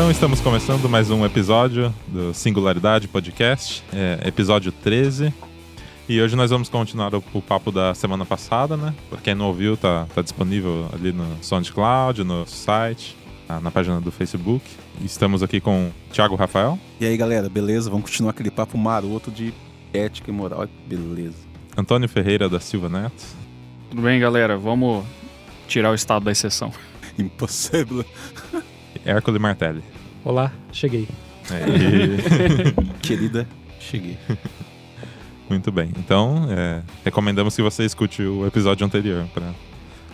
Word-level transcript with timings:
Então 0.00 0.10
estamos 0.10 0.40
começando 0.40 0.88
mais 0.88 1.10
um 1.10 1.26
episódio 1.26 1.94
do 2.08 2.32
Singularidade 2.32 3.06
Podcast, 3.06 3.84
é, 3.92 4.26
episódio 4.26 4.72
13. 4.72 5.30
E 6.08 6.22
hoje 6.22 6.34
nós 6.34 6.50
vamos 6.50 6.70
continuar 6.70 7.14
o, 7.14 7.22
o, 7.34 7.42
papo 7.42 7.70
da 7.70 7.92
semana 7.92 8.24
passada, 8.24 8.78
né? 8.78 8.94
Pra 9.10 9.20
quem 9.20 9.34
não 9.34 9.48
ouviu, 9.48 9.76
tá, 9.76 10.06
tá 10.14 10.22
disponível 10.22 10.88
ali 10.94 11.12
no 11.12 11.26
SoundCloud, 11.42 12.24
no 12.24 12.46
site, 12.46 13.14
na, 13.46 13.60
na 13.60 13.70
página 13.70 14.00
do 14.00 14.10
Facebook. 14.10 14.64
Estamos 15.04 15.42
aqui 15.42 15.60
com 15.60 15.88
o 15.88 15.92
Thiago 16.10 16.34
Rafael. 16.34 16.78
E 16.98 17.04
aí, 17.04 17.14
galera, 17.14 17.50
beleza? 17.50 17.90
Vamos 17.90 18.06
continuar 18.06 18.30
aquele 18.30 18.50
papo 18.50 18.78
maroto 18.78 19.30
de 19.30 19.52
ética 19.92 20.30
e 20.30 20.32
moral. 20.32 20.66
Beleza. 20.86 21.36
Antônio 21.76 22.08
Ferreira 22.08 22.48
da 22.48 22.58
Silva 22.58 22.88
Neto. 22.88 23.22
Tudo 23.90 24.00
bem, 24.00 24.18
galera? 24.18 24.56
Vamos 24.56 25.04
tirar 25.68 25.90
o 25.90 25.94
estado 25.94 26.24
da 26.24 26.32
exceção. 26.32 26.72
Impossível. 27.18 28.02
Hércules 29.04 29.40
Martelli. 29.40 29.82
Olá, 30.24 30.52
cheguei. 30.72 31.08
Querida, 33.02 33.46
cheguei. 33.78 34.18
Muito 35.48 35.72
bem. 35.72 35.90
Então, 35.98 36.46
é, 36.50 36.82
recomendamos 37.04 37.56
que 37.56 37.62
você 37.62 37.84
escute 37.84 38.22
o 38.22 38.46
episódio 38.46 38.86
anterior 38.86 39.26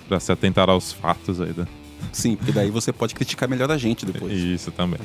para 0.08 0.20
se 0.20 0.32
atentar 0.32 0.70
aos 0.70 0.92
fatos 0.92 1.40
aí. 1.40 1.52
Da... 1.52 1.66
Sim, 2.12 2.36
porque 2.36 2.52
daí 2.52 2.70
você 2.70 2.92
pode 2.92 3.14
criticar 3.14 3.48
melhor 3.48 3.70
a 3.70 3.76
gente 3.76 4.06
depois. 4.06 4.32
Isso 4.32 4.70
também. 4.70 5.00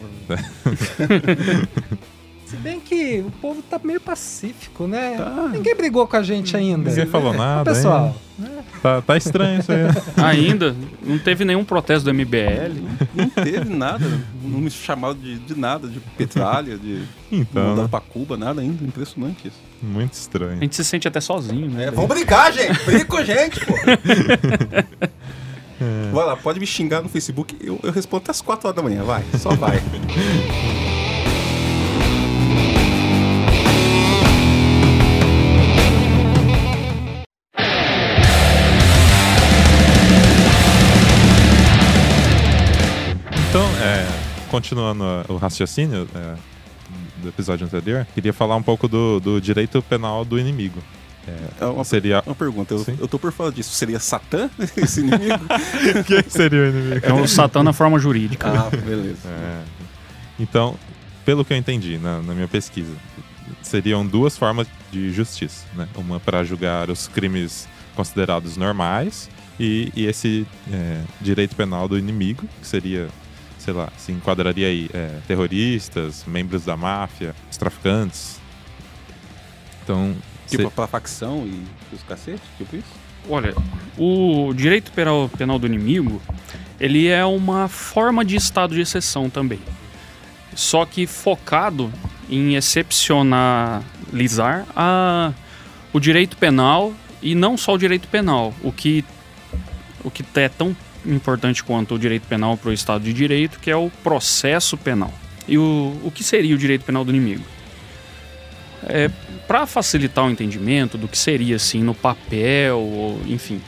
Se 2.52 2.58
bem 2.58 2.82
que 2.82 3.24
o 3.26 3.32
povo 3.40 3.62
tá 3.62 3.80
meio 3.82 4.02
pacífico, 4.02 4.86
né? 4.86 5.16
Tá. 5.18 5.48
Ninguém 5.48 5.74
brigou 5.74 6.06
com 6.06 6.18
a 6.18 6.22
gente 6.22 6.58
ainda. 6.58 6.90
Ninguém 6.90 7.06
falou 7.06 7.34
nada. 7.34 7.64
pessoal. 7.64 8.14
Tá, 8.82 9.02
tá, 9.02 9.16
estranho 9.16 9.62
isso 9.62 9.72
aí. 9.72 9.80
Ainda? 10.18 10.76
Não 11.02 11.20
teve 11.20 11.46
nenhum 11.46 11.64
protesto 11.64 12.04
do 12.06 12.14
MBL? 12.14 12.82
Não, 13.14 13.30
teve 13.30 13.70
nada. 13.70 14.04
Não 14.44 14.60
me 14.60 14.72
chamaram 14.72 15.14
de, 15.14 15.38
de 15.38 15.56
nada, 15.56 15.88
de 15.88 16.00
petralha, 16.18 16.76
de 16.78 17.04
então, 17.32 17.64
mandar 17.64 17.88
pra 17.88 18.00
Cuba, 18.00 18.36
nada 18.36 18.60
ainda. 18.60 18.84
Impressionante 18.84 19.48
isso. 19.48 19.60
Muito 19.82 20.14
estranho. 20.14 20.58
A 20.58 20.62
gente 20.62 20.76
se 20.76 20.84
sente 20.84 21.08
até 21.08 21.22
sozinho, 21.22 21.70
né? 21.70 21.86
É, 21.86 21.92
vamos 21.92 22.10
brincar, 22.10 22.52
gente! 22.52 22.84
Brinca 22.84 23.06
com 23.06 23.18
a 23.18 23.24
gente, 23.24 23.66
pô! 23.66 23.74
É. 25.82 26.12
Vai 26.12 26.26
lá, 26.28 26.38
pode 26.38 26.60
me 26.60 26.68
xingar 26.68 27.02
no 27.02 27.10
Facebook, 27.10 27.58
eu, 27.60 27.80
eu 27.82 27.92
respondo 27.92 28.22
até 28.22 28.30
as 28.30 28.40
4 28.40 28.68
horas 28.68 28.76
da 28.76 28.84
manhã, 28.84 29.04
vai, 29.04 29.24
só 29.40 29.50
vai. 29.56 29.82
continuando 44.52 45.04
o 45.30 45.38
raciocínio 45.38 46.06
é, 46.14 46.36
do 47.22 47.30
episódio 47.30 47.66
anterior, 47.66 48.06
queria 48.14 48.34
falar 48.34 48.58
um 48.58 48.62
pouco 48.62 48.86
do, 48.86 49.22
do 49.22 49.40
direito 49.40 49.82
penal 49.82 50.26
do 50.26 50.38
inimigo. 50.38 50.78
É, 51.26 51.64
é 51.64 51.66
uma, 51.68 51.84
seria 51.86 52.22
uma 52.26 52.36
pergunta, 52.36 52.74
eu, 52.74 52.86
eu 53.00 53.08
tô 53.08 53.18
por 53.18 53.32
falar 53.32 53.52
disso. 53.52 53.74
Seria 53.74 53.98
Satã 53.98 54.50
esse 54.76 55.00
inimigo? 55.00 55.46
Quem 56.06 56.24
seria 56.28 56.64
o 56.64 56.66
inimigo? 56.68 57.06
É 57.06 57.14
o 57.14 57.26
Satã 57.28 57.64
na 57.64 57.72
forma 57.72 57.98
jurídica. 57.98 58.50
Ah, 58.50 58.70
beleza. 58.70 59.30
É. 59.30 59.64
Então, 60.38 60.76
pelo 61.24 61.46
que 61.46 61.54
eu 61.54 61.58
entendi 61.58 61.98
na, 61.98 62.22
na, 62.22 62.34
minha 62.34 62.48
pesquisa, 62.48 62.94
seriam 63.62 64.06
duas 64.06 64.38
formas 64.38 64.68
de 64.92 65.14
justiça, 65.14 65.66
né? 65.76 65.88
Uma 65.96 66.20
para 66.20 66.44
julgar 66.44 66.90
os 66.90 67.08
crimes 67.08 67.70
considerados 67.96 68.58
normais 68.58 69.30
e, 69.60 69.94
e 69.96 70.08
esse 70.08 70.46
é, 70.74 71.02
direito 71.22 71.56
penal 71.56 71.88
do 71.88 71.98
inimigo, 71.98 72.46
que 72.60 72.68
seria 72.68 73.08
sei 73.62 73.74
lá, 73.74 73.90
se 73.98 74.12
enquadraria 74.12 74.68
aí 74.68 74.90
é, 74.94 75.20
terroristas, 75.28 76.26
membros 76.26 76.66
da 76.66 76.76
máfia, 76.76 77.36
os 77.50 77.58
traficantes. 77.58 78.40
Então. 79.84 80.16
Tipo 80.48 80.72
cê... 80.76 80.82
a 80.82 80.88
facção 80.88 81.46
e 81.46 81.64
os 81.96 82.04
cacetes? 82.04 82.42
Tipo 82.58 82.76
isso? 82.76 83.02
Olha, 83.30 83.54
o 83.98 84.54
direito 84.54 84.92
penal, 84.92 85.30
penal 85.30 85.60
do 85.60 85.68
inimigo, 85.68 86.22
ele 86.80 87.08
é 87.08 87.24
uma 87.24 87.68
forma 87.68 88.26
de 88.26 88.36
estado 88.36 88.74
de 88.74 88.82
exceção 88.82 89.30
também. 89.30 89.60
Só 90.56 90.86
que 90.86 91.06
focado 91.06 91.94
em 92.30 92.56
excepcionalizar 92.56 94.66
a, 94.76 95.32
o 95.94 96.00
direito 96.00 96.36
penal 96.36 96.94
e 97.22 97.36
não 97.36 97.56
só 97.56 97.76
o 97.76 97.78
direito 97.78 98.08
penal, 98.08 98.54
o 98.64 98.72
que, 98.72 99.06
o 100.04 100.10
que 100.10 100.26
é 100.36 100.50
tão 100.50 100.76
importante 101.06 101.64
quanto 101.64 101.96
o 101.96 102.00
direito 102.00 102.28
penal 102.28 102.58
para 102.58 102.70
o 102.70 102.74
Estado 102.74 103.04
de 103.04 103.14
Direito, 103.14 103.60
que 103.60 103.72
é 103.72 103.76
o 103.76 103.90
processo 104.04 104.78
penal. 104.78 105.14
E 105.48 105.58
o, 105.58 106.00
o 106.04 106.12
que 106.12 106.24
seria 106.24 106.56
o 106.56 106.58
direito 106.58 106.86
penal 106.86 107.04
do 107.04 107.12
inimigo? 107.12 107.44
É, 108.84 109.10
para 109.48 109.66
facilitar 109.68 110.26
o 110.26 110.30
entendimento 110.30 110.98
do 110.98 111.08
que 111.08 111.18
seria 111.18 111.56
assim 111.56 111.84
no 111.84 111.94
papel, 111.94 112.80
ou, 112.80 113.22
enfim, 113.28 113.62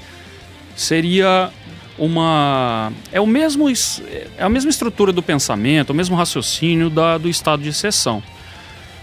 seria 0.76 1.52
uma 1.98 2.92
é 3.12 3.22
o 3.22 3.28
mesmo 3.28 3.70
é 3.70 4.44
a 4.44 4.50
mesma 4.50 4.70
estrutura 4.70 5.12
do 5.12 5.22
pensamento, 5.22 5.92
o 5.92 5.94
mesmo 5.94 6.16
raciocínio 6.16 6.90
da, 6.90 7.18
do 7.18 7.30
estado 7.30 7.62
de 7.62 7.70
exceção. 7.70 8.24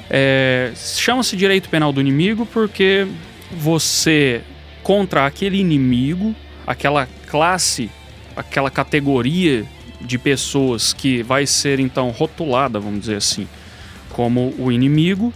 É, 0.08 0.72
Chama-se 0.74 1.36
direito 1.36 1.68
penal 1.68 1.92
do 1.92 2.00
inimigo 2.00 2.44
porque 2.44 3.06
você 3.52 4.42
contra 4.82 5.26
aquele 5.26 5.58
inimigo, 5.58 6.34
aquela 6.66 7.06
classe 7.28 7.90
aquela 8.36 8.70
categoria 8.70 9.66
de 10.00 10.18
pessoas 10.18 10.92
que 10.92 11.22
vai 11.22 11.46
ser 11.46 11.78
então 11.78 12.10
rotulada, 12.10 12.80
vamos 12.80 13.00
dizer 13.00 13.16
assim, 13.16 13.46
como 14.10 14.54
o 14.58 14.72
inimigo, 14.72 15.32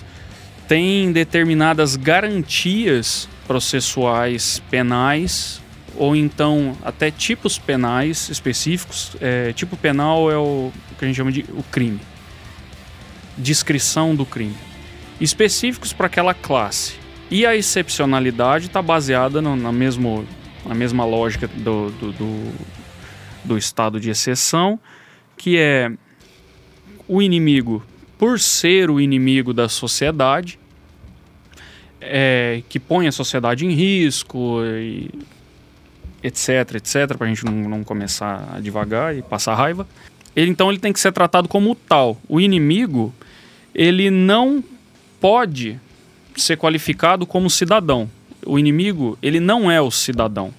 tem 0.67 1.13
determinadas 1.13 1.97
garantias 1.97 3.29
processuais 3.47 4.63
penais 4.71 5.61
ou 5.97 6.17
então 6.17 6.77
até 6.83 7.11
tipos 7.11 7.59
penais 7.59 8.29
específicos. 8.29 9.17
É, 9.21 9.53
tipo 9.53 9.77
penal 9.77 10.31
é 10.31 10.37
o, 10.37 10.73
que 10.99 11.05
a 11.05 11.09
gente 11.09 11.17
chama 11.17 11.31
de 11.31 11.45
o 11.51 11.63
crime, 11.63 12.01
descrição 13.37 14.15
do 14.15 14.25
crime, 14.25 14.57
específicos 15.21 15.93
para 15.93 16.07
aquela 16.07 16.35
classe. 16.35 16.95
E 17.31 17.47
a 17.47 17.57
excepcionalidade 17.57 18.67
está 18.67 18.83
baseada 18.83 19.41
no, 19.41 19.57
na, 19.57 19.73
mesmo, 19.73 20.27
na 20.65 20.75
mesma 20.75 21.05
lógica 21.05 21.49
do, 21.49 21.91
do, 21.91 22.13
do 22.13 22.53
do 23.45 23.59
estado 23.59 24.01
de 24.01 24.11
exceção, 24.11 24.79
que 25.37 25.59
é 25.59 25.93
o 27.07 27.21
inimigo, 27.21 27.85
por 28.19 28.41
ser 28.41 28.91
o 28.91 29.01
inimigo 29.01 29.53
da 29.53 29.69
sociedade, 29.69 30.59
é, 32.01 32.63
que 32.69 32.79
põe 32.79 33.07
a 33.07 33.13
sociedade 33.13 33.67
em 33.67 33.71
risco, 33.71 34.61
e 34.65 35.11
etc, 36.23 36.77
etc, 36.77 37.17
para 37.17 37.27
a 37.27 37.29
gente 37.29 37.45
não, 37.45 37.69
não 37.69 37.85
começar 37.85 38.49
a 38.55 38.61
devagar 38.61 39.17
e 39.17 39.23
passar 39.23 39.55
raiva. 39.55 39.87
Ele, 40.35 40.51
então 40.51 40.71
ele 40.71 40.79
tem 40.79 40.93
que 40.93 40.99
ser 40.99 41.13
tratado 41.13 41.49
como 41.49 41.75
tal. 41.75 42.19
O 42.29 42.41
inimigo, 42.41 43.15
ele 43.75 44.11
não 44.11 44.65
pode 45.21 45.79
ser 46.37 46.57
qualificado 46.57 47.27
como 47.27 47.49
cidadão. 47.51 48.11
O 48.45 48.59
inimigo, 48.59 49.19
ele 49.23 49.39
não 49.39 49.71
é 49.71 49.81
o 49.81 49.91
cidadão. 49.91 50.53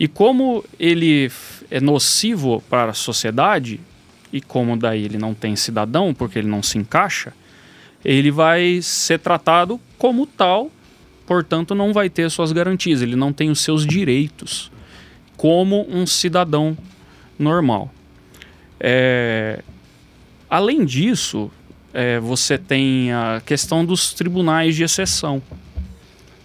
E 0.00 0.08
como 0.08 0.64
ele 0.78 1.30
é 1.70 1.80
nocivo 1.80 2.62
para 2.68 2.92
a 2.92 2.94
sociedade, 2.94 3.80
e 4.32 4.40
como 4.40 4.76
daí 4.76 5.04
ele 5.04 5.18
não 5.18 5.34
tem 5.34 5.56
cidadão, 5.56 6.14
porque 6.14 6.38
ele 6.38 6.48
não 6.48 6.62
se 6.62 6.78
encaixa, 6.78 7.32
ele 8.04 8.30
vai 8.30 8.80
ser 8.82 9.18
tratado 9.18 9.80
como 9.96 10.26
tal, 10.26 10.70
portanto 11.26 11.74
não 11.74 11.92
vai 11.92 12.08
ter 12.08 12.30
suas 12.30 12.52
garantias, 12.52 13.02
ele 13.02 13.16
não 13.16 13.32
tem 13.32 13.50
os 13.50 13.60
seus 13.60 13.86
direitos 13.86 14.70
como 15.36 15.86
um 15.88 16.06
cidadão 16.06 16.76
normal. 17.38 17.92
É... 18.80 19.62
Além 20.50 20.84
disso, 20.84 21.50
é, 21.92 22.18
você 22.18 22.56
tem 22.56 23.12
a 23.12 23.42
questão 23.44 23.84
dos 23.84 24.14
tribunais 24.14 24.74
de 24.74 24.82
exceção 24.82 25.42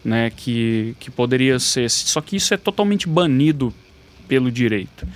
né, 0.03 0.29
que, 0.29 0.95
que 0.99 1.09
poderia 1.09 1.57
ser. 1.57 1.89
Só 1.89 2.19
que 2.19 2.35
isso 2.35 2.53
é 2.53 2.57
totalmente 2.57 3.07
banido 3.07 3.73
pelo 4.33 4.51
direito. 4.51 5.07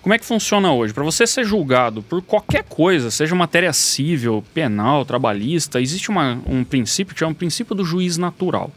Como 0.00 0.14
é 0.14 0.18
que 0.18 0.24
funciona 0.24 0.72
hoje? 0.72 0.94
Para 0.94 1.02
você 1.02 1.26
ser 1.26 1.44
julgado 1.44 2.04
por 2.04 2.22
qualquer 2.22 2.62
coisa, 2.62 3.10
seja 3.10 3.34
matéria 3.34 3.72
civil, 3.72 4.44
penal, 4.54 5.04
trabalhista, 5.04 5.80
existe 5.80 6.08
uma, 6.08 6.40
um 6.46 6.62
princípio 6.62 7.12
que 7.12 7.24
é 7.24 7.26
um 7.26 7.34
princípio 7.34 7.74
do 7.74 7.84
juiz 7.84 8.16
natural. 8.16 8.70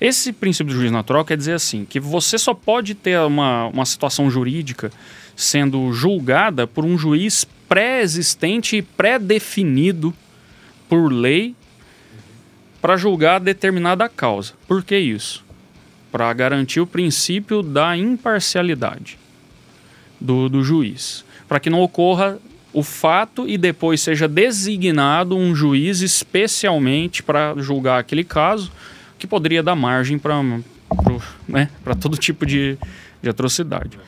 Esse 0.00 0.32
princípio 0.32 0.74
do 0.74 0.80
juiz 0.80 0.90
natural 0.90 1.24
quer 1.24 1.36
dizer 1.36 1.52
assim, 1.52 1.84
que 1.84 2.00
você 2.00 2.36
só 2.36 2.52
pode 2.52 2.96
ter 2.96 3.16
uma, 3.20 3.66
uma 3.68 3.86
situação 3.86 4.28
jurídica 4.28 4.90
sendo 5.36 5.92
julgada 5.92 6.66
por 6.66 6.84
um 6.84 6.98
juiz 6.98 7.46
pré-existente 7.68 8.76
e 8.76 8.82
pré-definido 8.82 10.12
por 10.88 11.12
lei 11.12 11.54
para 12.82 12.96
julgar 12.96 13.38
determinada 13.38 14.08
causa. 14.08 14.54
Por 14.66 14.82
que 14.82 14.98
isso? 14.98 15.44
Para 16.10 16.32
garantir 16.32 16.80
o 16.80 16.86
princípio 16.88 17.62
da 17.62 17.96
imparcialidade 17.96 19.17
do, 20.20 20.48
do 20.48 20.62
juiz. 20.62 21.24
Para 21.46 21.60
que 21.60 21.70
não 21.70 21.80
ocorra 21.80 22.38
o 22.72 22.82
fato 22.82 23.48
e 23.48 23.56
depois 23.56 24.00
seja 24.00 24.28
designado 24.28 25.36
um 25.36 25.54
juiz 25.54 26.00
especialmente 26.00 27.22
para 27.22 27.54
julgar 27.58 27.98
aquele 27.98 28.24
caso, 28.24 28.70
que 29.18 29.26
poderia 29.26 29.62
dar 29.62 29.74
margem 29.74 30.18
para 30.18 30.40
né, 31.48 31.68
todo 32.00 32.16
tipo 32.16 32.46
de, 32.46 32.78
de 33.22 33.28
atrocidade. 33.28 33.98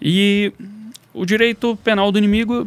E 0.00 0.52
o 1.12 1.24
direito 1.24 1.78
penal 1.84 2.10
do 2.10 2.18
inimigo, 2.18 2.66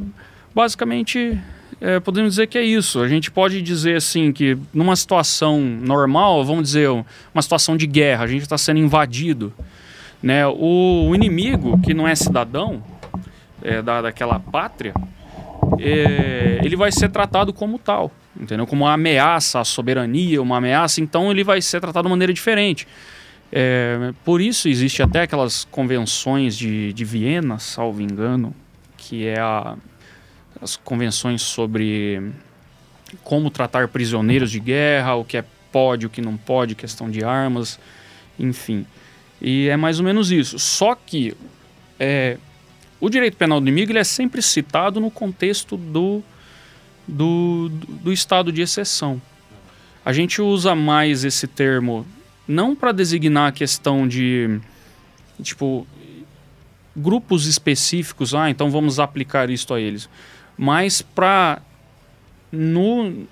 basicamente, 0.53 1.37
é, 1.81 1.99
podemos 1.99 2.31
dizer 2.31 2.47
que 2.47 2.57
é 2.57 2.63
isso. 2.63 3.01
A 3.01 3.07
gente 3.07 3.31
pode 3.31 3.61
dizer 3.61 3.97
assim 3.97 4.31
que 4.31 4.57
numa 4.73 4.95
situação 4.95 5.59
normal, 5.59 6.45
vamos 6.45 6.63
dizer, 6.63 6.89
uma 6.89 7.41
situação 7.41 7.75
de 7.75 7.87
guerra, 7.87 8.23
a 8.23 8.27
gente 8.27 8.43
está 8.43 8.57
sendo 8.57 8.79
invadido. 8.79 9.51
Né? 10.23 10.47
O, 10.47 11.09
o, 11.09 11.13
inimigo, 11.15 11.77
que 11.81 11.93
não 11.93 12.07
é 12.07 12.15
cidadão 12.15 12.81
é, 13.61 13.81
da, 13.81 14.01
daquela 14.01 14.39
pátria, 14.39 14.93
é, 15.77 16.61
ele 16.63 16.77
vai 16.77 16.93
ser 16.93 17.09
tratado 17.09 17.51
como 17.51 17.77
tal, 17.77 18.09
entendeu? 18.39 18.65
Como 18.65 18.85
uma 18.85 18.93
ameaça 18.93 19.59
à 19.59 19.65
soberania, 19.65 20.41
uma 20.41 20.57
ameaça, 20.57 21.01
então 21.01 21.29
ele 21.29 21.43
vai 21.43 21.61
ser 21.61 21.81
tratado 21.81 22.07
de 22.07 22.09
maneira 22.09 22.33
diferente. 22.33 22.87
É, 23.51 24.13
por 24.23 24.39
isso 24.39 24.69
existe 24.69 25.03
até 25.03 25.23
aquelas 25.23 25.65
convenções 25.65 26.57
de, 26.57 26.93
de 26.93 27.03
Viena, 27.03 27.59
salvo 27.59 28.01
engano, 28.01 28.55
que 28.95 29.27
é 29.27 29.39
a, 29.39 29.75
as 30.61 30.77
convenções 30.77 31.41
sobre 31.41 32.31
como 33.23 33.51
tratar 33.51 33.89
prisioneiros 33.89 34.49
de 34.49 34.59
guerra, 34.59 35.15
o 35.15 35.25
que 35.25 35.37
é 35.37 35.43
pode, 35.71 36.05
o 36.05 36.09
que 36.09 36.21
não 36.21 36.37
pode, 36.37 36.75
questão 36.75 37.11
de 37.11 37.23
armas, 37.25 37.77
enfim. 38.39 38.85
E 39.43 39.67
é 39.67 39.75
mais 39.75 39.99
ou 39.99 40.05
menos 40.05 40.31
isso. 40.31 40.57
Só 40.57 40.95
que 40.95 41.35
é, 41.99 42.37
o 42.99 43.09
direito 43.09 43.35
penal 43.35 43.59
do 43.59 43.67
inimigo 43.67 43.91
ele 43.91 43.99
é 43.99 44.03
sempre 44.03 44.41
citado 44.41 45.01
no 45.01 45.11
contexto 45.11 45.75
do, 45.75 46.23
do, 47.05 47.69
do 47.69 48.13
estado 48.13 48.49
de 48.49 48.61
exceção. 48.61 49.21
A 50.05 50.13
gente 50.13 50.41
usa 50.41 50.73
mais 50.73 51.25
esse 51.25 51.45
termo 51.45 52.05
não 52.47 52.73
para 52.73 52.93
designar 52.93 53.49
a 53.49 53.51
questão 53.51 54.07
de 54.07 54.59
tipo 55.41 55.85
grupos 56.95 57.45
específicos, 57.45 58.33
ah, 58.33 58.49
então 58.49 58.69
vamos 58.69 58.99
aplicar 58.99 59.49
isto 59.49 59.73
a 59.73 59.81
eles, 59.81 60.07
mas 60.57 61.01
para 61.01 61.61
no, 62.51 63.25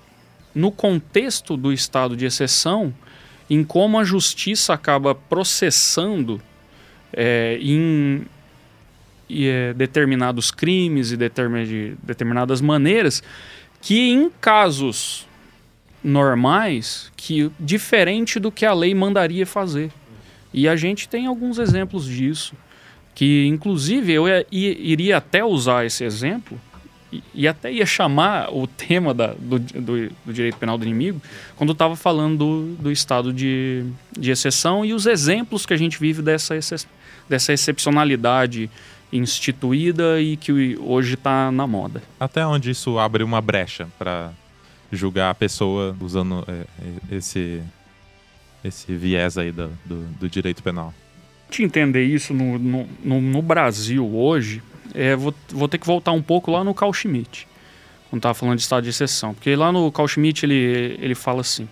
no 0.54 0.72
contexto 0.72 1.56
do 1.56 1.72
estado 1.72 2.16
de 2.16 2.26
exceção, 2.26 2.92
em 3.48 3.62
como 3.64 3.98
a 3.98 4.04
justiça 4.04 4.72
acaba 4.74 5.14
processando 5.14 6.40
é, 7.12 7.58
em 7.60 8.24
é, 9.30 9.72
determinados 9.74 10.50
crimes 10.50 11.12
e 11.12 11.16
determin, 11.16 11.64
de 11.64 11.94
determinadas 12.02 12.60
maneiras 12.60 13.22
que 13.80 14.10
em 14.10 14.30
casos 14.40 15.26
normais 16.02 17.10
que 17.16 17.50
diferente 17.58 18.38
do 18.38 18.50
que 18.50 18.66
a 18.66 18.72
lei 18.72 18.94
mandaria 18.94 19.46
fazer. 19.46 19.90
E 20.52 20.68
a 20.68 20.76
gente 20.76 21.08
tem 21.08 21.26
alguns 21.26 21.58
exemplos 21.58 22.06
disso 22.06 22.54
que 23.14 23.46
inclusive 23.46 24.12
eu 24.12 24.26
ia, 24.26 24.46
iria 24.50 25.18
até 25.18 25.44
usar 25.44 25.84
esse 25.84 26.04
exemplo 26.04 26.58
e, 27.34 27.46
até 27.46 27.70
ia 27.70 27.84
chamar 27.84 28.48
o 28.50 28.66
tema 28.66 29.12
da, 29.12 29.34
do, 29.34 29.58
do, 29.58 30.08
do, 30.24 30.32
direito 30.32 30.56
penal 30.56 30.78
do 30.78 30.84
inimigo 30.84 31.20
quando 31.56 31.72
estava 31.72 31.94
falando 31.94 32.38
do, 32.38 32.74
do 32.82 32.90
estado 32.90 33.32
de, 33.32 33.84
de 34.18 34.30
exceção 34.30 34.84
e 34.84 34.94
os 34.94 35.04
exemplos 35.04 35.66
que 35.66 35.74
a 35.74 35.76
gente 35.76 35.98
vive 35.98 36.22
dessa, 36.22 36.58
dessa 37.28 37.52
excepcionalidade 37.52 38.70
instituída 39.12 40.20
e 40.20 40.36
que 40.38 40.78
hoje 40.80 41.14
está 41.14 41.52
na 41.52 41.66
moda. 41.66 42.02
Até 42.18 42.46
onde 42.46 42.70
isso 42.70 42.98
abre 42.98 43.22
uma 43.22 43.42
brecha 43.42 43.86
para 43.98 44.32
julgar 44.90 45.30
a 45.30 45.34
pessoa 45.34 45.94
usando 46.00 46.44
é, 46.48 46.52
é, 47.12 47.16
esse, 47.16 47.62
esse 48.64 48.94
viés 48.94 49.36
aí 49.36 49.52
do, 49.52 49.68
do, 49.84 50.04
do 50.18 50.28
direito 50.30 50.62
penal? 50.62 50.94
Te 51.50 51.62
entender 51.62 52.04
isso 52.04 52.32
no, 52.32 52.58
no, 52.58 53.20
no 53.20 53.42
Brasil 53.42 54.06
hoje, 54.14 54.62
é, 54.94 55.16
vou, 55.16 55.34
vou 55.48 55.68
ter 55.68 55.78
que 55.78 55.86
voltar 55.86 56.12
um 56.12 56.22
pouco 56.22 56.50
lá 56.50 56.62
no 56.62 56.74
Carl 56.74 56.92
Schmitt, 56.92 57.46
quando 58.10 58.20
estava 58.20 58.34
falando 58.34 58.56
de 58.56 58.62
estado 58.62 58.84
de 58.84 58.90
exceção. 58.90 59.34
Porque 59.34 59.54
lá 59.56 59.72
no 59.72 59.90
Carl 59.90 60.08
Schmitt 60.08 60.44
ele, 60.44 60.96
ele 61.00 61.14
fala 61.14 61.40
assim, 61.40 61.68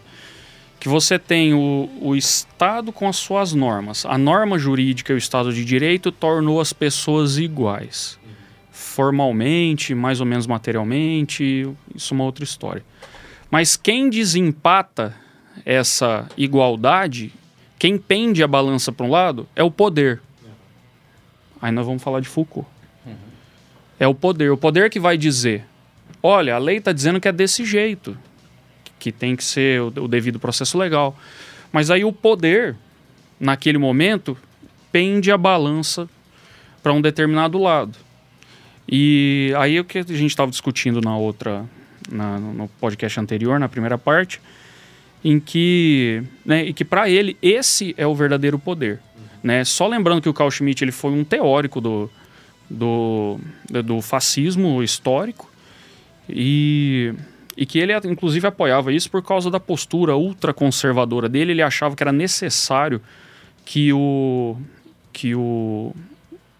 que 0.80 0.88
você 0.88 1.18
tem 1.18 1.52
o, 1.52 1.90
o 2.00 2.16
Estado 2.16 2.90
com 2.90 3.06
as 3.06 3.16
suas 3.16 3.52
normas. 3.52 4.06
A 4.06 4.16
norma 4.16 4.58
jurídica 4.58 5.12
e 5.12 5.16
o 5.16 5.18
Estado 5.18 5.52
de 5.52 5.62
Direito 5.62 6.10
tornou 6.10 6.58
as 6.58 6.72
pessoas 6.72 7.36
iguais. 7.36 8.18
Formalmente, 8.72 9.94
mais 9.94 10.20
ou 10.20 10.26
menos 10.26 10.46
materialmente, 10.46 11.68
isso 11.94 12.14
é 12.14 12.16
uma 12.16 12.24
outra 12.24 12.44
história. 12.44 12.82
Mas 13.50 13.76
quem 13.76 14.08
desempata 14.08 15.14
essa 15.66 16.26
igualdade, 16.34 17.30
quem 17.78 17.98
pende 17.98 18.42
a 18.42 18.48
balança 18.48 18.90
para 18.90 19.04
um 19.04 19.10
lado, 19.10 19.46
é 19.54 19.62
o 19.62 19.70
poder. 19.70 20.22
Aí 21.60 21.70
nós 21.70 21.84
vamos 21.84 22.02
falar 22.02 22.20
de 22.20 22.28
Foucault. 22.28 22.66
É 24.00 24.08
o 24.08 24.14
poder. 24.14 24.50
O 24.50 24.56
poder 24.56 24.88
que 24.88 24.98
vai 24.98 25.18
dizer: 25.18 25.62
olha, 26.22 26.54
a 26.54 26.58
lei 26.58 26.78
está 26.78 26.90
dizendo 26.90 27.20
que 27.20 27.28
é 27.28 27.32
desse 27.32 27.66
jeito, 27.66 28.16
que 28.98 29.12
tem 29.12 29.36
que 29.36 29.44
ser 29.44 29.82
o, 29.82 29.88
o 29.88 30.08
devido 30.08 30.40
processo 30.40 30.78
legal. 30.78 31.16
Mas 31.70 31.90
aí 31.90 32.02
o 32.02 32.12
poder, 32.12 32.74
naquele 33.38 33.76
momento, 33.76 34.36
pende 34.90 35.30
a 35.30 35.36
balança 35.36 36.08
para 36.82 36.94
um 36.94 37.00
determinado 37.02 37.58
lado. 37.58 37.96
E 38.88 39.52
aí 39.56 39.78
o 39.78 39.84
que 39.84 39.98
a 39.98 40.02
gente 40.02 40.30
estava 40.30 40.50
discutindo 40.50 41.00
na 41.02 41.16
outra, 41.16 41.64
na, 42.10 42.38
no 42.38 42.68
podcast 42.80 43.20
anterior, 43.20 43.60
na 43.60 43.68
primeira 43.68 43.98
parte, 43.98 44.40
em 45.22 45.38
que, 45.38 46.22
né, 46.44 46.64
e 46.64 46.72
que 46.72 46.84
para 46.84 47.08
ele 47.08 47.36
esse 47.42 47.94
é 47.96 48.06
o 48.06 48.14
verdadeiro 48.14 48.58
poder. 48.58 48.98
Né? 49.42 49.62
Só 49.62 49.86
lembrando 49.86 50.22
que 50.22 50.28
o 50.28 50.34
Carl 50.34 50.50
Schmitt 50.50 50.82
ele 50.82 50.90
foi 50.90 51.12
um 51.12 51.22
teórico 51.22 51.80
do, 51.80 52.10
do, 52.70 53.38
do 53.84 54.00
fascismo 54.00 54.82
histórico 54.82 55.50
e, 56.28 57.12
e 57.56 57.66
que 57.66 57.78
ele 57.78 57.92
inclusive 58.04 58.46
apoiava 58.46 58.92
isso 58.92 59.10
por 59.10 59.22
causa 59.22 59.50
da 59.50 59.58
postura 59.58 60.16
ultraconservadora 60.16 61.28
dele. 61.28 61.50
Ele 61.52 61.62
achava 61.62 61.96
que 61.96 62.02
era 62.02 62.12
necessário 62.12 63.02
que 63.64 63.92
o, 63.92 64.56
que 65.12 65.34
o, 65.34 65.94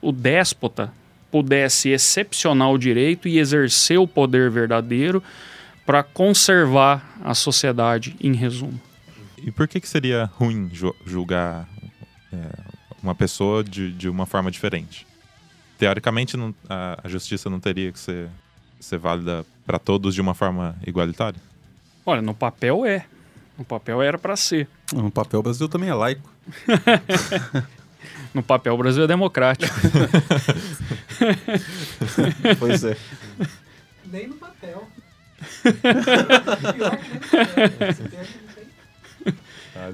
o 0.03 0.11
déspota 0.11 0.93
pudesse 1.31 1.91
excepcionar 1.91 2.71
o 2.71 2.79
direito 2.79 3.29
e 3.29 3.39
exercer 3.39 3.99
o 3.99 4.09
poder 4.09 4.51
verdadeiro 4.51 5.23
para 5.87 6.03
conservar 6.03 7.19
a 7.25 7.35
sociedade, 7.35 8.17
em 8.21 8.33
resumo. 8.33 8.81
E 9.39 9.51
por 9.51 9.67
que, 9.67 9.81
que 9.81 9.89
seria 9.89 10.25
ruim 10.35 10.71
julgar 11.07 11.69
é, 12.33 12.37
uma 13.03 13.15
pessoa 13.15 13.65
de, 13.65 13.93
de 13.93 14.09
uma 14.09 14.27
forma 14.27 14.51
diferente? 14.51 15.07
Teoricamente 15.81 16.37
não, 16.37 16.55
a, 16.69 17.01
a, 17.03 17.09
justiça 17.09 17.49
não 17.49 17.59
teria 17.59 17.91
que 17.91 17.99
ser, 17.99 18.29
ser 18.79 18.99
válida 18.99 19.47
para 19.65 19.79
todos 19.79 20.15
de 20.15 20.21
uma 20.21 20.35
forma 20.35 20.77
igualitária? 20.87 21.41
Olha, 22.05 22.21
no 22.21 22.35
papel 22.35 22.85
é. 22.85 23.07
No 23.57 23.65
papel 23.65 24.03
era 24.03 24.19
para 24.19 24.37
ser. 24.37 24.69
No 24.93 25.11
papel 25.11 25.41
o 25.41 25.43
Brasil 25.43 25.71
também 25.71 25.89
é 25.89 25.95
laico. 25.95 26.31
no 28.35 28.43
papel 28.43 28.75
o 28.75 28.77
Brasil 28.77 29.05
é 29.05 29.07
democrático. 29.07 29.73
pois 32.59 32.85
é. 32.85 32.95
Nem 34.05 34.29
no 34.29 34.35
papel. 34.35 34.87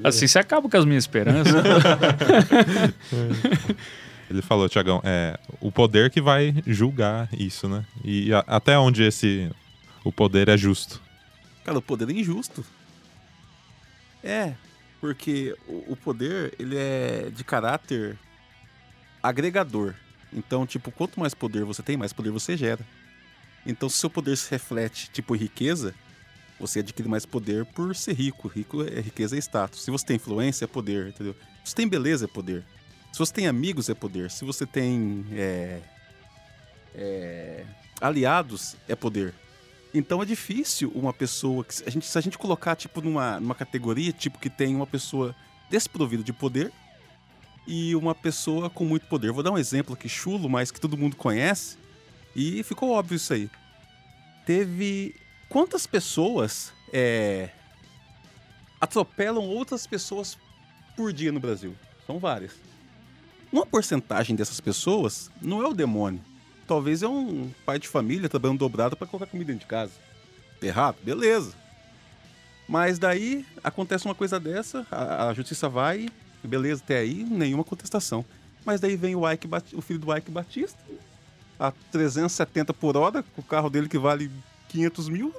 Assim 0.03 0.27
você 0.27 0.41
acaba 0.41 0.69
com 0.69 0.77
as 0.77 0.85
minhas 0.85 1.05
esperanças. 1.05 1.55
Ele 4.29 4.43
falou, 4.43 4.69
Tiagão, 4.69 5.01
é 5.05 5.39
o 5.61 5.71
poder 5.71 6.11
que 6.11 6.21
vai 6.21 6.55
julgar 6.67 7.29
isso, 7.33 7.69
né? 7.69 7.85
E 8.05 8.33
a, 8.33 8.45
até 8.47 8.79
onde 8.79 9.03
esse 9.03 9.51
o 10.05 10.13
poder 10.13 10.49
é 10.49 10.57
justo? 10.57 11.01
Cara, 11.65 11.79
o 11.79 11.83
poder 11.83 12.09
é 12.11 12.13
injusto. 12.13 12.65
É, 14.23 14.55
porque 15.01 15.57
o, 15.69 15.93
o 15.93 15.97
poder 15.97 16.55
ele 16.59 16.77
é 16.77 17.31
de 17.35 17.45
caráter 17.45 18.19
agregador. 19.23 19.95
Então, 20.33 20.67
tipo, 20.67 20.91
quanto 20.91 21.21
mais 21.21 21.35
poder 21.35 21.65
você 21.65 21.83
tem, 21.83 21.97
mais 21.97 22.13
poder 22.13 22.31
você 22.31 22.57
gera. 22.57 22.85
Então, 23.65 23.89
se 23.89 23.97
seu 23.97 24.11
poder 24.11 24.37
se 24.37 24.51
reflete, 24.51 25.11
tipo, 25.11 25.35
em 25.35 25.39
riqueza, 25.39 25.95
você 26.59 26.81
adquire 26.81 27.09
mais 27.09 27.27
poder 27.27 27.65
por 27.67 27.95
ser 27.95 28.15
rico. 28.15 28.49
Rico 28.49 28.83
é 28.83 29.01
riqueza 29.01 29.37
é 29.37 29.39
status. 29.39 29.83
Se 29.83 29.91
você 29.91 30.07
tem 30.07 30.17
influência, 30.17 30.65
é 30.65 30.69
poder, 30.69 31.09
entendeu? 31.09 31.35
Se 31.65 31.71
você 31.71 31.77
tem 31.77 31.89
beleza, 31.89 32.25
é 32.25 32.29
poder. 32.29 32.65
Se 33.17 33.21
você 33.21 33.33
tem 33.33 33.47
amigos, 33.47 33.89
é 33.89 33.95
poder. 33.95 34.31
Se 34.31 34.45
você 34.45 34.67
tem 34.67 35.25
é, 35.33 35.81
é, 36.95 37.65
aliados, 37.99 38.77
é 38.87 38.95
poder. 38.95 39.33
Então 39.95 40.21
é 40.23 40.27
difícil 40.27 40.93
uma 40.95 41.15
pessoa 41.15 41.65
que 41.65 41.83
a 41.87 41.91
gente, 41.91 42.05
se 42.05 42.19
a 42.19 42.21
gente 42.21 42.37
colocar 42.37 42.77
tipo 42.77 43.01
numa, 43.01 43.41
numa 43.41 43.55
categoria 43.55 44.13
tipo 44.13 44.39
que 44.39 44.51
tem 44.51 44.77
uma 44.77 44.87
pessoa 44.87 45.35
desprovida 45.71 46.23
de 46.23 46.31
poder 46.31 46.71
e 47.67 47.97
uma 47.97 48.15
pessoa 48.15 48.69
com 48.69 48.85
muito 48.85 49.07
poder. 49.07 49.33
Vou 49.33 49.43
dar 49.43 49.51
um 49.51 49.57
exemplo 49.57 49.95
aqui 49.95 50.11
chulo, 50.11 50.47
mas 50.47 50.71
que 50.71 50.79
todo 50.79 50.95
mundo 50.95 51.17
conhece 51.17 51.79
e 52.35 52.63
ficou 52.65 52.91
óbvio 52.91 53.17
isso 53.17 53.33
aí. 53.33 53.49
teve. 54.45 55.15
Quantas 55.49 55.87
pessoas 55.87 56.71
é, 56.93 57.49
atropelam 58.79 59.43
outras 59.43 59.87
pessoas 59.87 60.37
por 60.95 61.15
dia 61.15 61.33
no 61.33 61.41
Brasil? 61.41 61.75
São 62.07 62.19
várias. 62.19 62.66
Uma 63.53 63.65
porcentagem 63.65 64.35
dessas 64.35 64.61
pessoas 64.61 65.31
não 65.41 65.63
é 65.63 65.67
o 65.67 65.75
demônio. 65.75 66.21
Talvez 66.67 67.03
é 67.03 67.09
um 67.09 67.51
pai 67.65 67.79
de 67.79 67.89
família 67.89 68.29
trabalhando 68.29 68.59
dobrado 68.59 68.97
para 68.97 69.07
colocar 69.07 69.31
comida 69.31 69.53
dentro 69.53 69.67
de 69.67 69.71
casa. 69.71 69.93
Errado? 70.61 70.97
Beleza. 71.03 71.55
Mas 72.69 72.99
daí 72.99 73.47
acontece 73.63 74.05
uma 74.05 74.15
coisa 74.15 74.41
dessa, 74.41 74.85
a, 74.91 75.29
a 75.29 75.35
justiça 75.35 75.69
vai, 75.69 76.09
beleza, 76.43 76.83
até 76.83 76.99
aí, 76.99 77.23
nenhuma 77.23 77.63
contestação. 77.63 78.25
Mas 78.65 78.81
daí 78.81 78.97
vem 78.97 79.15
o, 79.15 79.31
Ike, 79.31 79.49
o 79.75 79.81
filho 79.81 80.01
do 80.01 80.17
Ike 80.17 80.31
Batista, 80.31 80.79
a 81.59 81.71
370 81.93 82.75
por 82.75 82.97
hora, 82.97 83.23
com 83.23 83.41
o 83.41 83.45
carro 83.45 83.71
dele 83.71 83.89
que 83.89 83.99
vale 83.99 84.31
500 84.69 85.09
mil. 85.09 85.33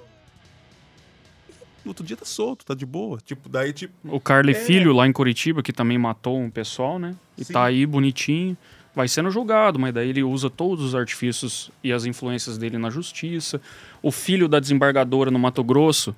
No 1.86 1.92
outro 1.92 2.06
dia 2.06 2.18
tá 2.18 2.26
solto, 2.26 2.66
tá 2.66 2.74
de 2.74 2.86
boa. 2.86 3.20
Tipo, 3.24 3.48
daí, 3.48 3.72
tipo. 3.72 3.94
O 4.04 4.20
Carly 4.20 4.52
É. 4.52 4.56
Filho, 4.56 4.92
lá 4.94 5.08
em 5.08 5.12
Curitiba, 5.14 5.64
que 5.64 5.72
também 5.72 5.98
matou 5.98 6.38
um 6.40 6.50
pessoal, 6.50 7.00
né? 7.00 7.16
E 7.38 7.46
Sim. 7.46 7.54
tá 7.54 7.64
aí 7.66 7.86
bonitinho. 7.86 8.58
Vai 8.96 9.08
sendo 9.08 9.30
julgado, 9.30 9.78
mas 9.78 9.94
daí 9.94 10.10
ele 10.10 10.24
usa 10.24 10.50
todos 10.50 10.84
os 10.84 10.96
artifícios 10.96 11.70
e 11.84 11.94
as 11.94 12.06
influências 12.06 12.58
dele 12.58 12.78
na 12.80 12.90
justiça. 12.90 13.62
O 14.02 14.12
filho 14.12 14.48
da 14.48 14.60
desembargadora 14.60 15.30
no 15.30 15.38
Mato 15.38 15.64
Grosso, 15.64 16.16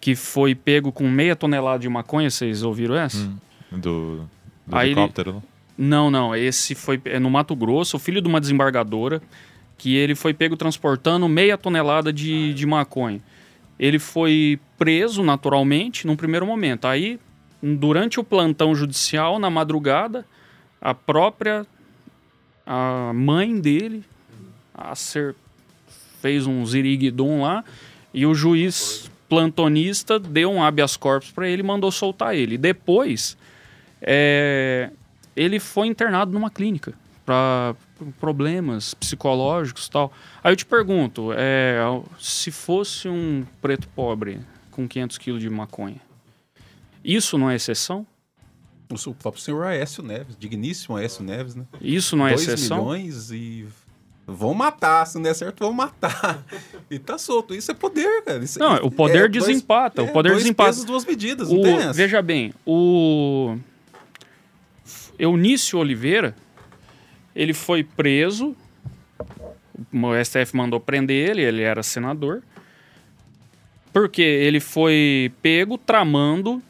que 0.00 0.16
foi 0.16 0.54
pego 0.54 0.90
com 0.90 1.06
meia 1.08 1.36
tonelada 1.36 1.80
de 1.80 1.88
maconha, 1.88 2.30
vocês 2.30 2.62
ouviram 2.62 2.96
essa? 2.96 3.18
Hum, 3.18 3.78
do, 3.78 4.16
do 4.66 4.76
Aí 4.76 4.88
ele- 4.90 4.98
helicóptero. 5.00 5.34
lá. 5.34 5.42
Não, 5.76 6.10
não. 6.10 6.34
Esse 6.34 6.74
foi 6.74 7.00
é 7.04 7.18
no 7.20 7.30
Mato 7.30 7.54
Grosso, 7.54 7.98
o 7.98 8.00
filho 8.00 8.20
de 8.22 8.26
uma 8.26 8.40
desembargadora, 8.40 9.20
que 9.76 9.94
ele 9.94 10.14
foi 10.14 10.32
pego 10.34 10.56
transportando 10.56 11.28
meia 11.28 11.56
tonelada 11.58 12.12
de, 12.12 12.52
de 12.54 12.66
maconha. 12.66 13.20
Ele 13.78 13.98
foi 13.98 14.58
preso 14.76 15.22
naturalmente 15.22 16.06
num 16.06 16.16
primeiro 16.16 16.46
momento. 16.46 16.86
Aí, 16.86 17.18
durante 17.62 18.18
o 18.18 18.24
plantão 18.24 18.74
judicial, 18.74 19.38
na 19.38 19.50
madrugada, 19.50 20.26
a 20.80 20.94
própria 20.94 21.66
a 22.66 23.12
mãe 23.14 23.58
dele 23.58 24.04
a 24.74 24.94
ser, 24.94 25.34
fez 26.20 26.46
um 26.46 26.64
ziriguidum 26.66 27.40
lá 27.40 27.64
e 28.12 28.26
o 28.26 28.34
juiz 28.34 29.10
plantonista 29.26 30.18
deu 30.18 30.50
um 30.50 30.62
habeas 30.62 30.96
corpus 30.96 31.30
para 31.30 31.48
ele 31.48 31.62
e 31.62 31.64
mandou 31.64 31.90
soltar 31.90 32.36
ele. 32.36 32.58
Depois, 32.58 33.38
é, 34.02 34.90
ele 35.34 35.58
foi 35.58 35.86
internado 35.86 36.32
numa 36.32 36.50
clínica 36.50 36.92
para 37.24 37.74
problemas 38.20 38.94
psicológicos 38.94 39.86
e 39.86 39.90
tal. 39.90 40.12
Aí 40.42 40.52
eu 40.52 40.56
te 40.56 40.64
pergunto, 40.66 41.30
é, 41.34 41.78
se 42.18 42.50
fosse 42.50 43.08
um 43.08 43.44
preto 43.60 43.88
pobre 43.88 44.40
com 44.70 44.86
500 44.88 45.18
quilos 45.18 45.40
de 45.42 45.50
maconha, 45.50 46.00
isso 47.04 47.36
não 47.38 47.50
é 47.50 47.54
exceção? 47.56 48.06
O 49.06 49.14
próprio 49.14 49.42
senhor 49.42 49.64
Aécio 49.66 50.02
Neves, 50.02 50.34
digníssimo 50.38 50.96
Aécio 50.96 51.22
Neves, 51.22 51.54
né? 51.54 51.64
Isso 51.80 52.16
não 52.16 52.26
é 52.26 52.30
2 52.34 52.42
exceção? 52.48 52.78
milhões 52.78 53.30
e. 53.30 53.66
Vão 54.30 54.52
matar, 54.52 55.06
se 55.06 55.14
não 55.14 55.22
der 55.22 55.34
certo, 55.34 55.60
vão 55.60 55.72
matar. 55.72 56.42
E 56.90 56.98
tá 56.98 57.16
solto. 57.18 57.54
Isso 57.54 57.70
é 57.70 57.74
poder, 57.74 58.22
cara. 58.24 58.42
Isso- 58.44 58.58
Não, 58.58 58.76
o 58.76 58.90
poder 58.90 59.24
é 59.24 59.28
dois- 59.28 59.46
desempata. 59.46 60.00
é, 60.02 60.04
o 60.04 60.12
poder 60.12 60.30
dois 60.30 60.42
desempata. 60.42 60.68
pesos, 60.70 60.84
duas 60.84 61.04
medidas, 61.04 61.50
O- 61.50 61.92
veja 61.94 62.20
bem, 62.22 62.52
o 62.66 63.56
Eunício 65.18 65.78
Oliveira, 65.78 66.34
ele 67.38 67.54
foi 67.54 67.84
preso, 67.84 68.56
o 69.92 70.24
STF 70.24 70.56
mandou 70.56 70.80
prender 70.80 71.30
ele, 71.30 71.40
ele 71.40 71.62
era 71.62 71.84
senador, 71.84 72.42
porque 73.92 74.20
ele 74.20 74.58
foi 74.58 75.30
pego 75.40 75.78
tramando 75.78 76.60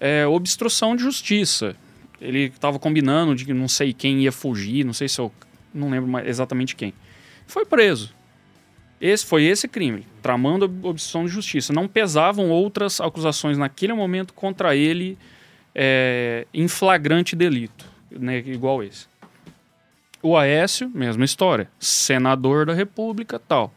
é, 0.00 0.26
obstrução 0.26 0.96
de 0.96 1.02
justiça. 1.02 1.76
Ele 2.18 2.44
estava 2.44 2.78
combinando 2.78 3.34
de 3.34 3.44
que 3.44 3.52
não 3.52 3.68
sei 3.68 3.92
quem 3.92 4.22
ia 4.22 4.32
fugir, 4.32 4.82
não 4.82 4.94
sei 4.94 5.08
se 5.10 5.20
eu 5.20 5.30
não 5.74 5.90
lembro 5.90 6.18
exatamente 6.26 6.74
quem. 6.74 6.94
Foi 7.46 7.66
preso. 7.66 8.10
Esse 8.98 9.26
foi 9.26 9.44
esse 9.44 9.68
crime, 9.68 10.06
tramando 10.22 10.64
obstrução 10.64 11.26
de 11.26 11.30
justiça. 11.30 11.70
Não 11.70 11.86
pesavam 11.86 12.48
outras 12.48 12.98
acusações 12.98 13.58
naquele 13.58 13.92
momento 13.92 14.32
contra 14.32 14.74
ele 14.74 15.18
é, 15.74 16.46
em 16.54 16.66
flagrante 16.66 17.36
delito, 17.36 17.84
né, 18.10 18.38
igual 18.38 18.82
esse. 18.82 19.12
O 20.24 20.38
Aécio, 20.38 20.90
mesma 20.94 21.22
história, 21.22 21.68
senador 21.78 22.64
da 22.64 22.72
República, 22.72 23.38
tal. 23.38 23.70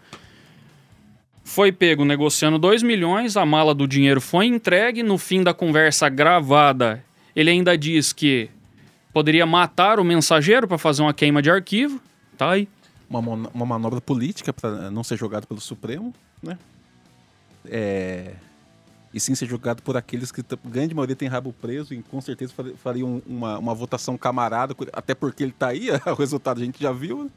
Foi 1.44 1.74
pego 1.74 2.06
negociando 2.06 2.58
2 2.58 2.84
milhões, 2.84 3.36
a 3.36 3.46
mala 3.46 3.76
do 3.76 3.86
dinheiro 3.86 4.22
foi 4.22 4.46
entregue, 4.46 5.04
no 5.04 5.18
fim 5.18 5.44
da 5.44 5.54
conversa 5.54 6.08
gravada, 6.08 7.04
ele 7.36 7.50
ainda 7.50 7.78
diz 7.78 8.14
que 8.14 8.50
poderia 9.12 9.46
matar 9.46 10.00
o 10.00 10.06
mensageiro 10.06 10.70
para 10.70 10.78
fazer 10.78 11.02
uma 11.02 11.14
queima 11.14 11.42
de 11.42 11.52
arquivo, 11.52 12.00
tá 12.38 12.52
aí. 12.52 12.70
Uma, 13.10 13.20
uma 13.20 13.66
manobra 13.66 14.00
política 14.00 14.54
para 14.54 14.90
não 14.90 15.04
ser 15.04 15.18
jogado 15.18 15.46
pelo 15.48 15.60
Supremo, 15.60 16.14
né? 16.42 16.58
É... 17.66 18.32
E 19.18 19.20
sim 19.20 19.36
ser 19.36 19.48
jogado 19.48 19.82
por 19.82 19.98
aqueles 19.98 20.32
que, 20.32 20.42
grande 20.66 20.94
maioria, 20.96 21.16
tem 21.16 21.28
rabo 21.28 21.52
preso 21.54 21.94
e 21.94 22.02
com 22.04 22.22
certeza 22.22 22.54
fari- 22.54 22.76
fariam 22.82 23.22
uma, 23.26 23.58
uma 23.58 23.74
votação 23.74 24.18
camarada, 24.18 24.76
até 24.94 25.14
porque 25.16 25.44
ele 25.44 25.52
tá 25.52 25.68
aí, 25.70 25.90
o 26.08 26.14
resultado 26.14 26.62
a 26.62 26.64
gente 26.64 26.82
já 26.82 26.92
viu, 26.92 27.26
né? 27.26 27.30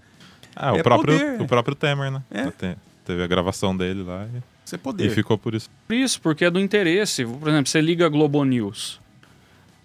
Ah, 0.54 0.72
o, 0.72 0.76
É 0.76 0.82
próprio, 0.82 1.18
poder. 1.18 1.40
o 1.42 1.46
próprio 1.46 1.74
Temer, 1.74 2.10
né? 2.10 2.22
É. 2.30 2.50
Te- 2.50 2.76
Teve 3.04 3.22
a 3.22 3.26
gravação 3.26 3.76
dele 3.76 4.02
lá 4.02 4.26
e, 4.26 4.42
Isso 4.64 4.74
é 4.74 4.76
e 4.76 4.78
poder. 4.78 5.10
ficou 5.10 5.36
por 5.38 5.54
isso. 5.54 5.68
Por 5.88 5.94
isso, 5.94 6.20
porque 6.20 6.44
é 6.44 6.50
do 6.50 6.60
interesse. 6.60 7.24
Por 7.24 7.48
exemplo, 7.48 7.68
você 7.68 7.80
liga 7.80 8.06
a 8.06 8.08
Globo 8.08 8.44
News. 8.44 9.00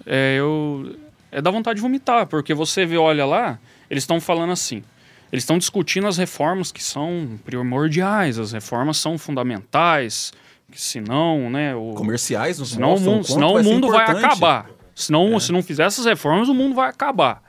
É, 0.06 0.36
eu, 0.38 0.96
é 1.32 1.42
da 1.42 1.50
vontade 1.50 1.78
de 1.78 1.82
vomitar, 1.82 2.28
porque 2.28 2.54
você 2.54 2.86
vê, 2.86 2.98
olha 2.98 3.25
lá, 3.25 3.58
eles 3.90 4.04
estão 4.04 4.20
falando 4.22 4.52
assim. 4.52 4.84
Eles 5.32 5.44
estão 5.44 5.58
discutindo 5.58 6.08
as 6.08 6.18
reformas 6.18 6.72
que 6.72 6.84
são 6.84 7.40
primordiais, 7.46 8.38
as 8.38 8.52
reformas 8.52 8.98
são 8.98 9.18
fundamentais, 9.18 10.32
senão, 10.74 11.50
né, 11.50 11.76
o, 11.76 11.94
Comerciais 11.94 12.60
nos 12.60 12.72
senão 12.72 12.96
o 12.96 13.00
mundo, 13.00 13.24
senão 13.26 13.56
o 13.56 13.64
mundo 13.64 13.88
vai 13.88 14.04
importante. 14.04 14.26
acabar. 14.26 14.70
Senão, 14.94 15.40
se 15.40 15.52
não 15.52 15.62
fizer 15.62 15.84
essas 15.84 16.06
reformas, 16.06 16.48
o 16.48 16.54
mundo 16.54 16.74
vai 16.74 16.90
acabar. 16.90 17.44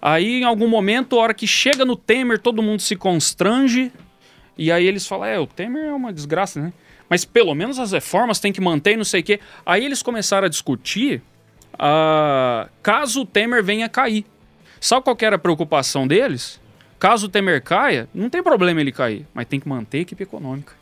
Aí, 0.00 0.40
em 0.40 0.44
algum 0.44 0.68
momento, 0.68 1.16
a 1.16 1.22
hora 1.22 1.34
que 1.34 1.46
chega 1.46 1.84
no 1.84 1.96
Temer, 1.96 2.38
todo 2.38 2.62
mundo 2.62 2.80
se 2.80 2.96
constrange. 2.96 3.92
E 4.56 4.70
aí 4.70 4.86
eles 4.86 5.06
falam: 5.06 5.26
é, 5.26 5.38
o 5.38 5.46
Temer 5.46 5.86
é 5.86 5.92
uma 5.92 6.12
desgraça, 6.12 6.60
né? 6.60 6.72
Mas 7.08 7.24
pelo 7.24 7.54
menos 7.54 7.78
as 7.78 7.90
reformas 7.90 8.38
tem 8.38 8.52
que 8.52 8.60
manter, 8.60 8.96
não 8.96 9.04
sei 9.04 9.20
o 9.20 9.24
quê. 9.24 9.40
Aí 9.66 9.84
eles 9.84 10.00
começaram 10.00 10.46
a 10.46 10.48
discutir 10.48 11.20
ah, 11.78 12.68
caso 12.82 13.22
o 13.22 13.26
Temer 13.26 13.64
venha 13.64 13.88
cair. 13.88 14.24
Sabe 14.80 15.02
qual 15.02 15.16
que 15.16 15.24
era 15.24 15.36
a 15.36 15.38
preocupação 15.38 16.06
deles? 16.06 16.60
Caso 16.98 17.26
o 17.26 17.28
Temer 17.28 17.62
caia, 17.62 18.08
não 18.14 18.28
tem 18.28 18.42
problema 18.42 18.80
ele 18.80 18.92
cair, 18.92 19.26
mas 19.32 19.46
tem 19.46 19.58
que 19.58 19.68
manter 19.68 19.98
a 19.98 20.00
equipe 20.02 20.22
econômica. 20.22 20.74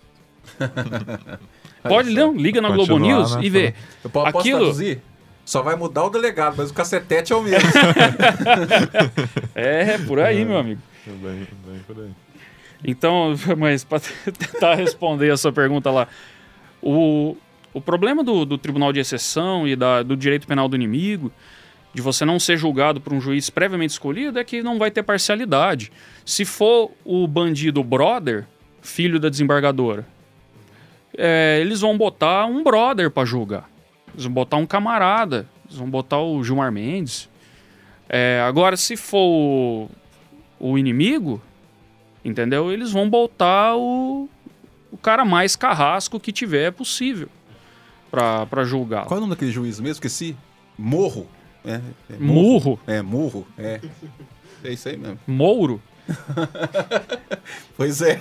Pode, 1.82 2.10
não, 2.10 2.34
liga 2.36 2.60
na 2.60 2.70
Globo 2.70 2.98
News 2.98 3.36
né? 3.36 3.44
e 3.44 3.50
vê. 3.50 3.74
Eu 4.02 4.10
po- 4.10 4.22
posso 4.24 4.38
Aquilo- 4.38 4.58
traduzir? 4.58 5.00
Só 5.44 5.62
vai 5.62 5.76
mudar 5.76 6.04
o 6.04 6.10
delegado, 6.10 6.56
mas 6.58 6.70
o 6.70 6.74
cacetete 6.74 7.32
é 7.32 7.36
o 7.36 7.42
mesmo. 7.42 7.70
É, 9.54 9.96
por 9.98 10.20
aí, 10.20 10.44
meu 10.44 10.58
amigo. 10.58 10.80
Bem, 11.06 11.46
bem 11.66 11.80
por 11.86 11.98
aí. 11.98 12.10
Então, 12.84 13.34
mas 13.56 13.82
para 13.82 14.00
tentar 14.24 14.74
responder 14.74 15.30
a 15.30 15.36
sua 15.36 15.50
pergunta 15.52 15.90
lá, 15.90 16.06
o, 16.82 17.36
o 17.72 17.80
problema 17.80 18.22
do, 18.22 18.44
do 18.44 18.58
Tribunal 18.58 18.92
de 18.92 19.00
Exceção 19.00 19.66
e 19.66 19.74
da, 19.74 20.02
do 20.02 20.16
direito 20.16 20.46
penal 20.46 20.68
do 20.68 20.76
inimigo, 20.76 21.32
de 21.94 22.02
você 22.02 22.24
não 22.24 22.38
ser 22.38 22.56
julgado 22.56 23.00
por 23.00 23.12
um 23.12 23.20
juiz 23.20 23.48
previamente 23.50 23.90
escolhido, 23.92 24.38
é 24.38 24.44
que 24.44 24.62
não 24.62 24.78
vai 24.78 24.90
ter 24.90 25.02
parcialidade. 25.02 25.90
Se 26.24 26.44
for 26.44 26.92
o 27.04 27.26
bandido 27.26 27.82
brother, 27.82 28.44
filho 28.82 29.18
da 29.18 29.28
desembargadora, 29.28 30.06
é, 31.18 31.58
eles 31.60 31.80
vão 31.80 31.98
botar 31.98 32.46
um 32.46 32.62
brother 32.62 33.10
para 33.10 33.24
julgar. 33.26 33.68
Eles 34.14 34.24
vão 34.24 34.32
botar 34.32 34.56
um 34.56 34.64
camarada. 34.66 35.48
Eles 35.66 35.76
vão 35.76 35.90
botar 35.90 36.18
o 36.20 36.42
Gilmar 36.44 36.70
Mendes. 36.70 37.28
É, 38.08 38.42
agora, 38.46 38.76
se 38.76 38.96
for 38.96 39.18
o, 39.18 39.90
o 40.58 40.78
inimigo, 40.78 41.42
entendeu? 42.24 42.72
Eles 42.72 42.92
vão 42.92 43.10
botar 43.10 43.76
o, 43.76 44.28
o 44.90 44.96
cara 44.96 45.24
mais 45.24 45.56
carrasco 45.56 46.18
que 46.20 46.32
tiver 46.32 46.72
possível 46.72 47.28
pra, 48.10 48.46
pra 48.46 48.64
julgar. 48.64 49.04
Qual 49.04 49.16
é 49.16 49.18
o 49.18 49.20
nome 49.22 49.34
daquele 49.34 49.50
juiz 49.50 49.78
mesmo? 49.80 49.94
Esqueci. 49.94 50.36
Morro. 50.78 51.26
É, 51.64 51.80
é 52.08 52.16
Murro, 52.18 52.80
É, 52.86 53.02
murro. 53.02 53.46
É. 53.58 53.80
É 54.64 54.72
isso 54.72 54.88
aí 54.88 54.96
mesmo. 54.96 55.18
Mouro. 55.26 55.82
Pois 57.76 58.00
é. 58.02 58.20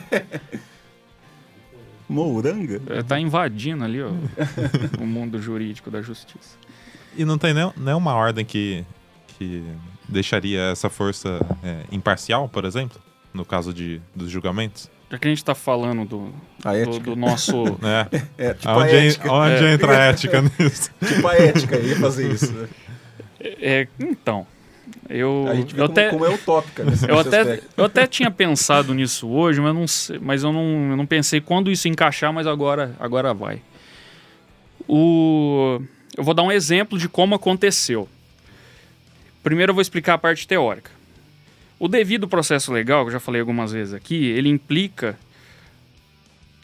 Mouranga? 2.09 2.81
É, 2.89 3.03
tá 3.03 3.19
invadindo 3.19 3.83
ali 3.83 4.01
ó, 4.01 4.09
o 4.99 5.05
mundo 5.05 5.41
jurídico 5.41 5.89
da 5.91 6.01
justiça. 6.01 6.57
E 7.15 7.25
não 7.25 7.37
tem 7.37 7.53
nem, 7.53 7.71
nenhuma 7.75 8.13
ordem 8.13 8.45
que, 8.45 8.85
que 9.37 9.63
deixaria 10.07 10.61
essa 10.71 10.89
força 10.89 11.39
é, 11.63 11.83
imparcial, 11.91 12.47
por 12.47 12.63
exemplo, 12.65 12.99
no 13.33 13.43
caso 13.43 13.73
de, 13.73 13.99
dos 14.15 14.29
julgamentos? 14.29 14.89
Já 15.09 15.17
que 15.17 15.27
a 15.27 15.29
gente 15.29 15.43
tá 15.43 15.55
falando 15.55 16.05
do, 16.05 16.33
A 16.63 16.71
do, 16.73 16.77
ética. 16.77 16.99
do 16.99 17.15
nosso. 17.15 17.63
É. 18.37 18.49
É, 18.49 18.53
tipo 18.53 18.69
a 18.69 18.77
Onde, 18.77 18.95
en- 18.95 19.07
ética. 19.07 19.31
onde 19.33 19.65
entra 19.65 19.97
a 19.97 20.01
ética 20.05 20.41
nisso? 20.59 20.91
Tipo 21.05 21.27
a 21.27 21.35
ética, 21.35 21.77
ia 21.77 21.95
fazer 21.95 22.31
isso. 22.31 22.51
né? 22.53 22.67
É, 23.39 23.87
então. 23.99 24.45
Eu, 25.09 25.45
A 25.49 25.55
gente 25.55 25.73
vê 25.73 25.81
eu 25.81 25.85
como, 25.87 25.91
até. 25.99 26.09
como 26.09 26.25
é 26.25 26.29
utópica 26.33 26.83
nesse, 26.83 27.09
Eu 27.09 27.17
até, 27.19 27.39
aspecto. 27.41 27.67
eu 27.77 27.85
até 27.85 28.05
tinha 28.07 28.29
pensado 28.29 28.93
nisso 28.93 29.27
hoje, 29.29 29.61
mas, 29.61 29.73
não, 29.73 29.87
sei- 29.87 30.19
mas 30.19 30.43
eu, 30.43 30.51
não, 30.51 30.89
eu 30.91 30.97
não 30.97 31.05
pensei 31.05 31.39
quando 31.39 31.71
isso 31.71 31.87
encaixar, 31.87 32.33
mas 32.33 32.45
agora, 32.45 32.93
agora 32.99 33.33
vai. 33.33 33.61
O, 34.87 35.81
eu 36.15 36.23
vou 36.23 36.33
dar 36.33 36.43
um 36.43 36.51
exemplo 36.51 36.97
de 36.97 37.07
como 37.09 37.35
aconteceu. 37.35 38.07
Primeiro 39.43 39.71
eu 39.71 39.73
vou 39.75 39.81
explicar 39.81 40.15
a 40.15 40.17
parte 40.17 40.47
teórica. 40.47 40.91
O 41.79 41.87
devido 41.87 42.27
processo 42.27 42.71
legal, 42.73 43.03
que 43.03 43.09
eu 43.09 43.13
já 43.13 43.19
falei 43.19 43.39
algumas 43.39 43.71
vezes 43.71 43.93
aqui, 43.93 44.25
ele 44.25 44.49
implica 44.49 45.17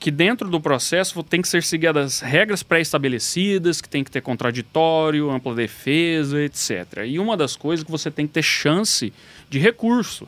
que 0.04 0.12
dentro 0.12 0.50
do 0.50 0.60
processo 0.60 1.24
tem 1.24 1.42
que 1.42 1.48
ser 1.48 1.64
seguidas 1.64 2.20
regras 2.20 2.62
pré-estabelecidas, 2.62 3.80
que 3.80 3.88
tem 3.88 4.04
que 4.04 4.12
ter 4.12 4.20
contraditório, 4.20 5.32
ampla 5.32 5.56
defesa, 5.56 6.42
etc. 6.42 7.06
E 7.06 7.18
uma 7.18 7.38
das 7.38 7.56
coisas 7.56 7.86
que 7.86 7.90
você 7.90 8.12
tem 8.12 8.28
que 8.28 8.34
ter 8.34 8.42
chance 8.42 9.14
de 9.50 9.60
recurso. 9.60 10.28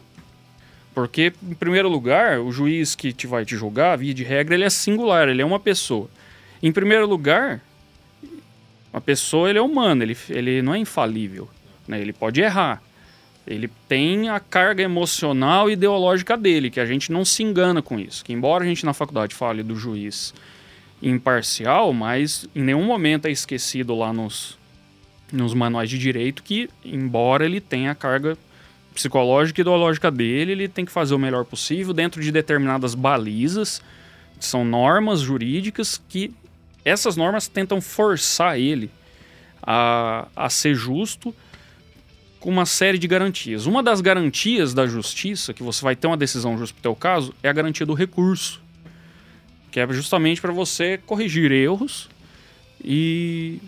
Porque, 0.94 1.34
em 1.44 1.53
primeiro 1.53 1.89
lugar, 1.89 2.39
o 2.39 2.53
juiz 2.53 2.96
que 2.96 3.12
te 3.12 3.27
vai 3.27 3.44
te 3.44 3.58
julgar, 3.58 3.98
via 3.98 4.13
de 4.13 4.24
regra, 4.24 4.55
ele 4.55 4.63
é 4.63 4.70
singular, 4.70 5.27
ele 5.27 5.41
é 5.41 5.46
uma 5.46 5.60
pessoa. 5.60 6.10
Em 6.63 6.72
primeiro 6.72 7.05
lugar, 7.05 7.60
uma 8.94 9.01
pessoa 9.01 9.50
ele 9.50 9.60
é 9.60 9.62
humano, 9.62 10.03
ele, 10.03 10.17
ele 10.29 10.62
não 10.62 10.74
é 10.74 10.77
infalível. 10.77 11.50
Né? 11.86 12.00
Ele 12.00 12.13
pode 12.13 12.39
errar. 12.39 12.82
Ele 13.48 13.70
tem 13.88 14.30
a 14.30 14.40
carga 14.40 14.82
emocional 14.82 15.70
e 15.70 15.74
ideológica 15.74 16.36
dele, 16.36 16.72
que 16.72 16.80
a 16.80 16.86
gente 16.86 17.12
não 17.12 17.24
se 17.24 17.44
engana 17.44 17.82
com 17.82 18.00
isso. 18.00 18.25
Que 18.25 18.34
embora 18.34 18.64
a 18.64 18.68
gente 18.68 18.86
na 18.86 18.94
faculdade 18.94 19.36
fale 19.36 19.62
do 19.62 19.75
juiz 19.75 20.34
imparcial, 21.02 21.94
mas 21.94 22.48
em 22.56 22.64
nenhum 22.64 22.84
momento 22.84 23.28
é 23.28 23.32
esquecido 23.32 23.94
lá 23.96 24.12
nos, 24.12 24.58
nos 25.32 25.54
manuais 25.54 25.90
de 25.90 26.00
direito 26.00 26.42
que, 26.42 26.70
embora 26.84 27.46
ele 27.46 27.62
tenha 27.62 27.92
a 27.92 27.96
carga 27.96 28.38
psicológica 28.96 29.60
e 29.60 29.62
ideológica 29.62 30.10
dele, 30.10 30.54
ele 30.54 30.68
tem 30.68 30.86
que 30.86 30.92
fazer 30.92 31.14
o 31.14 31.20
melhor 31.20 31.46
possível 31.46 31.94
dentro 31.94 32.22
de 32.22 32.32
determinadas 32.32 32.96
balizas, 32.96 33.82
que 34.40 34.46
são 34.46 34.66
normas 34.66 35.20
jurídicas 35.20 36.02
que 36.10 36.34
essas 36.84 37.16
normas 37.16 37.48
tentam 37.48 37.82
forçar 37.82 38.60
ele 38.60 38.90
a, 39.62 40.28
a 40.36 40.50
ser 40.50 40.75
justo 40.75 41.36
com 42.46 42.52
uma 42.52 42.68
série 42.68 43.00
de 43.00 43.08
garantias. 43.08 43.66
Uma 43.66 43.82
das 43.82 44.02
garantias 44.02 44.72
da 44.72 44.86
justiça, 44.86 45.52
que 45.52 45.64
você 45.64 45.84
vai 45.84 45.96
ter 45.96 46.06
uma 46.06 46.16
decisão 46.16 46.56
justa 46.60 46.75
para 46.75 46.80
o 46.80 46.84
teu 46.84 46.96
caso, 46.96 47.34
é 47.42 47.50
a 47.50 47.52
garantia 47.52 47.88
do 47.88 47.96
recurso, 47.96 48.62
que 49.72 49.80
é 49.80 49.88
justamente 49.92 50.40
para 50.40 50.52
você 50.52 51.00
corrigir 51.08 51.52
erros 51.52 52.08
e, 52.84 53.60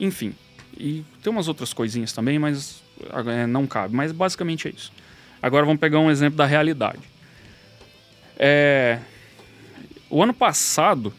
enfim, 0.00 0.34
e 0.76 1.04
tem 1.22 1.32
umas 1.32 1.46
outras 1.46 1.72
coisinhas 1.72 2.12
também, 2.12 2.40
mas 2.40 2.82
é, 3.28 3.46
não 3.46 3.68
cabe. 3.68 3.94
Mas 3.94 4.10
basicamente 4.10 4.66
é 4.66 4.72
isso. 4.72 4.92
Agora 5.40 5.64
vamos 5.64 5.78
pegar 5.78 6.00
um 6.00 6.10
exemplo 6.10 6.36
da 6.36 6.44
realidade. 6.44 7.02
É, 8.36 8.98
o 10.10 10.20
ano 10.20 10.34
passado, 10.34 11.14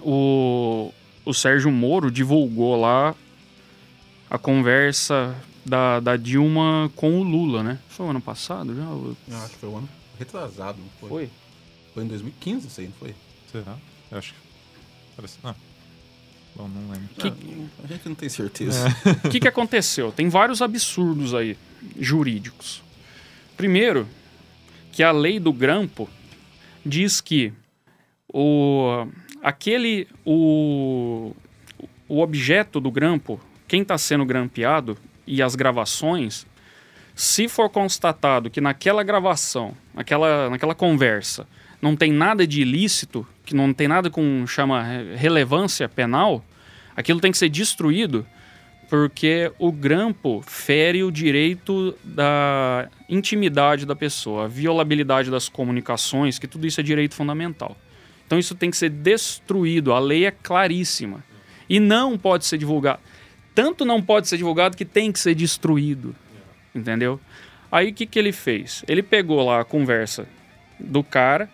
o, 0.00 0.92
o 1.24 1.34
Sérgio 1.34 1.72
Moro 1.72 2.08
divulgou 2.08 2.80
lá 2.80 3.16
a 4.30 4.38
conversa 4.38 5.34
da, 5.64 6.00
da 6.00 6.16
Dilma 6.16 6.90
com 6.96 7.20
o 7.20 7.22
Lula, 7.22 7.62
né? 7.62 7.78
Foi 7.88 8.06
o 8.06 8.10
ano 8.10 8.20
passado 8.20 8.74
já? 8.74 8.82
Eu 8.82 9.16
acho 9.38 9.50
que 9.50 9.58
foi 9.58 9.68
o 9.68 9.76
ano 9.76 9.88
retrasado, 10.18 10.78
não 10.80 10.88
foi? 11.00 11.08
Foi? 11.08 11.30
Foi 11.94 12.04
em 12.04 12.08
2015 12.08 12.66
isso 12.68 12.80
aí, 12.80 12.86
não 12.86 12.94
foi? 12.94 13.14
Será? 13.50 13.76
Eu 14.10 14.18
acho 14.18 14.32
que. 14.34 14.38
Parece. 15.16 15.38
Não. 15.42 15.54
Bom, 16.54 16.68
não 16.68 16.90
lembro. 16.90 17.08
Que- 17.18 17.28
Ah, 17.28 17.34
não- 17.56 17.70
a 17.84 17.86
gente 17.86 18.08
não 18.08 18.14
tem 18.14 18.28
certeza. 18.28 18.86
O 19.24 19.28
que, 19.30 19.40
que 19.40 19.48
aconteceu? 19.48 20.12
Tem 20.12 20.28
vários 20.28 20.60
absurdos 20.62 21.34
aí, 21.34 21.56
jurídicos. 21.98 22.82
Primeiro, 23.56 24.06
que 24.92 25.02
a 25.02 25.10
lei 25.12 25.38
do 25.40 25.52
grampo 25.52 26.08
diz 26.84 27.20
que 27.20 27.52
o, 28.32 29.06
aquele, 29.42 30.08
o, 30.24 31.34
o 32.08 32.20
objeto 32.20 32.80
do 32.80 32.90
grampo, 32.90 33.40
quem 33.68 33.82
está 33.82 33.96
sendo 33.96 34.24
grampeado 34.24 34.96
e 35.26 35.42
as 35.42 35.54
gravações, 35.54 36.46
se 37.14 37.48
for 37.48 37.68
constatado 37.68 38.50
que 38.50 38.60
naquela 38.60 39.02
gravação, 39.02 39.74
naquela, 39.94 40.50
naquela 40.50 40.74
conversa, 40.74 41.46
não 41.80 41.96
tem 41.96 42.12
nada 42.12 42.46
de 42.46 42.62
ilícito, 42.62 43.26
que 43.44 43.54
não 43.54 43.72
tem 43.72 43.88
nada 43.88 44.08
com 44.08 44.46
chama 44.46 44.82
re- 44.82 45.16
relevância 45.16 45.88
penal, 45.88 46.44
aquilo 46.96 47.20
tem 47.20 47.32
que 47.32 47.38
ser 47.38 47.48
destruído 47.48 48.26
porque 48.88 49.50
o 49.58 49.72
grampo 49.72 50.44
fere 50.46 51.02
o 51.02 51.10
direito 51.10 51.96
da 52.04 52.88
intimidade 53.08 53.86
da 53.86 53.96
pessoa, 53.96 54.44
a 54.44 54.48
violabilidade 54.48 55.30
das 55.30 55.48
comunicações, 55.48 56.38
que 56.38 56.46
tudo 56.46 56.66
isso 56.66 56.78
é 56.78 56.82
direito 56.84 57.14
fundamental. 57.14 57.74
Então 58.26 58.38
isso 58.38 58.54
tem 58.54 58.70
que 58.70 58.76
ser 58.76 58.90
destruído, 58.90 59.94
a 59.94 59.98
lei 59.98 60.26
é 60.26 60.30
claríssima. 60.30 61.24
E 61.70 61.80
não 61.80 62.18
pode 62.18 62.44
ser 62.44 62.58
divulgado. 62.58 63.00
Tanto 63.54 63.84
não 63.84 64.02
pode 64.02 64.28
ser 64.28 64.36
divulgado 64.36 64.76
que 64.76 64.84
tem 64.84 65.12
que 65.12 65.18
ser 65.18 65.34
destruído. 65.34 66.14
Entendeu? 66.74 67.20
Aí 67.70 67.90
o 67.90 67.94
que, 67.94 68.06
que 68.06 68.18
ele 68.18 68.32
fez? 68.32 68.84
Ele 68.88 69.02
pegou 69.02 69.44
lá 69.44 69.60
a 69.60 69.64
conversa 69.64 70.26
do 70.78 71.02
cara 71.02 71.48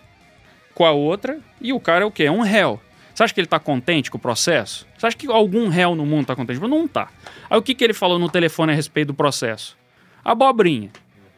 com 0.73 0.85
a 0.85 0.91
outra 0.91 1.39
e 1.61 1.71
o 1.73 1.79
cara 1.79 2.03
é 2.03 2.05
o 2.05 2.11
quê? 2.11 2.23
É 2.23 2.31
um 2.31 2.41
réu. 2.41 2.79
Você 3.13 3.23
acha 3.23 3.33
que 3.33 3.41
ele 3.41 3.47
tá 3.47 3.59
contente 3.59 4.09
com 4.09 4.17
o 4.17 4.21
processo? 4.21 4.87
Você 4.97 5.05
acha 5.05 5.17
que 5.17 5.27
algum 5.27 5.67
réu 5.67 5.93
no 5.93 6.05
mundo 6.05 6.27
tá 6.27 6.35
contente? 6.35 6.59
Não 6.61 6.87
tá. 6.87 7.09
Aí 7.49 7.57
o 7.57 7.61
que, 7.61 7.75
que 7.75 7.83
ele 7.83 7.93
falou 7.93 8.17
no 8.17 8.29
telefone 8.29 8.71
a 8.71 8.75
respeito 8.75 9.07
do 9.07 9.13
processo? 9.13 9.77
Abobrinha. 10.23 10.89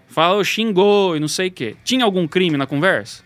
Falou, 0.08 0.44
xingou 0.44 1.16
e 1.16 1.20
não 1.20 1.28
sei 1.28 1.48
o 1.48 1.52
quê. 1.52 1.76
Tinha 1.84 2.06
algum 2.06 2.28
crime 2.28 2.58
na 2.58 2.68
conversa? 2.68 3.24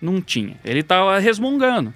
Não 0.00 0.20
tinha. 0.20 0.56
Ele 0.64 0.82
tava 0.82 1.18
resmungando. 1.18 1.94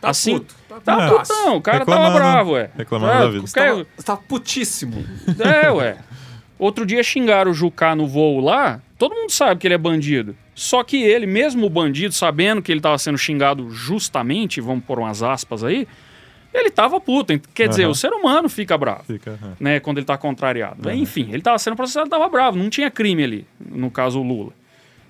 Tá 0.00 0.10
assim, 0.10 0.38
puto, 0.38 0.54
tá 0.84 0.96
Tá 0.96 1.06
Ah, 1.06 1.10
putão, 1.20 1.56
o 1.56 1.60
cara 1.62 1.78
reclamando- 1.78 2.06
tava 2.06 2.18
bravo, 2.18 2.50
ué. 2.52 2.70
reclamando 2.76 3.12
Ah, 3.12 3.18
da 3.20 3.26
vida. 3.28 3.44
o 3.44 3.46
Você 3.46 3.54
cara- 3.54 3.70
tava, 3.70 3.86
você 3.96 4.02
tava 4.06 4.20
putíssimo. 4.28 5.04
é, 5.38 5.70
ué. 5.70 5.96
Outro 6.58 6.84
dia 6.84 7.02
xingaram 7.02 7.50
o 7.50 7.54
Jucá 7.54 7.94
no 7.94 8.06
voo 8.06 8.40
lá, 8.40 8.80
todo 8.98 9.14
mundo 9.14 9.30
sabe 9.30 9.58
que 9.60 9.66
ele 9.66 9.74
é 9.74 9.78
bandido. 9.78 10.36
Só 10.54 10.84
que 10.84 11.02
ele, 11.02 11.24
mesmo 11.26 11.64
o 11.66 11.70
bandido, 11.70 12.12
sabendo 12.14 12.60
que 12.60 12.70
ele 12.70 12.80
estava 12.80 12.98
sendo 12.98 13.16
xingado 13.16 13.70
justamente, 13.70 14.60
vamos 14.60 14.84
pôr 14.84 14.98
umas 14.98 15.22
aspas 15.22 15.64
aí, 15.64 15.88
ele 16.52 16.68
tava 16.70 17.00
puto. 17.00 17.38
Quer 17.54 17.68
dizer, 17.68 17.84
Aham. 17.84 17.92
o 17.92 17.94
ser 17.94 18.12
humano 18.12 18.46
fica 18.48 18.76
bravo, 18.76 19.04
Fica. 19.04 19.38
é. 19.42 19.48
né, 19.58 19.80
quando 19.80 19.96
ele 19.98 20.04
tá 20.06 20.18
contrariado. 20.18 20.86
Uhum. 20.86 20.94
Enfim, 20.94 21.28
ele 21.32 21.40
tava 21.40 21.58
sendo 21.58 21.76
processado, 21.76 22.10
tava 22.10 22.28
bravo, 22.28 22.58
não 22.58 22.68
tinha 22.68 22.90
crime 22.90 23.24
ali, 23.24 23.46
no 23.58 23.90
caso 23.90 24.20
o 24.20 24.22
Lula. 24.22 24.52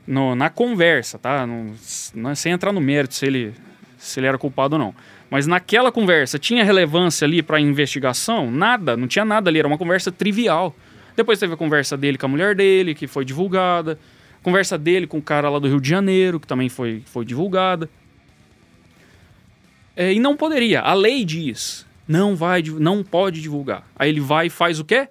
No- 0.06 0.34
na 0.36 0.50
conversa, 0.50 1.18
tá? 1.18 1.44
Não, 1.46 1.72
não- 2.14 2.34
sem 2.36 2.52
entrar 2.52 2.72
no 2.72 2.80
mérito 2.80 3.14
se 3.14 3.26
ele, 3.26 3.54
se 3.98 4.20
ele 4.20 4.26
era 4.28 4.38
culpado 4.38 4.76
ou 4.76 4.78
não. 4.78 4.94
Mas 5.30 5.46
naquela 5.46 5.92
conversa, 5.92 6.38
tinha 6.38 6.64
relevância 6.64 7.24
ali 7.24 7.40
para 7.40 7.60
investigação? 7.60 8.50
Nada, 8.50 8.96
não 8.96 9.06
tinha 9.06 9.24
nada 9.24 9.48
ali, 9.48 9.60
era 9.60 9.68
uma 9.68 9.78
conversa 9.78 10.10
trivial. 10.10 10.74
Depois 11.16 11.38
teve 11.38 11.54
a 11.54 11.56
conversa 11.56 11.96
dele 11.96 12.18
com 12.18 12.26
a 12.26 12.28
mulher 12.28 12.54
dele, 12.54 12.94
que 12.94 13.06
foi 13.06 13.24
divulgada. 13.24 13.98
Conversa 14.42 14.76
dele 14.76 15.06
com 15.06 15.18
o 15.18 15.22
cara 15.22 15.48
lá 15.48 15.58
do 15.58 15.68
Rio 15.68 15.80
de 15.80 15.88
Janeiro, 15.88 16.40
que 16.40 16.46
também 16.46 16.68
foi, 16.68 17.02
foi 17.06 17.24
divulgada. 17.24 17.88
É, 19.94 20.12
e 20.12 20.18
não 20.18 20.36
poderia. 20.36 20.80
A 20.80 20.94
lei 20.94 21.24
diz, 21.24 21.86
não 22.08 22.34
vai, 22.34 22.62
não 22.62 23.04
pode 23.04 23.40
divulgar. 23.40 23.86
Aí 23.94 24.08
ele 24.08 24.20
vai 24.20 24.46
e 24.46 24.50
faz 24.50 24.80
o 24.80 24.84
quê? 24.84 25.08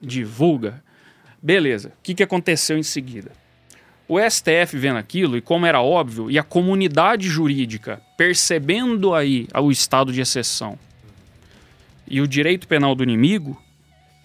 Divulga. 0.00 0.82
Beleza. 1.40 1.90
O 1.90 2.02
que, 2.02 2.14
que 2.14 2.22
aconteceu 2.22 2.76
em 2.76 2.82
seguida? 2.82 3.30
O 4.08 4.18
STF 4.20 4.76
vendo 4.76 4.98
aquilo, 4.98 5.36
e 5.36 5.40
como 5.40 5.66
era 5.66 5.82
óbvio, 5.82 6.30
e 6.30 6.38
a 6.38 6.42
comunidade 6.42 7.28
jurídica 7.28 8.00
percebendo 8.16 9.14
aí 9.14 9.48
o 9.54 9.70
estado 9.70 10.12
de 10.12 10.20
exceção 10.20 10.78
e 12.06 12.20
o 12.20 12.28
direito 12.28 12.68
penal 12.68 12.94
do 12.94 13.02
inimigo, 13.02 13.60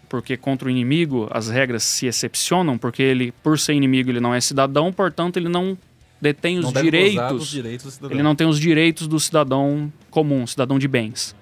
porque 0.08 0.38
contra 0.38 0.68
o 0.68 0.72
inimigo 0.72 1.28
as 1.32 1.50
regras 1.50 1.84
se 1.84 2.06
excepcionam, 2.06 2.78
porque 2.78 3.02
ele, 3.02 3.32
por 3.44 3.58
ser 3.58 3.74
inimigo, 3.74 4.10
ele 4.10 4.20
não 4.20 4.34
é 4.34 4.40
cidadão, 4.40 4.94
portanto, 4.94 5.38
ele 5.38 5.50
não 5.50 5.78
detém 6.20 6.60
os 6.60 6.72
não 6.72 6.82
direitos. 6.82 7.50
direitos. 7.50 8.00
Ele 8.04 8.22
não 8.22 8.36
tem 8.36 8.46
os 8.46 8.60
direitos 8.60 9.08
do 9.08 9.20
cidadão 9.20 9.92
comum, 10.12 10.46
cidadão 10.46 10.78
de 10.78 10.88
bens. 10.88 11.36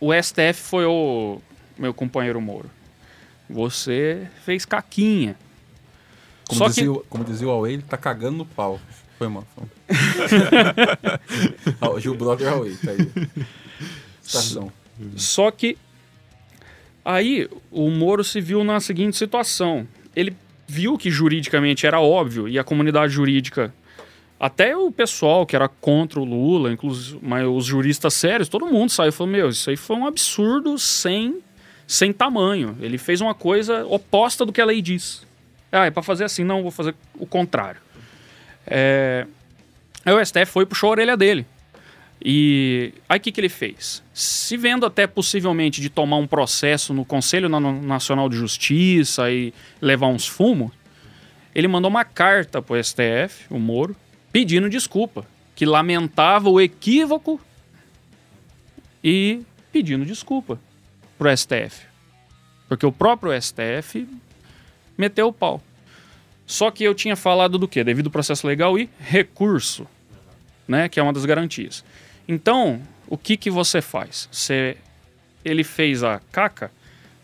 O 0.00 0.10
STF 0.14 0.54
foi 0.54 0.86
o 0.86 1.38
meu 1.78 1.92
companheiro 1.92 2.40
Moro. 2.40 2.70
Você 3.48 4.26
fez 4.44 4.64
caquinha. 4.64 5.36
Como, 6.50 6.58
Só 6.58 6.66
dizia, 6.68 6.82
que 6.84 6.88
o- 6.88 7.04
como 7.08 7.24
dizia 7.24 7.46
o 7.46 7.50
Huawei, 7.50 7.74
ele 7.74 7.82
tá 7.82 7.96
cagando 7.96 8.38
no 8.38 8.44
pau. 8.46 8.80
Foi 9.18 9.28
mal. 9.28 9.44
Ó, 11.80 11.98
Gil 12.00 12.14
Brother 12.14 12.52
Huawei, 12.52 12.76
tá 12.76 12.90
aí. 12.90 13.08
Estação. 14.22 14.72
Só 15.16 15.50
que 15.50 15.76
aí 17.04 17.48
o 17.70 17.90
Moro 17.90 18.22
se 18.24 18.40
viu 18.40 18.62
na 18.64 18.80
seguinte 18.80 19.16
situação. 19.16 19.86
Ele 20.14 20.34
viu 20.66 20.96
que 20.98 21.10
juridicamente 21.10 21.86
era 21.86 22.00
óbvio 22.00 22.48
e 22.48 22.58
a 22.58 22.64
comunidade 22.64 23.12
jurídica 23.12 23.72
Até 24.38 24.76
o 24.76 24.90
pessoal 24.90 25.44
que 25.44 25.54
era 25.56 25.68
contra 25.68 26.18
o 26.20 26.24
Lula, 26.24 26.72
inclusive 26.72 27.18
mas 27.22 27.46
os 27.46 27.64
juristas 27.66 28.14
sérios, 28.14 28.48
todo 28.48 28.66
mundo 28.66 28.90
saiu 28.90 29.10
e 29.10 29.12
falou: 29.12 29.32
Meu, 29.32 29.48
isso 29.50 29.68
aí 29.70 29.76
foi 29.76 29.96
um 29.96 30.06
absurdo 30.06 30.78
sem, 30.78 31.40
sem 31.86 32.12
tamanho. 32.12 32.76
Ele 32.80 32.96
fez 32.98 33.20
uma 33.20 33.34
coisa 33.34 33.84
oposta 33.86 34.44
do 34.46 34.52
que 34.52 34.60
a 34.60 34.64
lei 34.64 34.80
diz. 34.80 35.22
Ah, 35.72 35.86
é 35.86 35.90
para 35.90 36.02
fazer 36.02 36.24
assim, 36.24 36.44
não, 36.44 36.62
vou 36.62 36.70
fazer 36.70 36.94
o 37.18 37.26
contrário. 37.26 37.80
É... 38.66 39.26
Aí 40.04 40.14
o 40.14 40.24
STF 40.24 40.46
foi 40.46 40.66
puxou 40.66 40.88
a 40.88 40.92
orelha 40.92 41.16
dele. 41.16 41.46
E 42.22 42.92
aí 43.08 43.18
o 43.18 43.20
que, 43.20 43.32
que 43.32 43.40
ele 43.40 43.48
fez? 43.48 44.02
Se 44.12 44.56
vendo 44.56 44.84
até 44.84 45.06
possivelmente 45.06 45.80
de 45.80 45.88
tomar 45.88 46.16
um 46.16 46.26
processo 46.26 46.92
no 46.92 47.04
Conselho 47.04 47.48
Nacional 47.48 48.28
de 48.28 48.36
Justiça 48.36 49.30
e 49.30 49.54
levar 49.80 50.08
uns 50.08 50.26
fumos, 50.26 50.70
ele 51.54 51.66
mandou 51.66 51.88
uma 51.88 52.04
carta 52.04 52.60
para 52.60 52.76
o 52.76 52.84
STF, 52.84 53.46
o 53.48 53.58
Moro, 53.58 53.96
pedindo 54.30 54.68
desculpa, 54.68 55.26
que 55.54 55.64
lamentava 55.64 56.50
o 56.50 56.60
equívoco 56.60 57.40
e 59.02 59.42
pedindo 59.72 60.04
desculpa 60.04 60.60
para 61.18 61.32
o 61.32 61.36
STF. 61.36 61.86
Porque 62.68 62.84
o 62.84 62.92
próprio 62.92 63.32
STF 63.40 64.06
meteu 65.00 65.28
o 65.28 65.32
pau. 65.32 65.62
Só 66.46 66.70
que 66.70 66.84
eu 66.84 66.94
tinha 66.94 67.16
falado 67.16 67.58
do 67.58 67.66
quê? 67.66 67.82
Devido 67.82 68.06
ao 68.06 68.12
processo 68.12 68.46
legal 68.46 68.78
e 68.78 68.90
recurso, 68.98 69.86
né? 70.68 70.88
Que 70.88 71.00
é 71.00 71.02
uma 71.02 71.12
das 71.12 71.24
garantias. 71.24 71.84
Então, 72.28 72.80
o 73.08 73.16
que, 73.16 73.36
que 73.36 73.50
você 73.50 73.80
faz? 73.80 74.28
Você, 74.30 74.76
ele 75.44 75.64
fez 75.64 76.02
a 76.02 76.20
caca, 76.30 76.70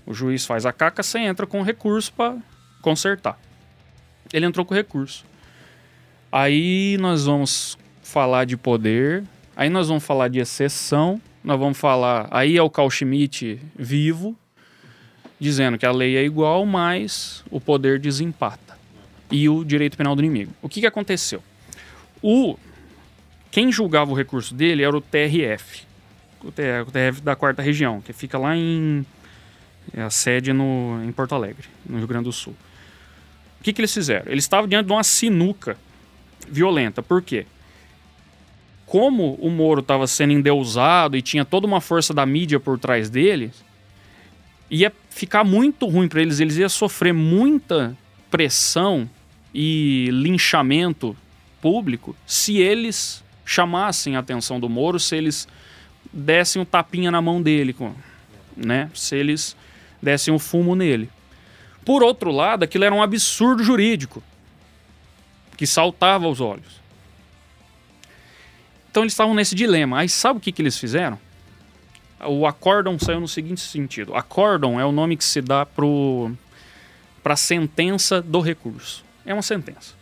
o 0.06 0.14
juiz 0.14 0.46
faz 0.46 0.64
a 0.64 0.72
caca, 0.72 1.02
você 1.02 1.18
entra 1.18 1.46
com 1.46 1.62
recurso 1.62 2.12
para 2.12 2.36
consertar. 2.80 3.38
Ele 4.32 4.46
entrou 4.46 4.64
com 4.64 4.74
recurso. 4.74 5.24
Aí 6.30 6.96
nós 6.98 7.24
vamos 7.24 7.78
falar 8.02 8.44
de 8.44 8.56
poder, 8.56 9.24
aí 9.56 9.68
nós 9.68 9.88
vamos 9.88 10.04
falar 10.04 10.28
de 10.28 10.38
exceção, 10.38 11.20
nós 11.42 11.58
vamos 11.58 11.78
falar. 11.78 12.28
Aí 12.30 12.56
é 12.56 12.62
o 12.62 12.70
Carl 12.70 12.88
vivo, 13.76 14.36
dizendo 15.38 15.78
que 15.78 15.86
a 15.86 15.92
lei 15.92 16.16
é 16.16 16.24
igual, 16.24 16.64
mas 16.64 17.44
o 17.50 17.60
poder 17.60 17.98
desempata. 17.98 18.76
E 19.30 19.48
o 19.48 19.64
direito 19.64 19.96
penal 19.96 20.14
do 20.14 20.22
inimigo. 20.22 20.52
O 20.62 20.68
que, 20.68 20.80
que 20.80 20.86
aconteceu? 20.86 21.42
O 22.22 22.56
quem 23.50 23.72
julgava 23.72 24.10
o 24.10 24.14
recurso 24.14 24.54
dele 24.54 24.82
era 24.82 24.94
o 24.94 25.00
TRF, 25.00 25.84
o 26.42 26.52
TRF 26.52 27.22
da 27.22 27.34
quarta 27.34 27.62
região, 27.62 28.02
que 28.02 28.12
fica 28.12 28.36
lá 28.36 28.54
em 28.54 29.04
é 29.94 30.02
a 30.02 30.10
sede 30.10 30.52
no, 30.52 31.00
em 31.04 31.12
Porto 31.12 31.34
Alegre, 31.34 31.66
no 31.88 31.98
Rio 31.98 32.06
Grande 32.06 32.24
do 32.24 32.32
Sul. 32.32 32.54
O 33.60 33.64
que, 33.64 33.72
que 33.72 33.80
eles 33.80 33.94
fizeram? 33.94 34.30
Eles 34.30 34.44
estavam 34.44 34.68
diante 34.68 34.86
de 34.86 34.92
uma 34.92 35.02
sinuca 35.02 35.76
violenta. 36.48 37.02
Por 37.02 37.22
quê? 37.22 37.46
Como 38.84 39.34
o 39.34 39.50
Moro 39.50 39.80
estava 39.80 40.06
sendo 40.06 40.32
endeusado 40.32 41.16
e 41.16 41.22
tinha 41.22 41.44
toda 41.44 41.66
uma 41.66 41.80
força 41.80 42.12
da 42.12 42.26
mídia 42.26 42.60
por 42.60 42.78
trás 42.78 43.10
dele, 43.10 43.50
ia 44.70 44.92
ficar 45.10 45.44
muito 45.44 45.86
ruim 45.86 46.08
para 46.08 46.20
eles. 46.20 46.40
Eles 46.40 46.56
iam 46.56 46.68
sofrer 46.68 47.12
muita 47.12 47.96
pressão 48.30 49.08
e 49.54 50.08
linchamento 50.10 51.16
público 51.60 52.14
se 52.26 52.58
eles 52.58 53.24
chamassem 53.44 54.16
a 54.16 54.18
atenção 54.18 54.60
do 54.60 54.68
Moro, 54.68 54.98
se 54.98 55.16
eles 55.16 55.48
dessem 56.12 56.60
um 56.60 56.64
tapinha 56.64 57.10
na 57.10 57.22
mão 57.22 57.40
dele, 57.40 57.74
né? 58.56 58.90
Se 58.94 59.16
eles 59.16 59.56
dessem 60.02 60.32
um 60.32 60.38
fumo 60.38 60.74
nele. 60.74 61.08
Por 61.84 62.02
outro 62.02 62.30
lado, 62.30 62.64
aquilo 62.64 62.84
era 62.84 62.94
um 62.94 63.02
absurdo 63.02 63.62
jurídico 63.62 64.22
que 65.56 65.66
saltava 65.66 66.26
aos 66.26 66.40
olhos. 66.40 66.80
Então 68.90 69.02
eles 69.02 69.12
estavam 69.12 69.34
nesse 69.34 69.54
dilema. 69.54 70.00
Aí 70.00 70.08
sabe 70.08 70.38
o 70.38 70.40
que, 70.40 70.50
que 70.50 70.60
eles 70.60 70.78
fizeram? 70.78 71.18
O 72.26 72.46
acórdão 72.46 72.98
saiu 72.98 73.20
no 73.20 73.28
seguinte 73.28 73.60
sentido: 73.60 74.14
acórdão 74.14 74.80
é 74.80 74.84
o 74.84 74.92
nome 74.92 75.16
que 75.16 75.24
se 75.24 75.40
dá 75.40 75.64
para 75.64 77.32
a 77.32 77.36
sentença 77.36 78.20
do 78.20 78.40
recurso. 78.40 79.04
É 79.24 79.32
uma 79.32 79.42
sentença. 79.42 79.94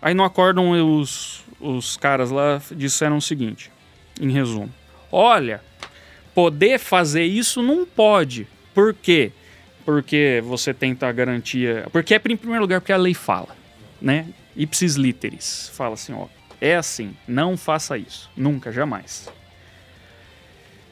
Aí 0.00 0.14
no 0.14 0.24
acórdão 0.24 0.70
os, 1.00 1.44
os 1.60 1.96
caras 1.96 2.30
lá 2.30 2.60
disseram 2.72 3.16
o 3.16 3.22
seguinte, 3.22 3.70
em 4.20 4.30
resumo: 4.30 4.72
Olha, 5.10 5.62
poder 6.34 6.78
fazer 6.78 7.24
isso 7.24 7.62
não 7.62 7.84
pode. 7.84 8.46
Por 8.74 8.94
quê? 8.94 9.32
Porque 9.84 10.42
você 10.44 10.72
tenta 10.72 11.08
a 11.08 11.12
garantia. 11.12 11.86
Porque 11.90 12.14
é 12.14 12.16
em 12.16 12.36
primeiro 12.36 12.62
lugar 12.62 12.80
porque 12.80 12.92
a 12.92 12.96
lei 12.96 13.14
fala, 13.14 13.56
né? 14.00 14.26
Ipsis 14.54 14.94
literis. 14.94 15.70
Fala 15.74 15.94
assim, 15.94 16.12
ó. 16.12 16.26
É 16.60 16.76
assim, 16.76 17.16
não 17.26 17.56
faça 17.56 17.96
isso. 17.96 18.28
Nunca, 18.36 18.70
jamais. 18.70 19.28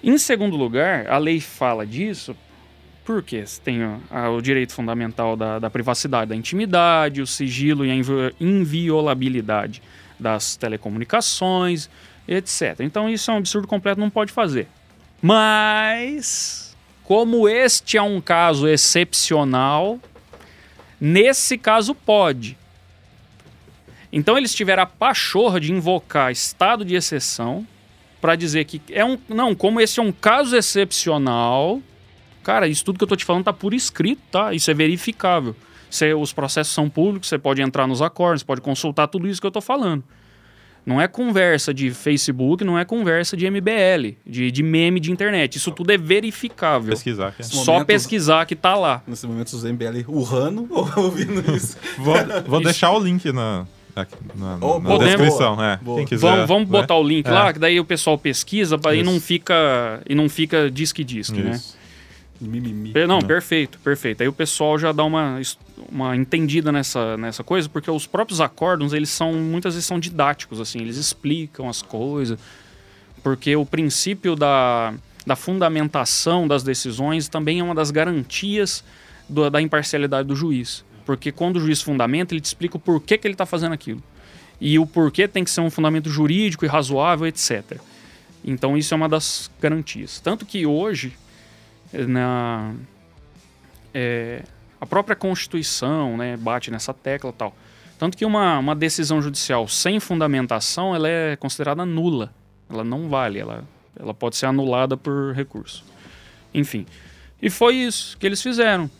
Em 0.03 0.19
segundo 0.19 0.57
lugar, 0.57 1.09
a 1.09 1.19
lei 1.19 1.41
fala 1.41 1.87
disso 1.87 2.37
porque 3.05 3.45
tem 3.63 3.79
o 4.37 4.41
direito 4.41 4.73
fundamental 4.73 5.37
da, 5.37 5.61
da, 5.61 5.71
privacidade, 5.71 6.31
da 6.31 6.37
intimidade, 6.37 7.23
o 7.23 7.27
sigilo 7.27 7.87
e 7.87 7.91
a 7.91 7.95
inviolabilidade 8.41 9.81
das 10.19 10.57
telecomunicações, 10.57 11.89
etc. 12.27 12.81
Então 12.81 13.09
isso 13.09 13.31
é 13.31 13.35
um 13.35 13.37
absurdo 13.37 13.69
completo, 13.69 14.01
não 14.01 14.11
pode 14.11 14.33
fazer. 14.33 14.67
Mas, 15.23 16.77
como 17.05 17.49
este 17.49 17.97
é 17.97 18.03
um 18.03 18.21
caso 18.21 18.67
excepcional, 18.67 20.01
nesse 21.01 21.57
caso 21.57 21.95
pode. 21.95 22.59
Então 24.13 24.37
eles 24.37 24.53
tiveram 24.53 24.83
a 24.83 24.87
pachorra 24.87 25.61
de 25.61 25.73
invocar 25.73 26.33
estado 26.33 26.85
de 26.85 26.97
exceção 26.97 27.65
para 28.21 28.35
dizer 28.37 28.65
que 28.65 28.81
é 28.91 29.05
um. 29.05 29.19
Não, 29.29 29.55
como 29.55 29.81
esse 29.81 30.01
é 30.01 30.03
um 30.03 30.13
caso 30.13 30.57
excepcional. 30.57 31.81
Cara, 32.43 32.69
isso 32.69 32.85
tudo 32.85 32.99
que 32.99 33.05
eu 33.05 33.09
tô 33.09 33.17
te 33.17 33.25
falando 33.25 33.45
tá 33.45 33.53
por 33.53 33.75
escrito, 33.75 34.23
tá? 34.31 34.55
Isso 34.55 34.71
é 34.71 34.75
verificável. 34.75 35.57
Os 36.21 36.33
processos 36.33 36.73
são 36.73 36.89
públicos, 36.89 37.29
você 37.29 37.39
pode 37.39 37.63
entrar 37.63 37.87
nos 37.87 38.03
acordos, 38.03 38.43
pode 38.43 38.61
consultar 38.61 39.09
tudo 39.09 39.27
isso 39.27 39.41
que 39.41 39.47
eu 39.47 39.49
estou 39.49 39.63
falando. 39.63 40.05
Não 40.85 41.01
é 41.01 41.09
conversa 41.09 41.75
de 41.75 41.91
Facebook, 41.91 42.63
não 42.63 42.79
é 42.79 42.85
conversa 42.85 43.37
de 43.37 43.51
MBL, 43.51 44.15
de, 44.25 44.53
de 44.53 44.63
meme 44.63 45.01
de 45.01 45.11
internet. 45.11 45.57
Isso 45.57 45.73
tudo 45.73 45.91
é 45.91 45.99
verificável. 45.99 46.91
Pesquisar. 46.91 47.33
Que 47.33 47.43
é. 47.43 47.45
Só 47.45 47.73
momentos, 47.73 47.87
pesquisar 47.87 48.47
que 48.47 48.55
tá 48.55 48.77
lá. 48.77 49.03
Nesse 49.05 49.27
momento, 49.27 49.49
os 49.49 49.65
MBL 49.65 50.05
urrando 50.07 50.69
ouvindo 50.97 51.57
isso. 51.57 51.77
vou, 51.99 52.15
vou 52.47 52.63
deixar 52.63 52.93
o 52.93 53.01
link 53.01 53.33
na, 53.33 53.67
na, 54.35 54.59
na 54.59 54.99
descrição. 54.99 55.63
É. 55.63 55.81
Quem 55.97 56.05
quiser, 56.05 56.31
vamos, 56.31 56.49
vamos 56.49 56.69
né? 56.69 56.81
botar 56.81 56.97
o 56.97 57.03
link 57.03 57.27
é. 57.27 57.31
lá, 57.31 57.53
que 57.53 57.59
daí 57.59 57.81
o 57.81 57.85
pessoal 57.85 58.19
pesquisa 58.19 58.79
e 58.95 59.03
não 59.03 59.21
fica 59.21 60.01
e 60.09 60.15
não 60.15 60.29
fica 60.29 60.71
disque 60.71 61.03
disque, 61.03 61.41
né? 61.41 61.61
Mimimi. 62.41 62.93
Não, 62.93 63.07
não, 63.07 63.23
perfeito, 63.23 63.79
perfeito. 63.79 64.23
Aí 64.23 64.29
o 64.29 64.33
pessoal 64.33 64.79
já 64.79 64.93
dá 64.93 65.05
uma, 65.05 65.41
uma 65.91 66.15
entendida 66.15 66.71
nessa, 66.71 67.17
nessa 67.17 67.43
coisa, 67.43 67.69
porque 67.69 67.91
os 67.91 68.07
próprios 68.07 68.41
acórdons, 68.41 68.93
eles 68.93 69.09
são, 69.09 69.33
muitas 69.33 69.75
vezes 69.75 69.87
são 69.87 69.99
didáticos, 69.99 70.61
assim, 70.61 70.81
eles 70.81 70.97
explicam 70.97 71.69
as 71.69 71.81
coisas, 71.81 72.39
porque 73.23 73.57
o 73.57 73.65
princípio 73.65 74.37
da, 74.37 74.93
da 75.27 75.35
fundamentação 75.35 76.47
das 76.47 76.63
decisões 76.63 77.29
também 77.29 77.61
é 77.61 77.63
uma 77.63 77.75
das 77.75 77.91
garantias 77.91 78.85
do, 79.29 79.49
da 79.51 79.61
imparcialidade 79.61 80.29
do 80.29 80.37
juiz. 80.37 80.85
Porque 81.07 81.33
quando 81.33 81.57
o 81.57 81.61
juiz 81.61 81.81
fundamenta, 81.81 82.35
ele 82.35 82.41
te 82.41 82.47
explica 82.47 82.77
o 82.77 82.81
porquê 82.81 83.17
que 83.17 83.27
ele 83.27 83.35
está 83.35 83.47
fazendo 83.47 83.73
aquilo. 83.73 84.03
E 84.61 84.79
o 84.79 84.85
porquê 84.87 85.29
tem 85.29 85.45
que 85.45 85.51
ser 85.51 85.61
um 85.61 85.71
fundamento 85.71 86.11
jurídico 86.11 86.65
e 86.65 86.69
razoável, 86.69 87.27
etc. 87.27 87.81
Então 88.45 88.77
isso 88.77 88.93
é 88.93 88.97
uma 88.97 89.09
das 89.09 89.51
garantias. 89.61 90.21
Tanto 90.21 90.45
que 90.45 90.67
hoje, 90.67 91.17
na 91.93 92.75
é, 93.95 94.43
a 94.81 94.85
própria 94.85 95.17
Constituição 95.17 96.17
né, 96.17 96.37
bate 96.37 96.71
nessa 96.71 96.93
tecla 96.93 97.33
tal. 97.33 97.57
Tanto 97.99 98.17
que 98.17 98.25
uma, 98.27 98.59
uma 98.59 98.75
decisão 98.75 99.23
judicial 99.23 99.67
sem 99.69 99.99
fundamentação 99.99 100.95
ela 100.95 101.09
é 101.09 101.37
considerada 101.37 101.87
nula. 101.87 102.35
Ela 102.69 102.85
não 102.85 103.09
vale, 103.09 103.39
ela, 103.39 103.65
ela 103.99 104.13
pode 104.13 104.37
ser 104.37 104.47
anulada 104.47 104.97
por 104.97 105.33
recurso. 105.33 105.85
Enfim. 106.53 106.85
E 107.41 107.49
foi 107.49 107.77
isso 107.77 108.19
que 108.19 108.27
eles 108.27 108.43
fizeram. 108.43 108.91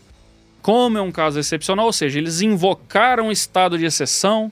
Como 0.67 0.99
é 0.99 1.01
um 1.01 1.13
caso 1.13 1.39
excepcional, 1.39 1.87
ou 1.87 1.93
seja, 1.93 2.19
eles 2.19 2.41
invocaram 2.41 3.29
o 3.29 3.31
estado 3.31 3.79
de 3.79 3.85
exceção, 3.85 4.51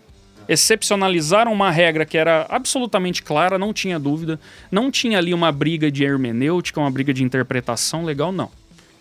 excepcionalizaram 0.48 1.52
uma 1.52 1.72
regra 1.72 2.06
que 2.06 2.16
era 2.16 2.46
absolutamente 2.48 3.20
clara, 3.20 3.58
não 3.58 3.72
tinha 3.72 3.98
dúvida, 3.98 4.38
não 4.70 4.92
tinha 4.92 5.18
ali 5.18 5.34
uma 5.34 5.50
briga 5.50 5.90
de 5.90 6.04
hermenêutica, 6.04 6.78
uma 6.78 6.88
briga 6.88 7.12
de 7.12 7.24
interpretação 7.24 8.04
legal, 8.04 8.30
não. 8.30 8.48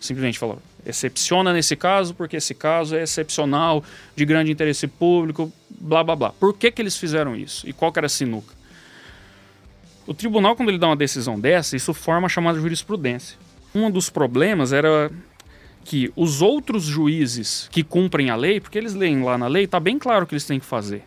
Simplesmente 0.00 0.40
falou, 0.40 0.60
excepciona 0.84 1.52
nesse 1.52 1.76
caso 1.76 2.14
porque 2.14 2.38
esse 2.38 2.52
caso 2.52 2.96
é 2.96 3.04
excepcional, 3.04 3.84
de 4.16 4.24
grande 4.24 4.50
interesse 4.50 4.88
público, 4.88 5.52
blá 5.70 6.02
blá 6.02 6.16
blá. 6.16 6.30
Por 6.32 6.52
que, 6.52 6.68
que 6.72 6.82
eles 6.82 6.96
fizeram 6.96 7.36
isso? 7.36 7.64
E 7.68 7.72
qual 7.72 7.92
que 7.92 8.00
era 8.00 8.06
a 8.06 8.10
sinuca? 8.10 8.52
O 10.04 10.12
tribunal, 10.12 10.56
quando 10.56 10.68
ele 10.68 10.78
dá 10.78 10.88
uma 10.88 10.96
decisão 10.96 11.38
dessa, 11.38 11.76
isso 11.76 11.94
forma 11.94 12.26
a 12.26 12.28
chamada 12.28 12.58
jurisprudência. 12.58 13.38
Um 13.72 13.88
dos 13.88 14.10
problemas 14.10 14.72
era 14.72 15.12
que 15.84 16.12
os 16.16 16.40
outros 16.40 16.84
juízes 16.84 17.68
que 17.70 17.84
cumprem 17.84 18.30
a 18.30 18.36
lei, 18.36 18.60
porque 18.60 18.78
eles 18.78 18.94
leem 18.94 19.22
lá 19.22 19.36
na 19.36 19.46
lei, 19.46 19.64
está 19.64 19.78
bem 19.78 19.98
claro 19.98 20.24
o 20.24 20.26
que 20.26 20.34
eles 20.34 20.46
têm 20.46 20.58
que 20.58 20.66
fazer 20.66 21.04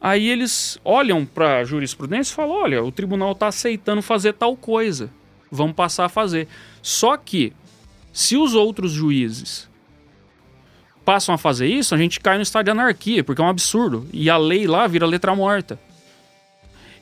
Aí 0.00 0.28
eles 0.28 0.78
olham 0.82 1.26
para 1.26 1.58
a 1.58 1.64
jurisprudência 1.64 2.32
e 2.32 2.34
falam: 2.34 2.56
olha, 2.56 2.82
o 2.82 2.90
tribunal 2.90 3.32
está 3.32 3.48
aceitando 3.48 4.00
fazer 4.00 4.32
tal 4.32 4.56
coisa, 4.56 5.10
vamos 5.50 5.76
passar 5.76 6.06
a 6.06 6.08
fazer. 6.08 6.48
Só 6.80 7.16
que, 7.18 7.52
se 8.12 8.36
os 8.36 8.54
outros 8.54 8.92
juízes 8.92 9.68
passam 11.04 11.34
a 11.34 11.38
fazer 11.38 11.66
isso, 11.66 11.94
a 11.94 11.98
gente 11.98 12.18
cai 12.18 12.36
no 12.36 12.42
estado 12.42 12.64
de 12.64 12.70
anarquia, 12.70 13.22
porque 13.22 13.42
é 13.42 13.44
um 13.44 13.48
absurdo. 13.48 14.06
E 14.10 14.30
a 14.30 14.38
lei 14.38 14.66
lá 14.66 14.86
vira 14.86 15.04
letra 15.04 15.36
morta. 15.36 15.78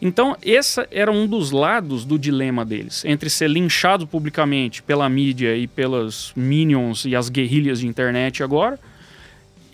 Então, 0.01 0.37
esse 0.43 0.87
era 0.93 1.11
um 1.11 1.27
dos 1.27 1.51
lados 1.51 2.05
do 2.05 2.19
dilema 2.19 2.65
deles, 2.65 3.05
entre 3.05 3.29
ser 3.29 3.51
linchado 3.51 4.07
publicamente 4.07 4.81
pela 4.83 5.09
mídia 5.09 5.57
e 5.57 5.67
pelas 5.67 6.33
minions 6.37 7.05
e 7.05 7.17
as 7.17 7.29
guerrilhas 7.29 7.81
de 7.81 7.89
internet 7.89 8.43
agora, 8.43 8.79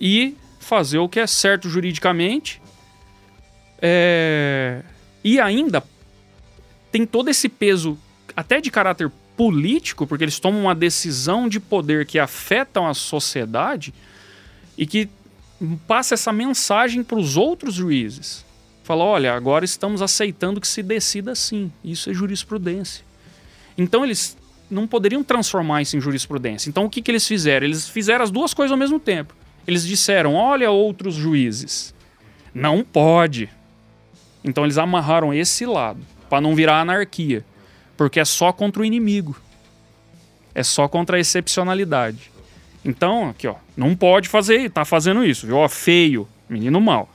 e 0.00 0.34
fazer 0.58 0.98
o 0.98 1.08
que 1.08 1.20
é 1.20 1.26
certo 1.26 1.68
juridicamente. 1.68 2.60
É... 3.82 4.82
E 5.22 5.38
ainda 5.38 5.82
tem 6.90 7.04
todo 7.04 7.28
esse 7.28 7.48
peso, 7.48 7.98
até 8.34 8.60
de 8.60 8.70
caráter 8.70 9.10
político, 9.36 10.06
porque 10.06 10.24
eles 10.24 10.38
tomam 10.38 10.62
uma 10.62 10.74
decisão 10.74 11.48
de 11.48 11.60
poder 11.60 12.06
que 12.06 12.18
afetam 12.18 12.86
a 12.86 12.94
sociedade 12.94 13.92
e 14.78 14.86
que 14.86 15.08
passa 15.86 16.14
essa 16.14 16.32
mensagem 16.32 17.02
para 17.02 17.18
os 17.18 17.36
outros 17.36 17.74
juízes. 17.74 18.43
Fala, 18.84 19.02
olha, 19.02 19.32
agora 19.32 19.64
estamos 19.64 20.02
aceitando 20.02 20.60
que 20.60 20.68
se 20.68 20.82
decida 20.82 21.32
assim. 21.32 21.72
Isso 21.82 22.10
é 22.10 22.14
jurisprudência. 22.14 23.02
Então 23.76 24.04
eles 24.04 24.36
não 24.70 24.86
poderiam 24.86 25.24
transformar 25.24 25.80
isso 25.80 25.96
em 25.96 26.00
jurisprudência. 26.00 26.68
Então 26.68 26.84
o 26.84 26.90
que, 26.90 27.00
que 27.00 27.10
eles 27.10 27.26
fizeram? 27.26 27.66
Eles 27.66 27.88
fizeram 27.88 28.22
as 28.22 28.30
duas 28.30 28.52
coisas 28.52 28.70
ao 28.70 28.78
mesmo 28.78 29.00
tempo. 29.00 29.34
Eles 29.66 29.86
disseram, 29.86 30.34
olha 30.34 30.70
outros 30.70 31.14
juízes, 31.14 31.94
não 32.54 32.84
pode. 32.84 33.48
Então 34.44 34.64
eles 34.64 34.76
amarraram 34.76 35.32
esse 35.32 35.64
lado 35.64 36.00
para 36.28 36.42
não 36.42 36.54
virar 36.54 36.82
anarquia, 36.82 37.42
porque 37.96 38.20
é 38.20 38.24
só 38.24 38.52
contra 38.52 38.82
o 38.82 38.84
inimigo. 38.84 39.34
É 40.54 40.62
só 40.62 40.86
contra 40.88 41.16
a 41.16 41.20
excepcionalidade. 41.20 42.30
Então, 42.84 43.30
aqui, 43.30 43.48
ó, 43.48 43.54
não 43.74 43.96
pode 43.96 44.28
fazer, 44.28 44.70
tá 44.70 44.84
fazendo 44.84 45.24
isso, 45.24 45.46
viu? 45.46 45.56
Ó, 45.56 45.68
feio, 45.70 46.28
menino 46.48 46.78
mal. 46.82 47.08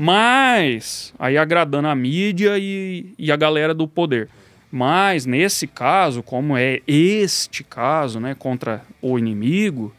Mas, 0.00 1.12
aí 1.18 1.36
agradando 1.36 1.88
a 1.88 1.94
mídia 1.96 2.56
e, 2.56 3.12
e 3.18 3.32
a 3.32 3.36
galera 3.36 3.74
do 3.74 3.88
poder. 3.88 4.28
Mas, 4.70 5.26
nesse 5.26 5.66
caso, 5.66 6.22
como 6.22 6.56
é 6.56 6.80
este 6.86 7.64
caso, 7.64 8.20
né, 8.20 8.36
contra 8.38 8.84
o 9.02 9.18
inimigo, 9.18 9.92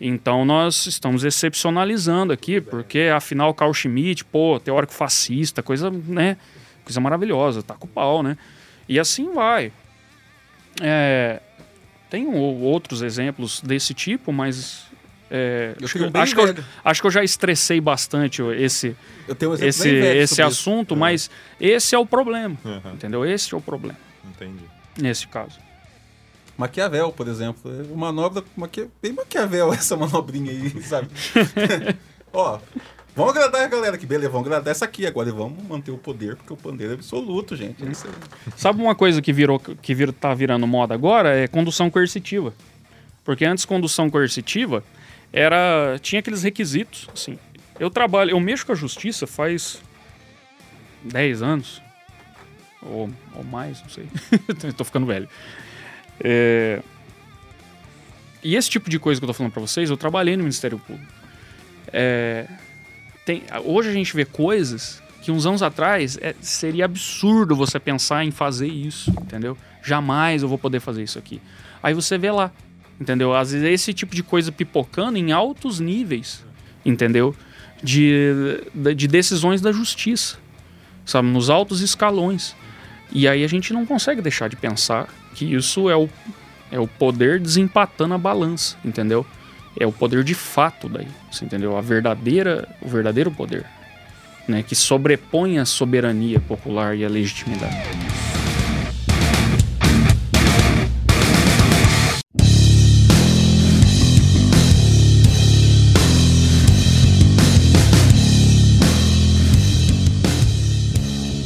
então 0.00 0.44
nós 0.44 0.86
estamos 0.86 1.22
excepcionalizando 1.22 2.32
aqui, 2.32 2.60
porque 2.60 3.12
afinal 3.14 3.54
Carl 3.54 3.72
Schmitt, 3.72 4.24
pô, 4.24 4.58
teórico 4.58 4.92
fascista, 4.92 5.62
coisa, 5.62 5.88
né, 5.88 6.36
coisa 6.82 7.00
maravilhosa, 7.00 7.62
tá 7.62 7.74
com 7.74 7.86
pau, 7.86 8.24
né? 8.24 8.36
E 8.88 8.98
assim 8.98 9.32
vai. 9.32 9.70
É, 10.82 11.38
tem 12.10 12.26
outros 12.26 13.02
exemplos 13.02 13.60
desse 13.60 13.94
tipo, 13.94 14.32
mas 14.32 14.88
é, 15.36 15.74
acho, 15.82 15.98
que, 15.98 16.04
acho, 16.16 16.34
que 16.36 16.40
eu, 16.40 16.64
acho, 16.84 17.00
que 17.00 17.06
eu, 17.08 17.10
já 17.10 17.24
estressei 17.24 17.80
bastante 17.80 18.40
esse, 18.40 18.96
um 19.28 19.54
esse, 19.54 19.88
esse 19.88 20.40
assunto, 20.40 20.94
é. 20.94 20.96
mas 20.96 21.28
esse 21.60 21.92
é 21.92 21.98
o 21.98 22.06
problema. 22.06 22.56
Uhum. 22.64 22.92
Entendeu? 22.92 23.26
Esse 23.26 23.52
é 23.52 23.56
o 23.56 23.60
problema. 23.60 23.98
Entendi. 24.24 24.62
Nesse 24.96 25.26
caso. 25.26 25.58
Maquiavel, 26.56 27.10
por 27.10 27.26
exemplo. 27.26 27.68
É 27.68 27.82
uma 27.92 28.12
manobra 28.12 28.44
maqui... 28.56 28.88
bem 29.02 29.12
Maquiavel 29.12 29.72
essa 29.74 29.96
manobrinha 29.96 30.52
aí, 30.52 30.82
sabe? 30.82 31.08
Ó, 32.32 32.60
Vamos 33.16 33.32
agradar 33.36 33.62
a 33.62 33.68
galera 33.68 33.94
aqui, 33.94 34.06
beleza, 34.06 34.28
vamos 34.28 34.48
agradar 34.48 34.72
essa 34.72 34.84
aqui 34.84 35.06
agora 35.06 35.28
e 35.28 35.32
vamos 35.32 35.62
manter 35.68 35.92
o 35.92 35.96
poder, 35.96 36.34
porque 36.34 36.52
o 36.52 36.56
poder 36.56 36.90
é 36.90 36.94
absoluto, 36.94 37.54
gente. 37.54 37.76
É 37.84 37.92
Sabe 38.56 38.82
uma 38.82 38.96
coisa 38.96 39.22
que 39.22 39.32
virou 39.32 39.60
que 39.60 39.94
vir, 39.94 40.12
tá 40.12 40.34
virando 40.34 40.66
moda 40.66 40.94
agora? 40.94 41.32
É 41.32 41.46
condução 41.46 41.88
coercitiva. 41.88 42.52
Porque 43.24 43.44
antes 43.44 43.64
condução 43.64 44.10
coercitiva 44.10 44.82
era 45.34 45.98
tinha 46.00 46.20
aqueles 46.20 46.42
requisitos, 46.42 47.08
assim. 47.12 47.38
Eu 47.78 47.90
trabalho, 47.90 48.30
eu 48.30 48.40
mexo 48.40 48.64
com 48.64 48.72
a 48.72 48.76
justiça 48.76 49.26
faz 49.26 49.82
10 51.02 51.42
anos 51.42 51.82
ou, 52.80 53.10
ou 53.34 53.44
mais, 53.44 53.82
não 53.82 53.88
sei. 53.88 54.06
Estou 54.68 54.84
ficando 54.84 55.06
velho. 55.06 55.28
É... 56.20 56.80
E 58.42 58.54
esse 58.54 58.70
tipo 58.70 58.88
de 58.88 58.98
coisa 58.98 59.20
que 59.20 59.24
eu 59.24 59.28
tô 59.28 59.34
falando 59.34 59.52
para 59.52 59.62
vocês, 59.62 59.90
eu 59.90 59.96
trabalhei 59.96 60.36
no 60.36 60.44
Ministério 60.44 60.78
Público. 60.78 61.12
É 61.92 62.46
tem, 63.24 63.42
hoje 63.64 63.88
a 63.88 63.92
gente 63.92 64.14
vê 64.14 64.24
coisas 64.24 65.02
que 65.22 65.32
uns 65.32 65.46
anos 65.46 65.62
atrás 65.62 66.18
é, 66.20 66.34
seria 66.40 66.84
absurdo 66.84 67.56
você 67.56 67.80
pensar 67.80 68.24
em 68.24 68.30
fazer 68.30 68.68
isso, 68.68 69.10
entendeu? 69.10 69.56
Jamais 69.82 70.42
eu 70.42 70.48
vou 70.48 70.58
poder 70.58 70.80
fazer 70.80 71.02
isso 71.02 71.18
aqui. 71.18 71.40
Aí 71.82 71.94
você 71.94 72.18
vê 72.18 72.30
lá, 72.30 72.52
entendeu? 73.00 73.34
Às 73.34 73.52
vezes 73.52 73.66
é 73.66 73.72
esse 73.72 73.92
tipo 73.92 74.14
de 74.14 74.22
coisa 74.22 74.52
pipocando 74.52 75.18
em 75.18 75.32
altos 75.32 75.80
níveis, 75.80 76.44
entendeu? 76.84 77.34
De, 77.82 78.32
de 78.96 79.06
decisões 79.06 79.60
da 79.60 79.72
justiça, 79.72 80.38
sabe? 81.04 81.28
Nos 81.28 81.50
altos 81.50 81.80
escalões. 81.80 82.54
E 83.12 83.28
aí 83.28 83.44
a 83.44 83.48
gente 83.48 83.72
não 83.72 83.84
consegue 83.84 84.22
deixar 84.22 84.48
de 84.48 84.56
pensar 84.56 85.08
que 85.34 85.54
isso 85.54 85.90
é 85.90 85.96
o, 85.96 86.08
é 86.70 86.78
o 86.78 86.86
poder 86.86 87.38
desempatando 87.38 88.14
a 88.14 88.18
balança, 88.18 88.76
entendeu? 88.84 89.26
é 89.78 89.86
o 89.86 89.92
poder 89.92 90.22
de 90.22 90.34
fato 90.34 90.88
daí, 90.88 91.08
entendeu? 91.42 91.76
A 91.76 91.80
verdadeira, 91.80 92.68
o 92.80 92.88
verdadeiro 92.88 93.30
poder, 93.30 93.64
né, 94.46 94.62
que 94.62 94.74
sobrepõe 94.74 95.58
a 95.58 95.64
soberania 95.64 96.40
popular 96.40 96.96
e 96.96 97.04
a 97.04 97.08
legitimidade. 97.08 97.76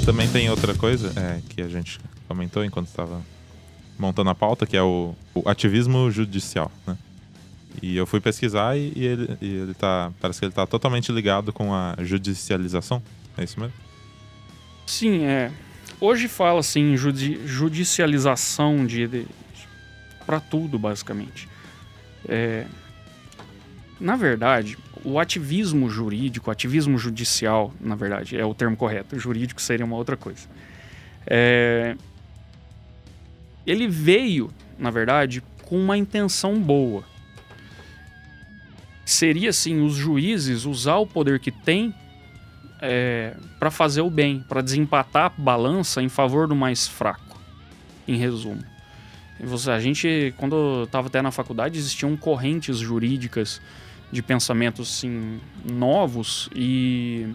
Também 0.09 0.27
tem 0.27 0.49
outra 0.49 0.73
coisa 0.73 1.13
é, 1.21 1.43
que 1.51 1.61
a 1.61 1.69
gente 1.69 2.01
comentou 2.27 2.65
enquanto 2.65 2.87
estava 2.87 3.21
montando 3.99 4.31
a 4.31 4.35
pauta, 4.35 4.65
que 4.65 4.75
é 4.75 4.83
o, 4.83 5.15
o 5.35 5.47
ativismo 5.47 6.11
judicial, 6.11 6.73
né? 6.87 6.97
E 7.83 7.95
eu 7.95 8.07
fui 8.07 8.19
pesquisar 8.19 8.75
e, 8.75 8.91
e, 8.97 9.05
ele, 9.05 9.37
e 9.39 9.47
ele 9.47 9.75
tá. 9.75 10.11
Parece 10.19 10.39
que 10.39 10.47
ele 10.47 10.53
tá 10.55 10.67
totalmente 10.67 11.13
ligado 11.13 11.53
com 11.53 11.75
a 11.75 11.95
judicialização. 12.01 13.03
É 13.37 13.45
isso 13.45 13.61
mesmo? 13.61 13.75
Sim, 14.87 15.25
é. 15.27 15.53
Hoje 16.01 16.27
fala 16.27 16.61
assim 16.61 16.97
judi 16.97 17.47
judicialização 17.47 18.87
de, 18.87 19.07
de 19.07 19.27
para 20.25 20.41
tudo, 20.41 20.79
basicamente. 20.79 21.47
É, 22.27 22.65
na 24.01 24.17
verdade, 24.17 24.79
o 25.05 25.19
ativismo 25.19 25.89
jurídico, 25.89 26.51
ativismo 26.51 26.99
judicial, 26.99 27.73
na 27.81 27.95
verdade, 27.95 28.37
é 28.37 28.45
o 28.45 28.55
termo 28.55 28.77
correto. 28.77 29.19
Jurídico 29.19 29.61
seria 29.61 29.85
uma 29.85 29.97
outra 29.97 30.17
coisa. 30.17 30.47
É, 31.27 31.97
ele 33.67 33.87
veio, 33.87 34.51
na 34.79 34.91
verdade, 34.91 35.43
com 35.63 35.79
uma 35.79 35.97
intenção 35.97 36.59
boa 36.61 37.05
seria 39.09 39.49
assim 39.49 39.81
os 39.81 39.95
juízes 39.95 40.67
usar 40.67 40.97
o 40.97 41.07
poder 41.07 41.41
que 41.41 41.51
tem 41.51 41.95
é, 42.79 43.35
para 43.59 43.71
fazer 43.71 44.03
o 44.03 44.11
bem, 44.11 44.45
para 44.47 44.61
desempatar 44.61 45.25
a 45.25 45.43
balança 45.43 46.03
em 46.03 46.11
favor 46.11 46.47
do 46.47 46.55
mais 46.55 46.87
fraco, 46.87 47.41
em 48.07 48.17
resumo. 48.17 48.63
A 49.73 49.81
gente, 49.81 50.35
quando 50.37 50.55
eu 50.55 50.85
estava 50.85 51.07
até 51.07 51.23
na 51.23 51.31
faculdade, 51.31 51.79
existiam 51.79 52.15
correntes 52.17 52.79
jurídicas 52.79 53.63
de 54.11 54.23
pensamentos 54.23 54.97
assim, 54.97 55.41
novos 55.65 56.49
e 56.55 57.27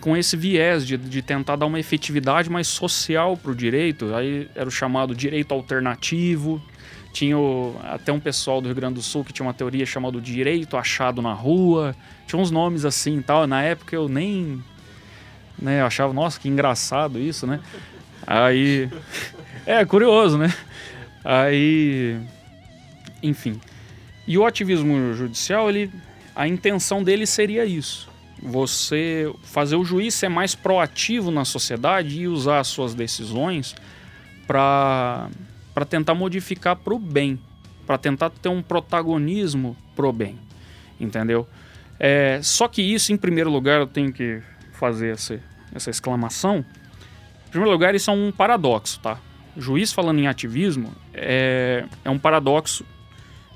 com 0.00 0.16
esse 0.16 0.36
viés 0.36 0.86
de, 0.86 0.96
de 0.96 1.22
tentar 1.22 1.56
dar 1.56 1.66
uma 1.66 1.78
efetividade 1.78 2.50
mais 2.50 2.66
social 2.66 3.36
para 3.36 3.50
o 3.50 3.54
direito. 3.54 4.14
Aí 4.14 4.48
era 4.54 4.68
o 4.68 4.72
chamado 4.72 5.14
direito 5.14 5.52
alternativo, 5.52 6.60
tinha 7.12 7.36
o, 7.36 7.78
até 7.82 8.12
um 8.12 8.20
pessoal 8.20 8.60
do 8.60 8.66
Rio 8.66 8.74
Grande 8.74 8.94
do 8.94 9.02
Sul 9.02 9.24
que 9.24 9.32
tinha 9.32 9.46
uma 9.46 9.54
teoria 9.54 9.84
chamada 9.84 10.20
direito 10.20 10.76
achado 10.76 11.20
na 11.20 11.32
rua. 11.32 11.94
Tinha 12.26 12.40
uns 12.40 12.50
nomes 12.50 12.84
assim 12.84 13.18
e 13.18 13.22
tal. 13.22 13.46
Na 13.46 13.62
época 13.62 13.94
eu 13.94 14.08
nem. 14.08 14.62
Né, 15.58 15.80
eu 15.80 15.86
achava, 15.86 16.12
nossa, 16.12 16.40
que 16.40 16.48
engraçado 16.48 17.18
isso, 17.18 17.46
né? 17.46 17.60
Aí. 18.26 18.88
É, 19.66 19.84
curioso, 19.84 20.38
né? 20.38 20.52
Aí. 21.22 22.18
Enfim. 23.22 23.60
E 24.26 24.38
o 24.38 24.44
ativismo 24.44 25.14
judicial, 25.14 25.68
ele. 25.68 25.90
A 26.34 26.46
intenção 26.46 27.02
dele 27.02 27.26
seria 27.26 27.64
isso. 27.64 28.08
Você 28.42 29.30
fazer 29.42 29.76
o 29.76 29.84
juiz 29.84 30.14
ser 30.14 30.28
mais 30.28 30.54
proativo 30.54 31.30
na 31.30 31.44
sociedade 31.44 32.20
e 32.20 32.28
usar 32.28 32.60
as 32.60 32.68
suas 32.68 32.94
decisões 32.94 33.74
para 34.46 35.28
tentar 35.88 36.14
modificar 36.14 36.76
para 36.76 36.94
o 36.94 36.98
bem, 36.98 37.38
para 37.86 37.98
tentar 37.98 38.30
ter 38.30 38.48
um 38.48 38.62
protagonismo 38.62 39.76
pro 39.94 40.12
bem, 40.12 40.38
entendeu? 40.98 41.46
É, 41.98 42.40
só 42.42 42.66
que 42.66 42.80
isso, 42.80 43.12
em 43.12 43.16
primeiro 43.16 43.50
lugar, 43.50 43.80
eu 43.80 43.86
tenho 43.86 44.12
que 44.12 44.40
fazer 44.72 45.12
essa, 45.12 45.38
essa 45.74 45.90
exclamação. 45.90 46.64
Em 47.46 47.50
primeiro 47.50 47.70
lugar, 47.70 47.94
isso 47.94 48.10
é 48.10 48.14
um 48.14 48.32
paradoxo, 48.32 48.98
tá? 49.00 49.18
Juiz 49.56 49.92
falando 49.92 50.18
em 50.20 50.26
ativismo 50.26 50.94
é, 51.12 51.84
é 52.04 52.10
um 52.10 52.18
paradoxo 52.18 52.86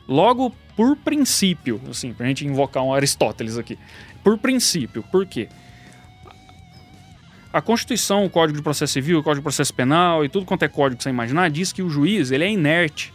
logo 0.08 0.54
por 0.76 0.96
princípio, 0.96 1.80
assim, 1.88 2.12
pra 2.12 2.26
gente 2.26 2.46
invocar 2.46 2.82
um 2.82 2.92
Aristóteles 2.92 3.56
aqui. 3.56 3.78
Por 4.22 4.38
princípio, 4.38 5.02
por 5.04 5.26
quê? 5.26 5.48
A 7.52 7.60
Constituição, 7.60 8.24
o 8.24 8.30
Código 8.30 8.58
de 8.58 8.64
Processo 8.64 8.92
Civil, 8.92 9.20
o 9.20 9.22
Código 9.22 9.40
de 9.40 9.44
Processo 9.44 9.72
Penal 9.72 10.24
e 10.24 10.28
tudo 10.28 10.44
quanto 10.44 10.64
é 10.64 10.68
código 10.68 10.98
que 10.98 11.04
você 11.04 11.10
imaginar, 11.10 11.48
diz 11.50 11.72
que 11.72 11.82
o 11.82 11.88
juiz 11.88 12.32
ele 12.32 12.42
é 12.42 12.50
inerte. 12.50 13.14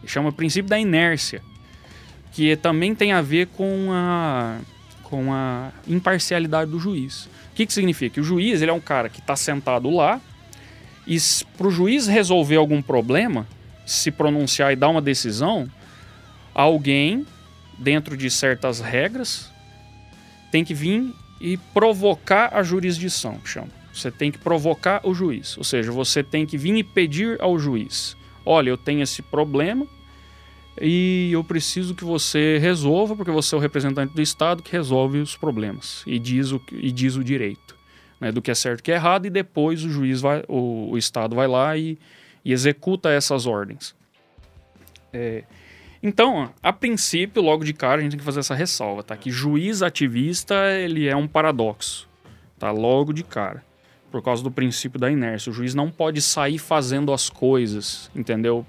Ele 0.00 0.08
chama 0.08 0.28
o 0.28 0.32
princípio 0.32 0.68
da 0.68 0.78
inércia, 0.78 1.42
que 2.30 2.54
também 2.56 2.94
tem 2.94 3.12
a 3.12 3.20
ver 3.20 3.48
com 3.48 3.88
a, 3.90 4.58
com 5.02 5.32
a 5.32 5.72
imparcialidade 5.88 6.70
do 6.70 6.78
juiz. 6.78 7.24
O 7.24 7.54
que, 7.56 7.66
que 7.66 7.72
significa? 7.72 8.14
Que 8.14 8.20
o 8.20 8.24
juiz 8.24 8.62
ele 8.62 8.70
é 8.70 8.74
um 8.74 8.80
cara 8.80 9.08
que 9.08 9.18
está 9.18 9.34
sentado 9.34 9.90
lá 9.90 10.20
e 11.04 11.16
para 11.56 11.66
o 11.66 11.70
juiz 11.70 12.06
resolver 12.06 12.56
algum 12.56 12.80
problema, 12.80 13.44
se 13.84 14.12
pronunciar 14.12 14.72
e 14.72 14.76
dar 14.76 14.88
uma 14.88 15.02
decisão, 15.02 15.68
alguém, 16.60 17.24
dentro 17.78 18.16
de 18.16 18.28
certas 18.28 18.80
regras, 18.80 19.48
tem 20.50 20.64
que 20.64 20.74
vir 20.74 21.14
e 21.40 21.56
provocar 21.56 22.52
a 22.52 22.64
jurisdição, 22.64 23.40
chama. 23.44 23.68
Você 23.92 24.10
tem 24.10 24.32
que 24.32 24.38
provocar 24.38 25.00
o 25.04 25.14
juiz, 25.14 25.56
ou 25.56 25.62
seja, 25.62 25.92
você 25.92 26.22
tem 26.22 26.44
que 26.44 26.58
vir 26.58 26.74
e 26.74 26.82
pedir 26.82 27.40
ao 27.40 27.58
juiz: 27.58 28.16
olha, 28.44 28.70
eu 28.70 28.76
tenho 28.76 29.02
esse 29.02 29.22
problema 29.22 29.86
e 30.80 31.30
eu 31.32 31.44
preciso 31.44 31.94
que 31.94 32.04
você 32.04 32.58
resolva, 32.58 33.14
porque 33.14 33.30
você 33.30 33.54
é 33.54 33.58
o 33.58 33.60
representante 33.60 34.14
do 34.14 34.22
Estado 34.22 34.62
que 34.62 34.72
resolve 34.72 35.18
os 35.18 35.36
problemas 35.36 36.02
e 36.06 36.18
diz 36.18 36.50
o, 36.50 36.60
e 36.72 36.90
diz 36.90 37.14
o 37.16 37.22
direito 37.22 37.76
né, 38.20 38.32
do 38.32 38.42
que 38.42 38.50
é 38.50 38.54
certo 38.54 38.80
e 38.80 38.82
que 38.82 38.92
é 38.92 38.96
errado, 38.96 39.26
e 39.26 39.30
depois 39.30 39.84
o 39.84 39.90
juiz 39.90 40.20
vai, 40.20 40.42
o, 40.48 40.90
o 40.90 40.98
Estado 40.98 41.36
vai 41.36 41.46
lá 41.46 41.76
e, 41.76 41.98
e 42.44 42.52
executa 42.52 43.10
essas 43.10 43.46
ordens. 43.46 43.94
É, 45.12 45.44
então, 46.02 46.52
a 46.62 46.72
princípio, 46.72 47.42
logo 47.42 47.64
de 47.64 47.72
cara, 47.72 47.96
a 47.96 48.00
gente 48.00 48.12
tem 48.12 48.18
que 48.18 48.24
fazer 48.24 48.40
essa 48.40 48.54
ressalva, 48.54 49.02
tá? 49.02 49.16
Que 49.16 49.30
juiz 49.30 49.82
ativista, 49.82 50.54
ele 50.78 51.08
é 51.08 51.16
um 51.16 51.26
paradoxo, 51.26 52.08
tá? 52.58 52.70
Logo 52.70 53.12
de 53.12 53.24
cara. 53.24 53.64
Por 54.10 54.22
causa 54.22 54.42
do 54.42 54.50
princípio 54.50 54.98
da 54.98 55.10
inércia. 55.10 55.50
O 55.50 55.52
juiz 55.52 55.74
não 55.74 55.90
pode 55.90 56.22
sair 56.22 56.58
fazendo 56.58 57.12
as 57.12 57.28
coisas, 57.28 58.10
entendeu? 58.14 58.64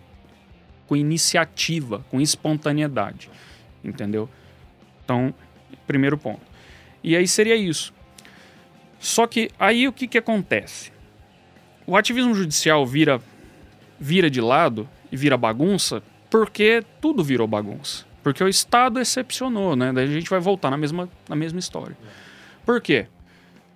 Com 0.87 0.95
iniciativa, 0.95 2.03
com 2.09 2.19
espontaneidade, 2.19 3.29
entendeu? 3.83 4.27
Então, 5.05 5.33
primeiro 5.85 6.17
ponto. 6.17 6.41
E 7.03 7.15
aí 7.15 7.27
seria 7.27 7.55
isso. 7.55 7.93
Só 8.99 9.25
que 9.27 9.49
aí 9.57 9.87
o 9.87 9.93
que, 9.93 10.07
que 10.07 10.17
acontece? 10.17 10.91
O 11.87 11.95
ativismo 11.95 12.33
judicial 12.33 12.85
vira, 12.85 13.21
vira 13.99 14.29
de 14.29 14.41
lado 14.41 14.89
e 15.11 15.15
vira 15.15 15.37
bagunça 15.37 16.03
porque 16.29 16.83
tudo 17.01 17.23
virou 17.23 17.47
bagunça. 17.47 18.05
Porque 18.23 18.43
o 18.43 18.47
Estado 18.47 18.99
excepcionou, 18.99 19.75
né? 19.75 19.91
Daí 19.93 20.05
a 20.05 20.11
gente 20.11 20.29
vai 20.29 20.39
voltar 20.39 20.69
na 20.69 20.77
mesma, 20.77 21.09
na 21.27 21.35
mesma 21.35 21.59
história. 21.59 21.97
Por 22.65 22.81
quê? 22.81 23.07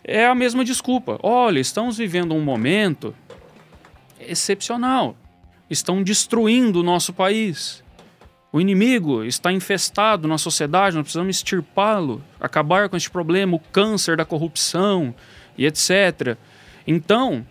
É 0.03 0.25
a 0.25 0.35
mesma 0.35 0.65
desculpa. 0.65 1.17
Olha, 1.23 1.59
estamos 1.59 1.97
vivendo 1.97 2.33
um 2.33 2.41
momento 2.41 3.15
excepcional. 4.19 5.15
Estão 5.69 6.03
destruindo 6.03 6.81
o 6.81 6.83
nosso 6.83 7.13
país. 7.13 7.83
O 8.51 8.61
inimigo 8.61 9.23
está 9.23 9.51
infestado 9.51 10.27
na 10.27 10.37
sociedade, 10.37 10.95
nós 10.95 11.05
precisamos 11.05 11.35
extirpá-lo, 11.35 12.23
acabar 12.39 12.87
com 12.87 12.95
este 12.95 13.09
problema, 13.09 13.55
o 13.55 13.59
câncer 13.59 14.15
da 14.15 14.25
corrupção 14.25 15.15
e 15.57 15.65
etc. 15.65 16.37
Então, 16.85 17.43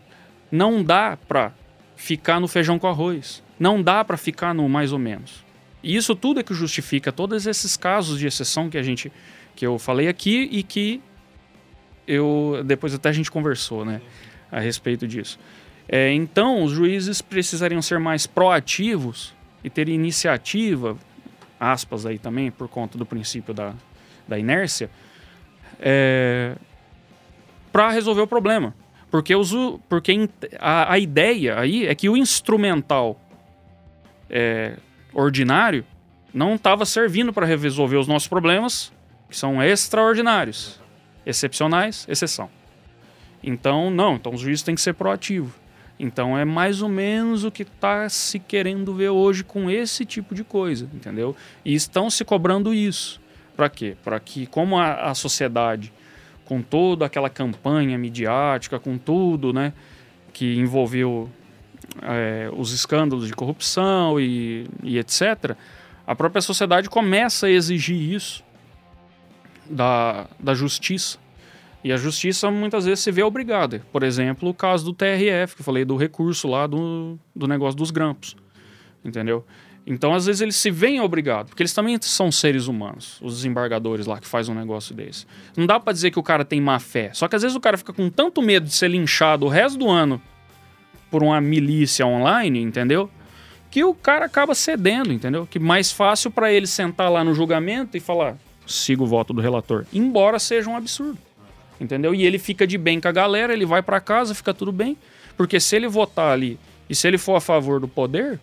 não 0.51 0.85
dá 0.85 1.19
para 1.27 1.53
ficar 1.97 2.39
no 2.39 2.47
feijão 2.47 2.79
com 2.79 2.87
arroz. 2.87 3.43
Não 3.63 3.81
dá 3.81 4.05
para 4.05 4.17
ficar 4.17 4.53
no 4.53 4.69
mais 4.69 4.93
ou 4.93 4.99
menos. 4.99 5.45
E 5.85 5.95
isso 5.95 6.17
tudo 6.17 6.41
é 6.41 6.43
que 6.43 6.53
justifica 6.53 7.13
todos 7.13 7.47
esses 7.47 7.77
casos 7.77 8.19
de 8.19 8.27
exceção 8.27 8.69
que 8.69 8.77
a 8.77 8.83
gente 8.83 9.13
que 9.55 9.65
eu 9.65 9.79
falei 9.79 10.09
aqui 10.09 10.49
e 10.51 10.65
que 10.65 11.01
eu 12.05 12.61
depois 12.65 12.93
até 12.93 13.09
a 13.11 13.13
gente 13.13 13.31
conversou, 13.31 13.85
né, 13.85 14.03
a 14.51 14.59
respeito 14.59 15.07
disso. 15.07 15.39
É, 15.89 16.13
então, 16.13 16.65
os 16.65 16.73
juízes 16.73 17.23
precisariam 17.23 17.81
ser 17.81 18.01
mais 18.01 18.27
proativos 18.27 19.33
e 19.63 19.71
ter 19.71 19.89
iniciativa, 19.89 20.99
aspas 21.61 22.05
aí 22.05 22.19
também, 22.19 22.51
por 22.51 22.67
conta 22.67 22.99
do 22.99 23.07
princípio 23.07 23.55
da, 23.55 23.75
da 24.27 24.41
inércia, 24.41 24.91
é, 25.79 26.57
para 27.71 27.91
resolver 27.91 28.23
o 28.23 28.27
problema. 28.27 28.75
Porque, 29.09 29.37
os, 29.37 29.55
porque 29.89 30.29
a, 30.59 30.95
a 30.95 30.99
ideia 30.99 31.61
aí 31.61 31.87
é 31.87 31.95
que 31.95 32.09
o 32.09 32.17
instrumental 32.17 33.21
é, 34.33 34.77
ordinário 35.13 35.85
não 36.33 36.55
estava 36.55 36.87
servindo 36.87 37.33
para 37.33 37.47
resolver 37.47 37.99
os 37.99 38.09
nossos 38.09 38.27
problemas, 38.27 38.91
que 39.29 39.37
são 39.37 39.63
extraordinários, 39.63 40.81
excepcionais, 41.27 42.07
exceção. 42.09 42.49
Então, 43.43 43.91
não, 43.91 44.15
então 44.15 44.33
os 44.33 44.41
juízes 44.41 44.63
têm 44.63 44.75
que 44.75 44.81
ser 44.81 44.95
proativos. 44.95 45.53
Então 45.99 46.37
é 46.37 46.45
mais 46.45 46.83
ou 46.83 46.89
menos 46.89 47.45
o 47.45 47.51
que 47.51 47.63
está 47.63 48.09
se 48.09 48.39
querendo 48.39 48.95
ver 48.95 49.11
hoje 49.11 49.45
com 49.45 49.71
esse 49.71 50.05
tipo 50.05 50.35
de 50.35 50.43
coisa, 50.43 50.89
entendeu? 50.93 51.37
E 51.65 51.75
estão 51.75 52.11
se 52.11 52.25
cobrando 52.25 52.73
isso. 52.73 53.21
Para 53.57 53.69
quê? 53.69 53.97
Para 54.03 54.19
que, 54.19 54.47
como 54.47 54.79
a, 54.79 55.11
a, 55.11 55.15
sociedade, 55.15 55.93
com 56.45 56.63
toda 56.63 57.05
aquela 57.07 57.29
campanha 57.29 57.97
midiática, 57.99 58.81
com 58.81 58.97
tudo, 58.97 59.53
né, 59.53 59.73
que 60.33 60.57
envolveu 60.57 61.31
é, 62.03 62.51
os 62.57 62.73
escândalos 62.73 63.27
de 63.27 63.33
corrupção 63.33 64.19
e, 64.19 64.67
e 64.83 64.99
etc., 64.99 65.57
a 66.07 66.15
própria 66.15 66.43
sociedade 66.43 66.89
começa 66.91 67.47
a 67.47 67.51
exigir 67.51 67.97
isso 67.97 68.43
da, 69.69 70.27
da 70.39 70.55
justiça. 70.55 71.19
E 71.85 71.93
a 71.93 71.97
justiça 71.97 72.51
muitas 72.51 72.85
vezes 72.85 73.01
se 73.01 73.11
vê 73.11 73.23
obrigada. 73.23 73.83
Por 73.93 74.03
exemplo, 74.03 74.49
o 74.49 74.55
caso 74.55 74.85
do 74.85 74.93
TRF, 74.93 75.57
que 75.57 75.61
eu 75.63 75.65
falei 75.65 75.85
do 75.85 75.97
recurso 75.97 76.47
lá 76.49 76.67
do, 76.67 77.19
do 77.35 77.49
negócio 77.49 77.77
dos 77.77 77.91
grampos. 77.91 78.37
Entendeu? 79.05 79.45
Então, 79.85 80.15
às 80.15 80.27
vezes, 80.27 80.41
eles 80.41 80.55
se 80.55 80.71
veem 80.71 81.01
obrigados, 81.01 81.51
porque 81.51 81.63
eles 81.63 81.75
também 81.75 81.99
são 82.01 82.31
seres 82.31 82.69
humanos, 82.69 83.19
os 83.21 83.37
desembargadores 83.37 84.07
lá 84.07 84.21
que 84.21 84.29
fazem 84.29 84.55
um 84.55 84.59
negócio 84.59 84.95
desse. 84.95 85.27
Não 85.57 85.67
dá 85.67 85.81
para 85.81 85.93
dizer 85.93 86.13
que 86.13 86.21
o 86.21 86.23
cara 86.23 86.45
tem 86.45 86.61
má 86.61 86.79
fé. 86.79 87.11
Só 87.13 87.27
que 87.27 87.35
às 87.35 87.43
vezes 87.43 87.57
o 87.57 87.61
cara 87.61 87.77
fica 87.77 87.93
com 87.93 88.09
tanto 88.09 88.41
medo 88.41 88.67
de 88.67 88.75
ser 88.75 88.89
linchado 88.89 89.45
o 89.45 89.49
resto 89.49 89.79
do 89.79 89.91
ano 89.91 90.23
por 91.13 91.23
uma 91.23 91.39
milícia 91.43 92.07
online, 92.07 92.63
entendeu? 92.63 93.11
Que 93.71 93.85
o 93.85 93.95
cara 93.95 94.25
acaba 94.25 94.55
cedendo, 94.55 95.13
entendeu? 95.13 95.47
Que 95.47 95.59
mais 95.59 95.93
fácil 95.93 96.31
para 96.31 96.51
ele 96.51 96.67
sentar 96.67 97.13
lá 97.13 97.23
no 97.23 97.35
julgamento 97.35 97.99
e 97.99 98.01
falar: 98.01 98.37
siga 98.67 99.03
o 99.03 99.07
voto 99.07 99.35
do 99.35 99.43
relator, 99.43 99.85
embora 99.93 100.39
seja 100.39 100.71
um 100.71 100.77
absurdo, 100.77 101.19
entendeu? 101.79 102.15
E 102.15 102.25
ele 102.25 102.39
fica 102.39 102.67
de 102.67 102.79
bem 102.79 102.99
com 102.99 103.09
a 103.09 103.13
galera, 103.13 103.53
ele 103.53 103.67
vai 103.67 103.83
para 103.83 104.01
casa, 104.01 104.35
fica 104.35 104.55
tudo 104.55 104.73
bem, 104.73 104.97
porque 105.37 105.61
se 105.61 105.77
ele 105.77 105.87
votar 105.87 106.33
ali 106.33 106.59
e 106.89 106.95
se 106.95 107.07
ele 107.07 107.19
for 107.19 107.37
a 107.37 107.41
favor 107.41 107.79
do 107.79 107.87
poder, 107.87 108.41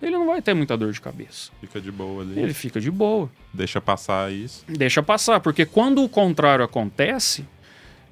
ele 0.00 0.12
não 0.12 0.26
vai 0.26 0.40
ter 0.40 0.54
muita 0.54 0.76
dor 0.78 0.92
de 0.92 1.00
cabeça. 1.00 1.50
Fica 1.60 1.78
de 1.78 1.92
boa 1.92 2.22
ali. 2.22 2.40
Ele 2.40 2.54
fica 2.54 2.80
de 2.80 2.90
boa. 2.90 3.30
Deixa 3.52 3.82
passar 3.82 4.32
isso. 4.32 4.64
Deixa 4.66 5.02
passar, 5.02 5.40
porque 5.40 5.66
quando 5.66 6.02
o 6.02 6.08
contrário 6.08 6.64
acontece, 6.64 7.44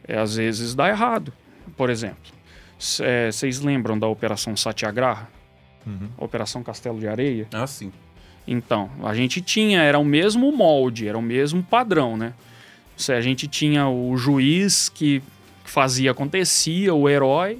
é, 0.07 0.19
às 0.19 0.37
vezes 0.37 0.75
dá 0.75 0.89
errado. 0.89 1.33
Por 1.77 1.89
exemplo, 1.89 2.33
é, 3.01 3.31
vocês 3.31 3.61
lembram 3.61 3.99
da 3.99 4.07
Operação 4.07 4.57
Satyagraha? 4.57 5.29
Uhum. 5.87 6.09
Operação 6.19 6.63
Castelo 6.63 6.99
de 6.99 7.07
Areia? 7.07 7.47
Ah, 7.53 7.67
sim. 7.67 7.93
Então, 8.47 8.91
a 9.03 9.15
gente 9.15 9.41
tinha, 9.41 9.81
era 9.81 9.99
o 9.99 10.05
mesmo 10.05 10.53
molde, 10.53 11.09
era 11.09 11.17
o 11.17 11.23
mesmo 11.23 11.63
padrão, 11.63 12.17
né? 12.17 12.35
A 13.09 13.21
gente 13.21 13.49
tinha 13.49 13.89
o 13.89 14.17
juiz 14.17 14.89
que 14.89 15.23
fazia, 15.65 16.11
acontecia, 16.11 16.95
o 16.95 17.09
herói. 17.09 17.59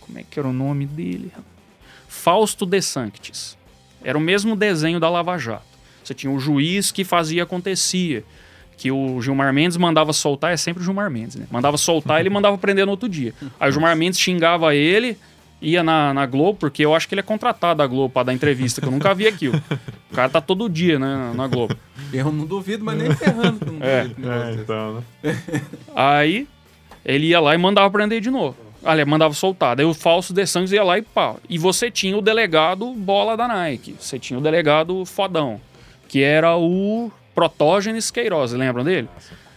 Como 0.00 0.18
é 0.18 0.22
que 0.22 0.38
era 0.38 0.48
o 0.48 0.52
nome 0.52 0.86
dele? 0.86 1.32
Fausto 2.08 2.64
de 2.64 2.80
Sanctis. 2.80 3.56
Era 4.02 4.16
o 4.16 4.20
mesmo 4.20 4.56
desenho 4.56 4.98
da 4.98 5.10
Lava 5.10 5.36
Jato. 5.36 5.64
Você 6.02 6.14
tinha 6.14 6.32
o 6.32 6.40
juiz 6.40 6.90
que 6.90 7.04
fazia, 7.04 7.42
acontecia 7.42 8.24
que 8.80 8.90
o 8.90 9.20
Gilmar 9.20 9.52
Mendes 9.52 9.76
mandava 9.76 10.10
soltar, 10.10 10.54
é 10.54 10.56
sempre 10.56 10.80
o 10.80 10.84
Gilmar 10.84 11.10
Mendes, 11.10 11.36
né? 11.36 11.46
Mandava 11.50 11.76
soltar 11.76 12.18
ele 12.18 12.30
mandava 12.30 12.56
prender 12.56 12.86
no 12.86 12.92
outro 12.92 13.10
dia. 13.10 13.34
Aí 13.60 13.68
o 13.68 13.72
Gilmar 13.72 13.94
Mendes 13.94 14.18
xingava 14.18 14.74
ele, 14.74 15.18
ia 15.60 15.82
na, 15.82 16.14
na 16.14 16.24
Globo, 16.24 16.58
porque 16.58 16.82
eu 16.82 16.94
acho 16.94 17.06
que 17.06 17.12
ele 17.12 17.20
é 17.20 17.22
contratado 17.22 17.76
da 17.76 17.86
Globo 17.86 18.08
pra 18.08 18.22
dar 18.22 18.32
entrevista, 18.32 18.80
que 18.80 18.86
eu 18.86 18.90
nunca 18.90 19.14
vi 19.14 19.28
aquilo. 19.28 19.62
O 20.10 20.14
cara 20.14 20.30
tá 20.30 20.40
todo 20.40 20.66
dia, 20.66 20.98
né, 20.98 21.32
na 21.34 21.46
Globo. 21.46 21.76
Eu 22.10 22.32
não 22.32 22.46
duvido, 22.46 22.82
mas 22.82 22.96
nem 22.96 23.14
ferrando 23.14 23.58
que 23.58 23.68
eu 23.68 23.72
não 23.74 23.86
é, 23.86 24.04
duvido. 24.04 24.32
É, 24.32 24.52
então, 24.54 24.94
né? 24.94 25.62
Aí 25.94 26.48
ele 27.04 27.26
ia 27.26 27.38
lá 27.38 27.54
e 27.54 27.58
mandava 27.58 27.90
prender 27.90 28.22
de 28.22 28.30
novo. 28.30 28.56
Aliás, 28.82 29.06
mandava 29.06 29.34
soltar. 29.34 29.76
Daí 29.76 29.84
o 29.84 29.92
falso 29.92 30.32
de 30.32 30.46
Santos 30.46 30.72
ia 30.72 30.82
lá 30.82 30.96
e 30.96 31.02
pau. 31.02 31.38
E 31.50 31.58
você 31.58 31.90
tinha 31.90 32.16
o 32.16 32.22
delegado 32.22 32.94
bola 32.94 33.36
da 33.36 33.46
Nike. 33.46 33.94
Você 34.00 34.18
tinha 34.18 34.38
o 34.38 34.42
delegado 34.42 35.04
fodão. 35.04 35.60
Que 36.08 36.22
era 36.22 36.56
o 36.56 37.12
Protógenes 37.34 38.10
Queiroz, 38.10 38.52
lembram 38.52 38.84
dele? 38.84 39.08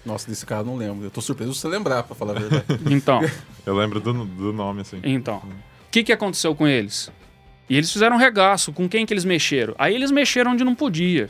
Nossa, 0.06 0.28
desse 0.28 0.46
cara 0.46 0.62
eu 0.62 0.66
não 0.66 0.76
lembro. 0.76 1.06
Eu 1.06 1.12
tô 1.12 1.22
surpreso 1.22 1.54
você 1.54 1.68
lembrar, 1.68 2.04
pra 2.04 2.16
falar 2.16 2.36
a 2.38 2.40
verdade. 2.40 2.66
Então, 2.94 3.22
Eu 3.66 3.76
lembro 3.76 4.00
do, 4.00 4.26
do 4.26 4.52
nome, 4.54 4.82
assim. 4.82 5.00
então. 5.04 5.38
O 5.38 5.92
que, 5.92 6.04
que 6.04 6.12
aconteceu 6.12 6.54
com 6.56 6.68
eles? 6.68 7.12
E 7.70 7.78
eles 7.78 7.92
fizeram 7.92 8.18
regaço. 8.18 8.74
Com 8.74 8.90
quem 8.90 9.06
que 9.06 9.14
eles 9.14 9.24
mexeram? 9.24 9.74
Aí 9.78 9.96
eles 9.96 10.12
mexeram 10.12 10.52
onde 10.52 10.64
não 10.64 10.76
podia. 10.76 11.30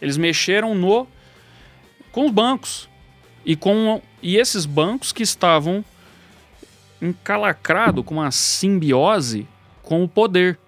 Eles 0.00 0.16
mexeram 0.16 0.74
no 0.74 1.06
com 2.12 2.26
os 2.26 2.30
bancos. 2.30 2.88
E 3.44 3.56
com 3.56 4.00
e 4.22 4.36
esses 4.36 4.66
bancos 4.66 5.12
que 5.12 5.22
estavam 5.22 5.84
encalacrados 7.00 8.04
com 8.04 8.14
uma 8.16 8.30
simbiose 8.30 9.46
com 9.82 10.02
o 10.04 10.08
poder. 10.08 10.58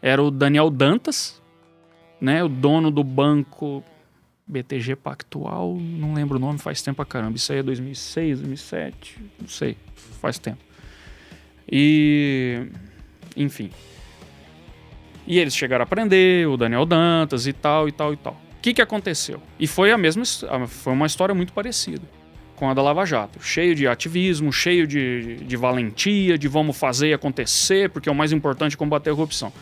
Era 0.00 0.22
o 0.22 0.30
Daniel 0.30 0.68
Dantas, 0.70 1.40
né, 2.20 2.42
o 2.42 2.48
dono 2.48 2.90
do 2.90 3.04
banco 3.04 3.84
BTG 4.46 4.96
Pactual, 4.96 5.76
não 5.76 6.14
lembro 6.14 6.36
o 6.36 6.40
nome, 6.40 6.58
faz 6.58 6.82
tempo 6.82 6.96
pra 6.96 7.04
caramba. 7.04 7.36
Isso 7.36 7.52
aí 7.52 7.58
é 7.58 7.62
2006, 7.62 8.40
2007, 8.40 9.18
não 9.40 9.48
sei, 9.48 9.76
faz 10.20 10.38
tempo. 10.38 10.60
E 11.70 12.66
enfim. 13.36 13.70
E 15.26 15.38
eles 15.38 15.54
chegaram 15.54 15.84
a 15.84 15.86
prender 15.86 16.48
o 16.48 16.56
Daniel 16.56 16.84
Dantas 16.84 17.46
e 17.46 17.52
tal 17.52 17.88
e 17.88 17.92
tal 17.92 18.12
e 18.12 18.16
tal. 18.16 18.32
O 18.58 18.62
que, 18.62 18.74
que 18.74 18.82
aconteceu? 18.82 19.40
E 19.58 19.66
foi 19.66 19.92
a 19.92 19.98
mesma, 19.98 20.24
foi 20.66 20.92
uma 20.92 21.06
história 21.06 21.34
muito 21.34 21.52
parecida 21.52 22.06
com 22.62 22.70
a 22.70 22.74
da 22.74 22.80
Lava 22.80 23.04
Jato, 23.04 23.42
cheio 23.42 23.74
de 23.74 23.88
ativismo, 23.88 24.52
cheio 24.52 24.86
de, 24.86 25.38
de 25.38 25.56
valentia, 25.56 26.38
de 26.38 26.46
vamos 26.46 26.76
fazer 26.76 27.12
acontecer, 27.12 27.90
porque 27.90 28.08
é 28.08 28.12
o 28.12 28.14
mais 28.14 28.30
importante 28.30 28.76
combater 28.76 29.10
a 29.10 29.14
corrupção. 29.14 29.52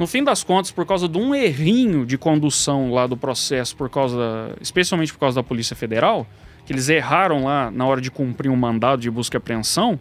No 0.00 0.06
fim 0.06 0.24
das 0.24 0.42
contas, 0.42 0.70
por 0.70 0.86
causa 0.86 1.06
de 1.06 1.18
um 1.18 1.34
errinho 1.34 2.06
de 2.06 2.16
condução 2.16 2.90
lá 2.90 3.06
do 3.06 3.18
processo, 3.18 3.76
por 3.76 3.90
causa 3.90 4.16
da- 4.16 4.54
especialmente 4.58 5.12
por 5.12 5.18
causa 5.20 5.36
da 5.36 5.42
Polícia 5.42 5.76
Federal, 5.76 6.26
que 6.64 6.72
eles 6.72 6.88
erraram 6.88 7.44
lá 7.44 7.70
na 7.70 7.86
hora 7.86 8.00
de 8.00 8.10
cumprir 8.10 8.48
um 8.48 8.56
mandado 8.56 9.02
de 9.02 9.10
busca 9.10 9.36
e 9.36 9.38
apreensão, 9.38 10.00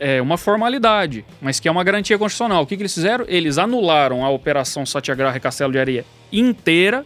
é 0.00 0.22
uma 0.22 0.38
formalidade, 0.38 1.26
mas 1.42 1.60
que 1.60 1.68
é 1.68 1.70
uma 1.70 1.84
garantia 1.84 2.16
constitucional. 2.16 2.62
O 2.62 2.66
que, 2.66 2.74
que 2.74 2.82
eles 2.82 2.94
fizeram? 2.94 3.26
Eles 3.28 3.58
anularam 3.58 4.24
a 4.24 4.30
Operação 4.30 4.86
Satyagraha 4.86 5.36
e 5.36 5.40
Castelo 5.40 5.72
de 5.72 5.78
Areia 5.78 6.04
inteira 6.32 7.04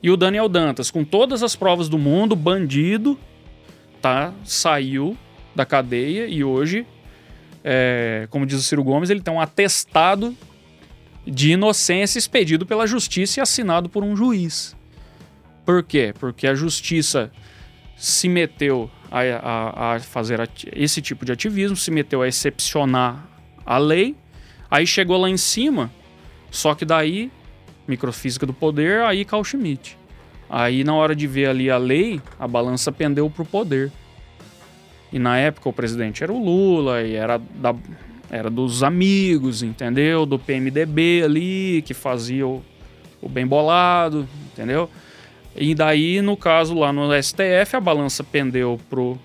e 0.00 0.12
o 0.12 0.16
Daniel 0.16 0.48
Dantas, 0.48 0.92
com 0.92 1.02
todas 1.02 1.42
as 1.42 1.56
provas 1.56 1.88
do 1.88 1.98
mundo, 1.98 2.36
bandido, 2.36 3.18
tá, 4.00 4.32
saiu 4.44 5.16
da 5.56 5.66
cadeia 5.66 6.28
e 6.28 6.44
hoje, 6.44 6.86
é, 7.68 8.28
como 8.30 8.46
diz 8.46 8.60
o 8.60 8.62
Ciro 8.62 8.84
Gomes, 8.84 9.10
ele 9.10 9.20
tem 9.20 9.34
um 9.34 9.40
atestado 9.40 10.32
de 11.26 11.50
inocência 11.50 12.16
expedido 12.18 12.64
pela 12.64 12.86
justiça 12.86 13.40
e 13.40 13.42
assinado 13.42 13.88
por 13.88 14.04
um 14.04 14.14
juiz. 14.14 14.76
Por 15.64 15.82
quê? 15.82 16.14
Porque 16.16 16.46
a 16.46 16.54
justiça 16.54 17.32
se 17.96 18.28
meteu 18.28 18.88
a, 19.10 19.20
a- 19.20 19.94
a 19.96 20.00
fazer 20.00 20.48
esse 20.72 21.02
tipo 21.02 21.24
de 21.24 21.32
ativismo, 21.32 21.76
se 21.76 21.90
meteu 21.90 22.22
a 22.22 22.28
excepcionar 22.28 23.26
a 23.64 23.76
lei, 23.78 24.14
aí 24.70 24.86
chegou 24.86 25.16
lá 25.16 25.28
em 25.28 25.36
cima, 25.36 25.90
só 26.48 26.72
que 26.76 26.84
daí, 26.84 27.32
microfísica 27.88 28.46
do 28.46 28.52
poder, 28.54 29.00
aí 29.02 29.24
cai 29.24 29.40
o 29.40 29.44
Schmidt. 29.44 29.98
Aí 30.48 30.84
na 30.84 30.94
hora 30.94 31.16
de 31.16 31.26
ver 31.26 31.48
ali 31.48 31.68
a 31.68 31.78
lei, 31.78 32.20
a 32.38 32.46
balança 32.46 32.92
pendeu 32.92 33.28
pro 33.28 33.44
poder. 33.44 33.90
E 35.16 35.18
na 35.18 35.38
época 35.38 35.70
o 35.70 35.72
presidente 35.72 36.22
era 36.22 36.30
o 36.30 36.38
Lula 36.38 37.02
e 37.02 37.14
era, 37.14 37.38
da, 37.38 37.74
era 38.30 38.50
dos 38.50 38.82
amigos, 38.82 39.62
entendeu? 39.62 40.26
Do 40.26 40.38
PMDB 40.38 41.22
ali, 41.24 41.82
que 41.86 41.94
fazia 41.94 42.46
o, 42.46 42.62
o 43.22 43.26
bem 43.26 43.46
bolado, 43.46 44.28
entendeu? 44.52 44.90
E 45.56 45.74
daí, 45.74 46.20
no 46.20 46.36
caso 46.36 46.74
lá 46.74 46.92
no 46.92 47.10
STF, 47.14 47.76
a 47.76 47.80
balança 47.80 48.22
pendeu 48.22 48.78
pro, 48.90 49.18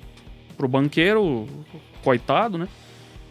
pro 0.55 0.65
banqueiro, 0.65 1.45
coitado, 2.01 2.57
né? 2.57 2.69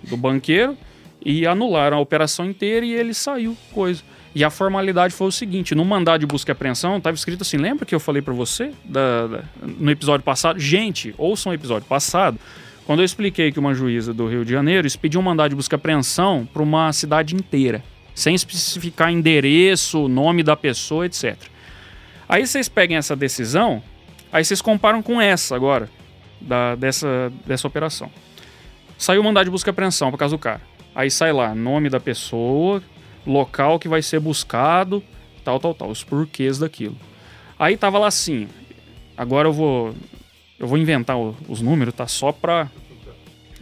Do 0.02 0.18
banqueiro, 0.18 0.76
e 1.24 1.46
anularam 1.46 1.96
a 1.96 2.00
operação 2.00 2.44
inteira 2.44 2.84
e 2.84 2.92
ele 2.92 3.14
saiu, 3.14 3.56
coisa. 3.72 4.02
E 4.34 4.44
a 4.44 4.50
formalidade 4.50 5.12
foi 5.14 5.26
o 5.26 5.32
seguinte: 5.32 5.74
no 5.74 5.84
mandado 5.84 6.20
de 6.20 6.26
busca 6.26 6.50
e 6.50 6.52
apreensão, 6.52 6.98
estava 6.98 7.14
escrito 7.16 7.42
assim: 7.42 7.56
lembra 7.56 7.84
que 7.84 7.94
eu 7.94 8.00
falei 8.00 8.22
para 8.22 8.32
você 8.34 8.72
da- 8.84 9.26
da- 9.26 9.44
no 9.60 9.90
episódio 9.90 10.24
passado? 10.24 10.58
Gente, 10.58 11.14
ouçam 11.18 11.50
o 11.50 11.54
episódio 11.54 11.86
passado, 11.88 12.38
quando 12.86 13.00
eu 13.00 13.04
expliquei 13.04 13.50
que 13.50 13.58
uma 13.58 13.74
juíza 13.74 14.14
do 14.14 14.28
Rio 14.28 14.44
de 14.44 14.52
Janeiro 14.52 14.86
expediu 14.86 15.20
um 15.20 15.22
mandado 15.24 15.50
de 15.50 15.56
busca 15.56 15.74
e 15.74 15.76
apreensão 15.76 16.48
para 16.52 16.62
uma 16.62 16.92
cidade 16.92 17.34
inteira, 17.34 17.82
sem 18.14 18.34
especificar 18.34 19.10
endereço, 19.12 20.06
nome 20.08 20.42
da 20.44 20.54
pessoa, 20.56 21.06
etc. 21.06 21.36
Aí 22.28 22.46
vocês 22.46 22.68
peguem 22.68 22.96
essa 22.96 23.16
decisão, 23.16 23.82
aí 24.32 24.44
vocês 24.44 24.62
comparam 24.62 25.02
com 25.02 25.20
essa 25.20 25.56
agora, 25.56 25.88
da- 26.40 26.76
dessa, 26.76 27.32
dessa 27.44 27.66
operação. 27.66 28.10
Saiu 28.96 29.22
o 29.22 29.24
mandado 29.24 29.46
de 29.46 29.50
busca 29.50 29.70
e 29.70 29.72
apreensão 29.72 30.10
por 30.12 30.18
causa 30.18 30.36
do 30.36 30.38
cara. 30.38 30.60
Aí 30.94 31.10
sai 31.10 31.32
lá, 31.32 31.52
nome 31.54 31.88
da 31.90 31.98
pessoa, 31.98 32.80
local 33.26 33.78
que 33.78 33.88
vai 33.88 34.02
ser 34.02 34.20
buscado, 34.20 35.02
tal, 35.44 35.58
tal, 35.58 35.74
tal, 35.74 35.90
os 35.90 36.02
porquês 36.02 36.58
daquilo. 36.58 36.96
Aí 37.58 37.76
tava 37.76 37.98
lá 37.98 38.06
assim, 38.06 38.48
agora 39.16 39.48
eu 39.48 39.52
vou 39.52 39.94
eu 40.58 40.66
vou 40.66 40.76
inventar 40.76 41.16
os 41.16 41.60
números, 41.60 41.94
tá? 41.94 42.06
Só 42.06 42.32
pra 42.32 42.70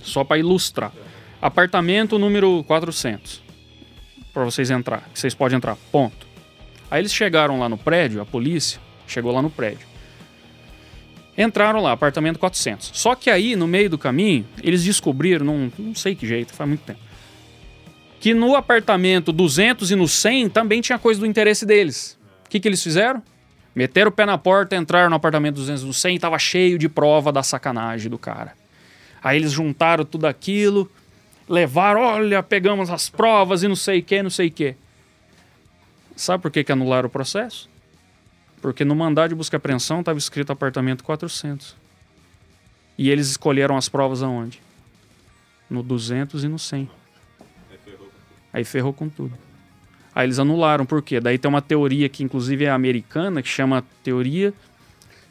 só 0.03 0.25
para 0.25 0.39
ilustrar. 0.39 0.93
Apartamento 1.41 2.19
número 2.19 2.65
400. 2.65 3.43
Para 4.33 4.45
vocês 4.45 4.71
entrar, 4.71 5.09
vocês 5.15 5.35
podem 5.35 5.57
entrar. 5.57 5.77
Ponto. 5.93 6.27
Aí 6.91 7.01
eles 7.01 7.13
chegaram 7.13 7.59
lá 7.59 7.69
no 7.69 7.77
prédio, 7.77 8.21
a 8.21 8.27
polícia 8.27 8.81
chegou 9.07 9.33
lá 9.33 9.43
no 9.43 9.51
prédio. 9.51 9.87
Entraram 11.37 11.81
lá, 11.81 11.93
apartamento 11.93 12.39
400. 12.39 12.91
Só 12.95 13.15
que 13.15 13.31
aí, 13.31 13.55
no 13.55 13.69
meio 13.69 13.89
do 13.89 13.97
caminho, 13.97 14.45
eles 14.61 14.83
descobriram, 14.83 15.47
não, 15.47 15.73
não 15.79 15.95
sei 15.95 16.17
que 16.17 16.27
jeito, 16.27 16.53
faz 16.53 16.69
muito 16.69 16.81
tempo, 16.81 16.99
que 18.21 18.35
no 18.35 18.57
apartamento 18.57 19.33
200 19.33 19.91
e 19.91 19.97
no 19.97 20.09
100 20.09 20.49
também 20.51 20.81
tinha 20.81 20.99
coisa 20.99 21.21
do 21.21 21.27
interesse 21.27 21.65
deles. 21.65 22.19
O 22.45 22.49
que, 22.49 22.59
que 22.59 22.69
eles 22.69 22.83
fizeram? 22.83 23.23
Meteram 23.75 24.09
o 24.09 24.13
pé 24.13 24.27
na 24.27 24.37
porta, 24.37 24.75
entraram 24.75 25.09
no 25.09 25.17
apartamento 25.17 25.57
200 25.57 25.83
e 25.83 25.87
no 25.87 25.95
100 25.95 26.17
e 26.17 26.19
tava 26.19 26.39
cheio 26.39 26.79
de 26.79 26.89
prova 26.89 27.31
da 27.31 27.43
sacanagem 27.43 28.11
do 28.11 28.19
cara. 28.19 28.55
Aí 29.23 29.37
eles 29.37 29.53
juntaram 29.53 30.05
tudo 30.05 30.27
aquilo, 30.27 30.91
levaram, 31.49 32.01
olha, 32.01 32.43
pegamos 32.43 32.91
as 32.91 33.09
provas 33.09 33.63
e 33.63 33.69
não 33.69 33.77
sei 33.77 34.01
o 34.01 34.03
que, 34.03 34.23
não 34.23 34.31
sei 34.31 34.49
o 34.49 34.51
que. 34.51 34.75
Sabe 36.17 36.43
por 36.43 36.51
que, 36.51 36.65
que 36.65 36.73
anularam 36.73 37.07
o 37.07 37.11
processo? 37.11 37.69
Porque 38.61 38.85
no 38.85 38.97
mandado 38.97 39.29
de 39.29 39.35
busca 39.37 39.55
e 39.55 39.59
apreensão 39.59 40.01
estava 40.01 40.19
escrito 40.19 40.51
apartamento 40.51 41.05
400. 41.05 41.77
E 42.97 43.11
eles 43.11 43.29
escolheram 43.29 43.77
as 43.77 43.89
provas 43.89 44.23
aonde? 44.25 44.61
No 45.71 45.85
200 45.85 46.43
e 46.43 46.49
no 46.49 46.59
100. 46.59 46.91
Aí 48.59 48.65
ferrou 48.65 48.93
com 48.93 49.09
tudo. 49.09 49.33
Aí 50.13 50.27
eles 50.27 50.41
anularam, 50.41 50.85
por 50.85 51.01
quê? 51.01 51.21
Daí 51.21 51.39
tem 51.39 51.49
uma 51.49 51.63
teoria 51.63 52.09
que 52.09 52.25
inclusive 52.25 52.65
é 52.65 52.71
americana, 52.71 53.41
que 53.41 53.49
chama 53.49 53.85
teoria 54.03 54.53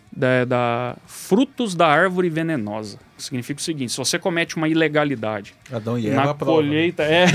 da, 0.10 0.46
da 0.46 0.96
frutos 1.06 1.76
da 1.76 1.88
árvore 1.88 2.30
venenosa. 2.30 2.98
Significa 3.18 3.60
o 3.60 3.64
seguinte, 3.64 3.92
se 3.92 3.98
você 3.98 4.18
comete 4.18 4.56
uma 4.56 4.70
ilegalidade 4.70 5.54
Adão 5.70 6.00
e 6.00 6.08
Eva 6.08 6.24
na 6.28 6.34
prova. 6.34 6.62
né? 6.62 6.68
colheita 6.70 7.04
é 7.04 7.26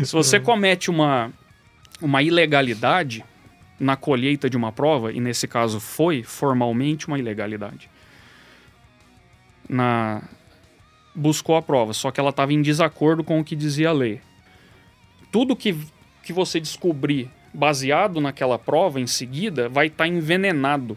se 0.02 0.12
você 0.12 0.40
comete 0.40 0.88
uma 0.88 1.30
uma 2.00 2.22
ilegalidade 2.22 3.22
na 3.78 3.94
colheita 3.94 4.48
de 4.48 4.56
uma 4.56 4.72
prova 4.72 5.12
e 5.12 5.20
nesse 5.20 5.46
caso 5.46 5.80
foi 5.80 6.22
formalmente 6.22 7.08
uma 7.08 7.18
ilegalidade 7.18 7.90
na 9.68 10.22
buscou 11.14 11.56
a 11.56 11.62
prova 11.62 11.92
só 11.92 12.10
que 12.10 12.20
ela 12.20 12.30
estava 12.30 12.52
em 12.52 12.62
desacordo 12.62 13.24
com 13.24 13.40
o 13.40 13.44
que 13.44 13.56
dizia 13.56 13.90
a 13.90 13.92
lei 13.92 14.20
tudo 15.30 15.56
que 15.56 15.76
que 16.22 16.32
você 16.32 16.60
descobrir 16.60 17.30
baseado 17.52 18.20
naquela 18.20 18.58
prova 18.58 19.00
em 19.00 19.06
seguida 19.06 19.68
vai 19.68 19.86
estar 19.86 20.06
envenenado 20.06 20.96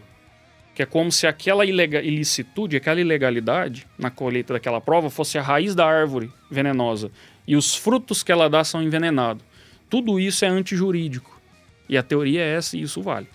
que 0.74 0.82
é 0.82 0.86
como 0.86 1.10
se 1.12 1.26
aquela 1.26 1.64
ilicitude, 1.64 2.76
aquela 2.76 3.00
ilegalidade 3.00 3.86
na 3.96 4.10
colheita 4.10 4.54
daquela 4.54 4.80
prova 4.80 5.08
fosse 5.08 5.38
a 5.38 5.42
raiz 5.42 5.74
da 5.74 5.86
árvore 5.86 6.30
venenosa 6.50 7.12
e 7.46 7.54
os 7.54 7.76
frutos 7.76 8.22
que 8.22 8.32
ela 8.32 8.50
dá 8.50 8.64
são 8.64 8.82
envenenados. 8.82 9.44
Tudo 9.88 10.18
isso 10.18 10.44
é 10.44 10.48
antijurídico. 10.48 11.40
E 11.88 11.96
a 11.96 12.02
teoria 12.02 12.40
é 12.40 12.56
essa 12.56 12.76
e 12.76 12.82
isso 12.82 13.02
vale. 13.02 13.28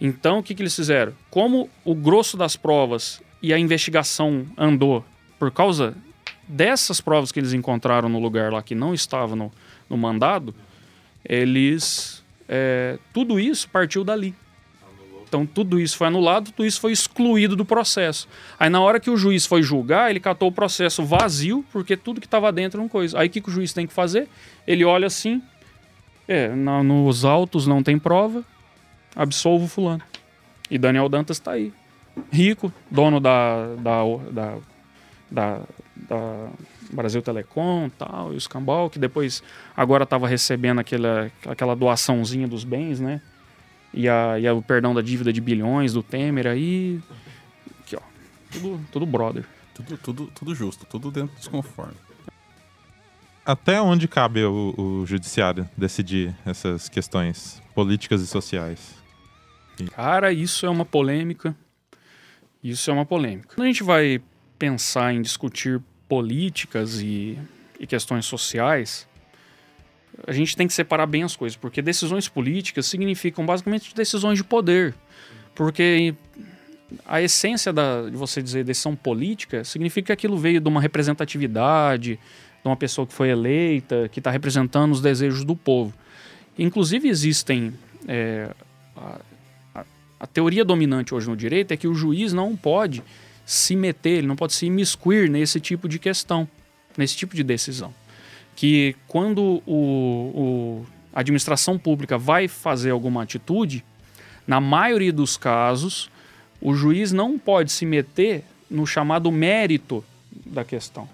Então, 0.00 0.38
o 0.38 0.42
que, 0.42 0.54
que 0.54 0.60
eles 0.60 0.74
fizeram? 0.74 1.14
Como 1.30 1.70
o 1.84 1.94
grosso 1.94 2.36
das 2.36 2.56
provas 2.56 3.22
e 3.40 3.54
a 3.54 3.58
investigação 3.58 4.46
andou 4.56 5.04
por 5.38 5.50
causa 5.50 5.94
dessas 6.46 7.00
provas 7.00 7.30
que 7.30 7.38
eles 7.40 7.52
encontraram 7.52 8.08
no 8.08 8.18
lugar 8.18 8.52
lá 8.52 8.62
que 8.62 8.74
não 8.74 8.94
estava 8.94 9.36
no, 9.36 9.52
no 9.88 9.96
mandado, 9.96 10.54
eles. 11.24 12.22
é, 12.48 12.98
tudo 13.12 13.38
isso 13.38 13.68
partiu 13.68 14.04
dali. 14.04 14.34
Então 15.26 15.44
tudo 15.44 15.78
isso 15.78 15.98
foi 15.98 16.06
anulado, 16.06 16.50
tudo 16.52 16.64
isso 16.64 16.80
foi 16.80 16.90
excluído 16.90 17.54
do 17.54 17.62
processo. 17.64 18.26
Aí 18.58 18.70
na 18.70 18.80
hora 18.80 18.98
que 18.98 19.10
o 19.10 19.16
juiz 19.16 19.44
foi 19.44 19.62
julgar, 19.62 20.08
ele 20.10 20.20
catou 20.20 20.48
o 20.48 20.52
processo 20.52 21.04
vazio, 21.04 21.62
porque 21.70 21.98
tudo 21.98 22.18
que 22.18 22.26
estava 22.26 22.50
dentro 22.50 22.80
não 22.80 22.88
coisa. 22.88 23.18
Aí 23.18 23.28
o 23.28 23.30
que, 23.30 23.42
que 23.42 23.48
o 23.50 23.52
juiz 23.52 23.74
tem 23.74 23.86
que 23.86 23.92
fazer? 23.92 24.26
Ele 24.66 24.86
olha 24.86 25.06
assim, 25.06 25.42
é, 26.26 26.48
na- 26.48 26.82
nos 26.82 27.26
autos 27.26 27.66
não 27.66 27.82
tem 27.82 27.98
prova, 27.98 28.42
absolvo 29.14 29.68
fulano. 29.68 30.02
E 30.70 30.78
Daniel 30.78 31.10
Dantas 31.10 31.38
tá 31.38 31.52
aí. 31.52 31.74
Rico, 32.32 32.72
dono 32.90 33.20
da, 33.20 33.74
da, 33.76 34.02
da, 34.30 34.54
da, 35.30 35.60
da 35.96 36.50
Brasil 36.90 37.22
Telecom 37.22 37.88
tal, 37.90 38.32
e 38.32 38.36
os 38.36 38.46
Cambal, 38.46 38.88
que 38.88 38.98
depois 38.98 39.42
agora 39.76 40.04
estava 40.04 40.26
recebendo 40.26 40.80
aquela, 40.80 41.30
aquela 41.46 41.74
doaçãozinha 41.76 42.48
dos 42.48 42.64
bens, 42.64 43.00
né? 43.00 43.20
E, 43.92 44.08
a, 44.08 44.38
e 44.38 44.46
a, 44.46 44.54
o 44.54 44.62
perdão 44.62 44.94
da 44.94 45.00
dívida 45.00 45.32
de 45.32 45.40
bilhões 45.40 45.92
do 45.92 46.02
Temer 46.02 46.46
aí. 46.46 47.00
Aqui, 47.80 47.96
ó. 47.96 48.00
Tudo, 48.50 48.80
tudo 48.92 49.06
brother. 49.06 49.44
Tudo, 49.74 49.96
tudo, 49.98 50.26
tudo 50.34 50.54
justo, 50.54 50.84
tudo 50.86 51.10
dentro 51.10 51.34
dos 51.36 51.48
conformes. 51.48 51.96
Até 53.44 53.80
onde 53.80 54.06
cabe 54.06 54.44
o, 54.44 54.74
o 54.76 55.06
judiciário 55.06 55.68
decidir 55.76 56.36
essas 56.44 56.88
questões 56.88 57.62
políticas 57.74 58.20
e 58.20 58.26
sociais? 58.26 58.94
Cara, 59.94 60.32
isso 60.32 60.66
é 60.66 60.68
uma 60.68 60.84
polêmica. 60.84 61.56
Isso 62.62 62.90
é 62.90 62.92
uma 62.92 63.06
polêmica. 63.06 63.54
Quando 63.54 63.64
a 63.64 63.70
gente 63.70 63.82
vai 63.82 64.20
pensar 64.58 65.14
em 65.14 65.22
discutir 65.22 65.80
políticas 66.08 67.00
e, 67.00 67.38
e 67.78 67.86
questões 67.86 68.26
sociais, 68.26 69.06
a 70.26 70.32
gente 70.32 70.56
tem 70.56 70.66
que 70.66 70.72
separar 70.72 71.06
bem 71.06 71.22
as 71.22 71.36
coisas, 71.36 71.56
porque 71.56 71.80
decisões 71.80 72.28
políticas 72.28 72.86
significam 72.86 73.46
basicamente 73.46 73.94
decisões 73.94 74.38
de 74.38 74.44
poder. 74.44 74.94
Porque 75.54 76.14
a 77.06 77.20
essência 77.20 77.72
da, 77.72 78.08
de 78.08 78.16
você 78.16 78.42
dizer 78.42 78.64
decisão 78.64 78.96
política 78.96 79.62
significa 79.62 80.06
que 80.06 80.12
aquilo 80.12 80.36
veio 80.36 80.60
de 80.60 80.68
uma 80.68 80.80
representatividade, 80.80 82.16
de 82.16 82.68
uma 82.68 82.76
pessoa 82.76 83.06
que 83.06 83.12
foi 83.12 83.28
eleita, 83.28 84.08
que 84.08 84.18
está 84.20 84.30
representando 84.30 84.92
os 84.92 85.00
desejos 85.00 85.44
do 85.44 85.54
povo. 85.54 85.94
Inclusive, 86.58 87.08
existem. 87.08 87.72
É, 88.06 88.50
a, 88.96 89.20
a, 89.74 89.84
a 90.20 90.26
teoria 90.26 90.64
dominante 90.64 91.14
hoje 91.14 91.28
no 91.28 91.36
direito 91.36 91.72
é 91.72 91.76
que 91.76 91.86
o 91.86 91.94
juiz 91.94 92.32
não 92.32 92.56
pode 92.56 93.02
se 93.48 93.74
meter, 93.74 94.18
ele 94.18 94.26
não 94.26 94.36
pode 94.36 94.52
se 94.52 94.66
imiscuir 94.66 95.30
nesse 95.30 95.58
tipo 95.58 95.88
de 95.88 95.98
questão, 95.98 96.46
nesse 96.98 97.16
tipo 97.16 97.34
de 97.34 97.42
decisão. 97.42 97.94
Que 98.54 98.94
quando 99.06 99.62
o, 99.66 100.82
o, 100.84 100.86
a 101.14 101.20
administração 101.20 101.78
pública 101.78 102.18
vai 102.18 102.46
fazer 102.46 102.90
alguma 102.90 103.22
atitude, 103.22 103.82
na 104.46 104.60
maioria 104.60 105.10
dos 105.10 105.38
casos, 105.38 106.10
o 106.60 106.74
juiz 106.74 107.10
não 107.10 107.38
pode 107.38 107.72
se 107.72 107.86
meter 107.86 108.44
no 108.70 108.86
chamado 108.86 109.32
mérito 109.32 110.04
da 110.44 110.62
questão. 110.62 111.08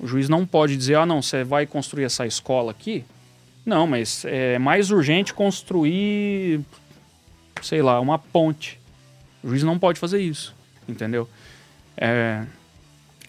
O 0.00 0.06
juiz 0.08 0.28
não 0.28 0.44
pode 0.44 0.76
dizer, 0.76 0.96
ah, 0.96 1.06
não, 1.06 1.22
você 1.22 1.44
vai 1.44 1.64
construir 1.64 2.02
essa 2.02 2.26
escola 2.26 2.72
aqui? 2.72 3.04
Não, 3.64 3.86
mas 3.86 4.24
é 4.24 4.58
mais 4.58 4.90
urgente 4.90 5.32
construir, 5.32 6.60
sei 7.62 7.82
lá, 7.82 8.00
uma 8.00 8.18
ponte. 8.18 8.80
O 9.44 9.48
juiz 9.48 9.62
não 9.62 9.78
pode 9.78 10.00
fazer 10.00 10.20
isso, 10.20 10.52
entendeu? 10.88 11.28
É, 11.96 12.44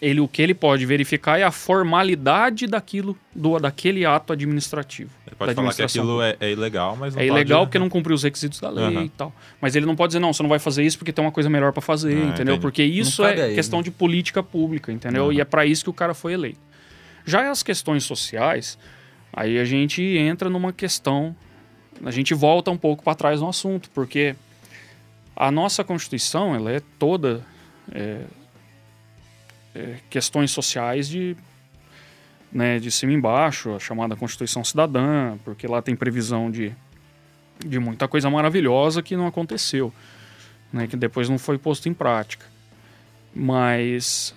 ele, 0.04 0.20
o 0.20 0.28
que 0.28 0.42
ele 0.42 0.52
pode 0.52 0.84
verificar 0.84 1.38
é 1.38 1.44
a 1.44 1.50
formalidade 1.50 2.66
daquilo, 2.66 3.16
do, 3.34 3.58
daquele 3.58 4.04
ato 4.04 4.34
administrativo. 4.34 5.10
Ele 5.26 5.34
pode 5.34 5.54
falar 5.54 5.72
que 5.72 5.82
aquilo 5.82 6.20
é, 6.20 6.36
é, 6.40 6.52
ilegal, 6.52 6.94
mas 6.94 7.14
não 7.14 7.22
É 7.22 7.26
pode... 7.26 7.40
ilegal 7.40 7.66
porque 7.66 7.78
não 7.80 7.88
cumpriu 7.88 8.14
os 8.14 8.22
requisitos 8.22 8.60
da 8.60 8.68
lei 8.68 8.84
uhum. 8.84 9.04
e 9.04 9.08
tal. 9.08 9.32
Mas 9.60 9.74
ele 9.74 9.86
não 9.86 9.96
pode 9.96 10.10
dizer, 10.10 10.20
não, 10.20 10.32
você 10.32 10.42
não 10.42 10.50
vai 10.50 10.58
fazer 10.58 10.82
isso 10.82 10.98
porque 10.98 11.10
tem 11.10 11.24
uma 11.24 11.32
coisa 11.32 11.48
melhor 11.48 11.72
para 11.72 11.80
fazer, 11.80 12.14
ah, 12.14 12.26
entendeu? 12.26 12.54
Entendi. 12.54 12.60
Porque 12.60 12.82
isso 12.82 13.24
é 13.24 13.44
aí, 13.44 13.54
questão 13.54 13.78
né? 13.78 13.84
de 13.84 13.90
política 13.90 14.42
pública, 14.42 14.92
entendeu? 14.92 15.26
Uhum. 15.26 15.32
E 15.32 15.40
é 15.40 15.44
para 15.44 15.64
isso 15.64 15.84
que 15.84 15.90
o 15.90 15.94
cara 15.94 16.12
foi 16.12 16.34
eleito. 16.34 16.60
Já 17.24 17.50
as 17.50 17.62
questões 17.62 18.04
sociais, 18.04 18.78
aí 19.32 19.58
a 19.58 19.64
gente 19.64 20.02
entra 20.02 20.50
numa 20.50 20.70
questão, 20.72 21.34
a 22.04 22.10
gente 22.10 22.34
volta 22.34 22.70
um 22.70 22.76
pouco 22.76 23.02
para 23.02 23.14
trás 23.14 23.40
no 23.40 23.48
assunto, 23.48 23.88
porque 23.94 24.36
a 25.34 25.50
nossa 25.50 25.82
Constituição, 25.82 26.54
ela 26.54 26.70
é 26.70 26.82
toda... 26.98 27.40
É, 27.90 28.20
é, 29.74 29.96
questões 30.08 30.50
sociais 30.50 31.08
de, 31.08 31.36
né, 32.52 32.78
de 32.78 32.90
cima 32.90 33.12
e 33.12 33.14
embaixo, 33.16 33.74
a 33.74 33.78
chamada 33.78 34.14
Constituição 34.14 34.62
Cidadã, 34.62 35.36
porque 35.44 35.66
lá 35.66 35.82
tem 35.82 35.96
previsão 35.96 36.50
de, 36.50 36.72
de 37.64 37.78
muita 37.78 38.06
coisa 38.06 38.30
maravilhosa 38.30 39.02
que 39.02 39.16
não 39.16 39.26
aconteceu, 39.26 39.92
né, 40.72 40.86
que 40.86 40.96
depois 40.96 41.28
não 41.28 41.38
foi 41.38 41.58
posto 41.58 41.88
em 41.88 41.94
prática. 41.94 42.46
Mas 43.34 44.34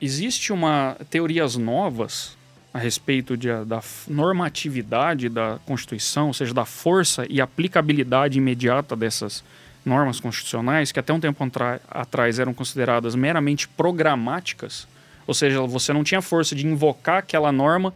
existe 0.00 0.52
uma 0.52 0.96
teorias 1.08 1.56
novas 1.56 2.36
a 2.74 2.78
respeito 2.78 3.36
de, 3.36 3.48
da 3.64 3.80
normatividade 4.08 5.28
da 5.28 5.60
Constituição, 5.64 6.26
ou 6.26 6.34
seja, 6.34 6.52
da 6.52 6.64
força 6.64 7.24
e 7.30 7.40
aplicabilidade 7.40 8.36
imediata 8.36 8.96
dessas 8.96 9.44
normas 9.84 10.20
constitucionais 10.20 10.90
que 10.90 10.98
até 10.98 11.12
um 11.12 11.20
tempo 11.20 11.44
atrás 11.90 12.38
eram 12.38 12.54
consideradas 12.54 13.14
meramente 13.14 13.68
programáticas, 13.68 14.88
ou 15.26 15.34
seja, 15.34 15.60
você 15.62 15.92
não 15.92 16.04
tinha 16.04 16.22
força 16.22 16.54
de 16.54 16.66
invocar 16.66 17.18
aquela 17.18 17.52
norma 17.52 17.94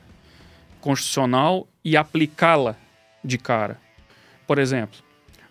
constitucional 0.81 1.67
e 1.85 1.97
aplicá-la 1.97 2.77
de 3.25 3.39
cara. 3.39 3.79
Por 4.47 4.59
exemplo, 4.59 4.99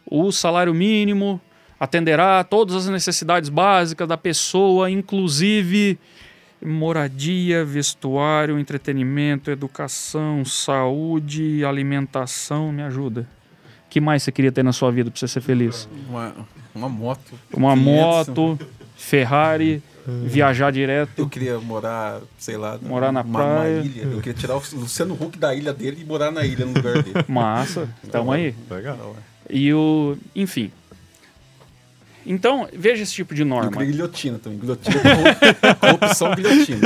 o 0.05 0.31
salário 0.31 0.73
mínimo 0.73 1.41
atenderá 1.79 2.39
a 2.39 2.43
todas 2.43 2.75
as 2.75 2.87
necessidades 2.87 3.49
básicas 3.49 4.07
da 4.07 4.17
pessoa, 4.17 4.89
inclusive 4.89 5.99
moradia, 6.59 7.63
vestuário, 7.63 8.57
entretenimento, 8.57 9.51
educação, 9.51 10.43
saúde, 10.43 11.63
alimentação, 11.63 12.71
me 12.71 12.81
ajuda 12.81 13.36
que 13.89 14.01
mais 14.01 14.23
você 14.23 14.31
queria 14.31 14.51
ter 14.51 14.63
na 14.63 14.73
sua 14.73 14.91
vida 14.91 15.09
para 15.09 15.19
você 15.19 15.27
ser 15.27 15.41
feliz? 15.41 15.87
Uma, 16.09 16.35
uma 16.73 16.89
moto. 16.89 17.33
Uma 17.53 17.75
500. 17.75 17.85
moto, 17.85 18.59
Ferrari, 18.95 19.81
viajar 20.05 20.71
direto. 20.71 21.11
Eu 21.17 21.29
queria 21.29 21.59
morar, 21.59 22.21
sei 22.37 22.57
lá, 22.57 22.79
morar 22.81 23.11
na 23.11 23.23
praia. 23.23 23.81
ilha. 23.81 24.03
Eu 24.03 24.17
queria 24.19 24.33
tirar 24.33 24.55
o 24.55 24.63
Luciano 24.73 25.13
Huck 25.13 25.37
da 25.37 25.53
ilha 25.55 25.73
dele 25.73 26.01
e 26.01 26.05
morar 26.05 26.31
na 26.31 26.45
ilha 26.45 26.65
no 26.65 26.73
lugar 26.73 27.01
dele. 27.01 27.15
Massa, 27.27 27.89
tamo 28.11 28.31
aí. 28.31 28.53
Legal. 28.69 29.15
E 29.49 29.73
o, 29.73 30.17
enfim. 30.35 30.71
Então, 32.25 32.67
veja 32.73 33.03
esse 33.03 33.13
tipo 33.13 33.33
de 33.33 33.45
norma. 33.45 33.67
Eu 33.67 33.71
queria 33.71 33.87
guilhotina 33.87 34.37
também. 34.37 34.59
Guilhotina, 34.59 34.99
corrupção 35.79 36.35
guilhotina. 36.35 36.79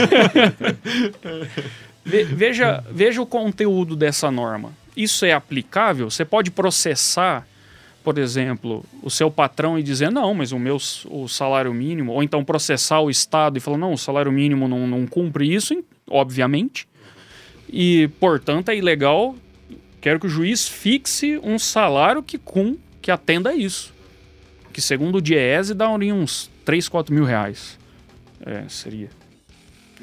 veja, 2.06 2.84
veja 2.91 3.22
o 3.22 3.26
conteúdo 3.26 3.95
dessa 3.95 4.30
norma 4.30 4.72
isso 4.95 5.25
é 5.25 5.31
aplicável? 5.31 6.09
Você 6.09 6.25
pode 6.25 6.51
processar, 6.51 7.47
por 8.03 8.17
exemplo, 8.17 8.83
o 9.01 9.09
seu 9.09 9.31
patrão 9.31 9.77
e 9.77 9.83
dizer, 9.83 10.11
não, 10.11 10.33
mas 10.33 10.51
o 10.51 10.59
meu 10.59 10.77
o 11.05 11.27
salário 11.27 11.73
mínimo, 11.73 12.11
ou 12.11 12.23
então 12.23 12.43
processar 12.43 12.99
o 12.99 13.09
Estado 13.09 13.57
e 13.57 13.61
falar, 13.61 13.77
não, 13.77 13.93
o 13.93 13.97
salário 13.97 14.31
mínimo 14.31 14.67
não, 14.67 14.87
não 14.87 15.05
cumpre 15.07 15.53
isso, 15.53 15.83
obviamente, 16.09 16.87
e, 17.71 18.09
portanto, 18.19 18.69
é 18.69 18.75
ilegal. 18.75 19.35
Quero 20.01 20.19
que 20.19 20.25
o 20.25 20.29
juiz 20.29 20.67
fixe 20.67 21.39
um 21.43 21.57
salário 21.57 22.21
que, 22.21 22.37
com, 22.37 22.75
que 23.01 23.11
atenda 23.11 23.51
a 23.51 23.55
isso. 23.55 23.93
Que, 24.73 24.81
segundo 24.81 25.19
o 25.19 25.21
Diese, 25.21 25.73
dá 25.73 25.89
uns 25.89 26.49
3, 26.65 26.89
4 26.89 27.13
mil 27.13 27.23
reais. 27.23 27.77
É, 28.43 28.65
seria 28.67 29.20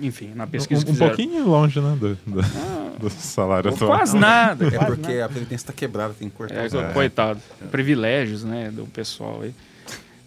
enfim, 0.01 0.33
na 0.35 0.47
pesquisa 0.47 0.87
um, 0.87 0.93
um 0.93 0.97
pouquinho 0.97 1.47
longe, 1.47 1.81
né, 1.81 1.97
do, 1.99 2.15
do, 2.27 2.41
ah, 2.41 2.93
do 2.99 3.11
salário 3.11 3.71
atual. 3.71 3.91
Quase 3.91 4.17
nada. 4.17 4.67
É 4.67 4.71
quase 4.71 4.87
porque 4.87 5.13
nada. 5.13 5.25
a 5.25 5.29
previdência 5.29 5.65
está 5.65 5.73
quebrada, 5.73 6.15
tem 6.19 6.29
que 6.29 6.37
cortar. 6.37 6.55
É, 6.55 6.67
é. 6.67 6.93
Coitado. 6.93 7.41
É. 7.63 7.67
Privilégios, 7.67 8.45
né, 8.45 8.71
do 8.71 8.87
pessoal 8.87 9.43
aí. 9.43 9.55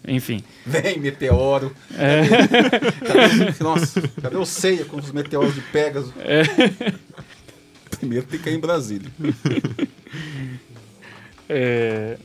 Enfim. 0.06 0.42
Vem, 0.66 0.98
meteoro. 0.98 1.72
É. 1.96 2.22
Cadê, 3.06 3.64
nossa, 3.64 4.02
cadê 4.20 4.36
o 4.36 4.44
ceia 4.44 4.84
com 4.84 4.96
os 4.96 5.12
meteoros 5.12 5.54
de 5.54 5.60
Pegasus? 5.60 6.12
É. 6.18 6.42
Primeiro 7.90 8.26
tem 8.26 8.40
que 8.40 8.50
ir 8.50 8.54
em 8.54 8.60
Brasília. 8.60 9.10
É, 11.48 12.16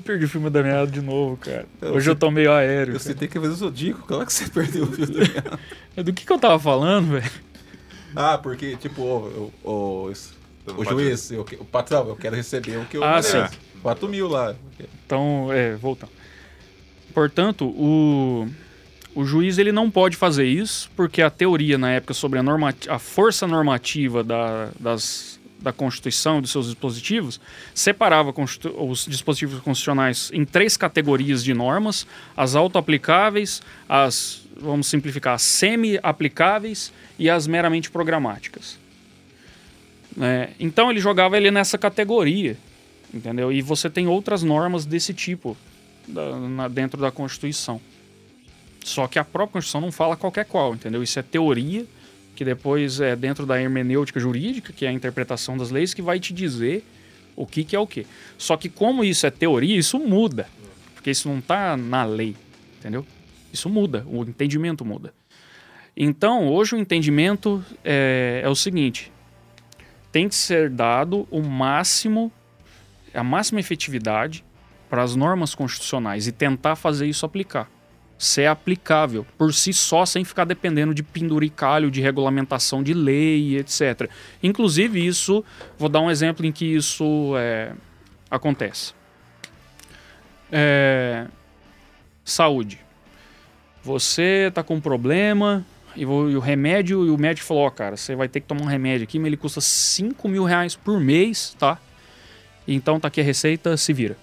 perdi 0.00 0.24
o 0.24 0.28
filme 0.28 0.50
da 0.50 0.62
meada 0.62 0.90
de 0.90 1.00
novo, 1.00 1.36
cara. 1.36 1.66
Eu 1.80 1.94
Hoje 1.94 2.10
eu 2.10 2.16
tô 2.16 2.30
meio 2.30 2.52
aéreo. 2.52 2.98
Você 2.98 3.14
tem 3.14 3.28
que 3.28 3.38
o 3.38 3.54
Zodíaco. 3.54 4.06
Como 4.06 4.22
é 4.22 4.26
que 4.26 4.32
você 4.32 4.48
perdeu 4.50 4.84
o 4.84 4.92
filme 4.92 5.12
da 5.12 5.20
meada? 5.20 5.58
Do 6.04 6.12
que 6.12 6.24
que 6.24 6.32
eu 6.32 6.38
tava 6.38 6.58
falando, 6.58 7.12
velho? 7.12 7.30
Ah, 8.14 8.38
porque, 8.38 8.76
tipo, 8.76 9.02
o, 9.02 9.52
o, 9.64 9.70
o, 9.70 10.12
o 10.76 10.84
juiz, 10.84 11.30
eu, 11.30 11.46
o 11.58 11.64
patrão, 11.64 12.08
eu 12.08 12.16
quero 12.16 12.34
receber 12.36 12.76
o 12.78 12.84
que 12.84 12.96
eu 12.96 13.04
ah, 13.04 13.16
mereço. 13.16 13.48
Sim. 13.48 13.58
4 13.82 14.08
mil 14.08 14.28
lá. 14.28 14.54
Então, 15.06 15.48
é, 15.52 15.74
voltando. 15.76 16.12
Portanto, 17.14 17.66
o, 17.66 18.46
o 19.14 19.24
juiz 19.24 19.58
ele 19.58 19.72
não 19.72 19.90
pode 19.90 20.16
fazer 20.16 20.46
isso, 20.46 20.90
porque 20.94 21.22
a 21.22 21.30
teoria 21.30 21.78
na 21.78 21.90
época 21.90 22.14
sobre 22.14 22.38
a, 22.38 22.44
a 22.88 22.98
força 22.98 23.46
normativa 23.46 24.22
da, 24.22 24.68
das 24.78 25.39
da 25.60 25.72
Constituição, 25.72 26.40
dos 26.40 26.50
seus 26.50 26.66
dispositivos, 26.66 27.40
separava 27.74 28.32
os 28.78 29.06
dispositivos 29.06 29.60
constitucionais 29.60 30.30
em 30.32 30.44
três 30.44 30.76
categorias 30.76 31.44
de 31.44 31.52
normas: 31.54 32.06
as 32.36 32.54
auto-aplicáveis, 32.54 33.60
as, 33.88 34.42
vamos 34.56 34.86
simplificar, 34.86 35.38
semi-aplicáveis 35.38 36.92
e 37.18 37.28
as 37.28 37.46
meramente 37.46 37.90
programáticas. 37.90 38.78
É, 40.20 40.50
então 40.58 40.90
ele 40.90 41.00
jogava 41.00 41.36
ele 41.36 41.50
nessa 41.50 41.78
categoria. 41.78 42.56
Entendeu? 43.12 43.50
E 43.52 43.60
você 43.60 43.90
tem 43.90 44.06
outras 44.06 44.42
normas 44.44 44.86
desse 44.86 45.12
tipo 45.12 45.56
da- 46.06 46.36
na- 46.36 46.68
dentro 46.68 47.00
da 47.00 47.10
Constituição. 47.10 47.80
Só 48.84 49.08
que 49.08 49.18
a 49.18 49.24
própria 49.24 49.54
Constituição 49.54 49.80
não 49.80 49.90
fala 49.92 50.16
qualquer 50.16 50.44
qual, 50.44 50.74
entendeu? 50.74 51.02
Isso 51.02 51.18
é 51.18 51.22
teoria, 51.22 51.84
que 52.34 52.44
depois 52.44 53.00
é 53.00 53.14
dentro 53.14 53.44
da 53.44 53.60
hermenêutica 53.60 54.18
jurídica, 54.18 54.72
que 54.72 54.86
é 54.86 54.88
a 54.88 54.92
interpretação 54.92 55.56
das 55.56 55.70
leis, 55.70 55.92
que 55.92 56.02
vai 56.02 56.18
te 56.18 56.32
dizer 56.32 56.84
o 57.36 57.46
que, 57.46 57.64
que 57.64 57.76
é 57.76 57.78
o 57.78 57.86
que. 57.86 58.06
Só 58.38 58.56
que 58.56 58.68
como 58.68 59.04
isso 59.04 59.26
é 59.26 59.30
teoria, 59.30 59.76
isso 59.76 59.98
muda. 59.98 60.48
Porque 60.94 61.10
isso 61.10 61.28
não 61.28 61.38
está 61.38 61.76
na 61.76 62.04
lei, 62.04 62.36
entendeu? 62.78 63.06
Isso 63.52 63.68
muda, 63.68 64.04
o 64.06 64.22
entendimento 64.22 64.84
muda. 64.84 65.14
Então, 65.96 66.48
hoje 66.48 66.74
o 66.74 66.78
entendimento 66.78 67.64
é, 67.84 68.42
é 68.44 68.48
o 68.48 68.54
seguinte: 68.54 69.10
tem 70.12 70.28
que 70.28 70.34
ser 70.34 70.70
dado 70.70 71.26
o 71.30 71.42
máximo, 71.42 72.32
a 73.12 73.24
máxima 73.24 73.60
efetividade 73.60 74.44
para 74.88 75.02
as 75.02 75.14
normas 75.14 75.54
constitucionais 75.54 76.26
e 76.26 76.32
tentar 76.32 76.76
fazer 76.76 77.06
isso 77.06 77.24
aplicar. 77.24 77.70
Ser 78.20 78.44
aplicável 78.44 79.26
por 79.38 79.54
si 79.54 79.72
só, 79.72 80.04
sem 80.04 80.26
ficar 80.26 80.44
dependendo 80.44 80.92
de 80.92 81.02
penduricalho, 81.02 81.90
de 81.90 82.02
regulamentação 82.02 82.82
de 82.82 82.92
lei, 82.92 83.56
etc. 83.56 84.10
Inclusive, 84.42 85.06
isso, 85.06 85.42
vou 85.78 85.88
dar 85.88 86.00
um 86.00 86.10
exemplo 86.10 86.44
em 86.44 86.52
que 86.52 86.66
isso 86.66 87.32
é, 87.38 87.72
acontece. 88.30 88.92
É, 90.52 91.28
saúde. 92.22 92.78
Você 93.82 94.48
está 94.48 94.62
com 94.62 94.74
um 94.74 94.80
problema 94.82 95.64
e, 95.96 96.04
o, 96.04 96.38
remédio, 96.38 97.06
e 97.06 97.10
o 97.10 97.16
médico 97.16 97.46
falou: 97.46 97.64
Ó, 97.64 97.70
cara, 97.70 97.96
você 97.96 98.14
vai 98.14 98.28
ter 98.28 98.40
que 98.40 98.46
tomar 98.46 98.62
um 98.62 98.66
remédio 98.66 99.04
aqui, 99.04 99.18
mas 99.18 99.28
ele 99.28 99.38
custa 99.38 99.62
5 99.62 100.28
mil 100.28 100.44
reais 100.44 100.76
por 100.76 101.00
mês, 101.00 101.56
tá? 101.58 101.78
Então 102.68 103.00
tá 103.00 103.08
aqui 103.08 103.20
a 103.20 103.24
receita, 103.24 103.76
se 103.78 103.94
vira. 103.94 104.16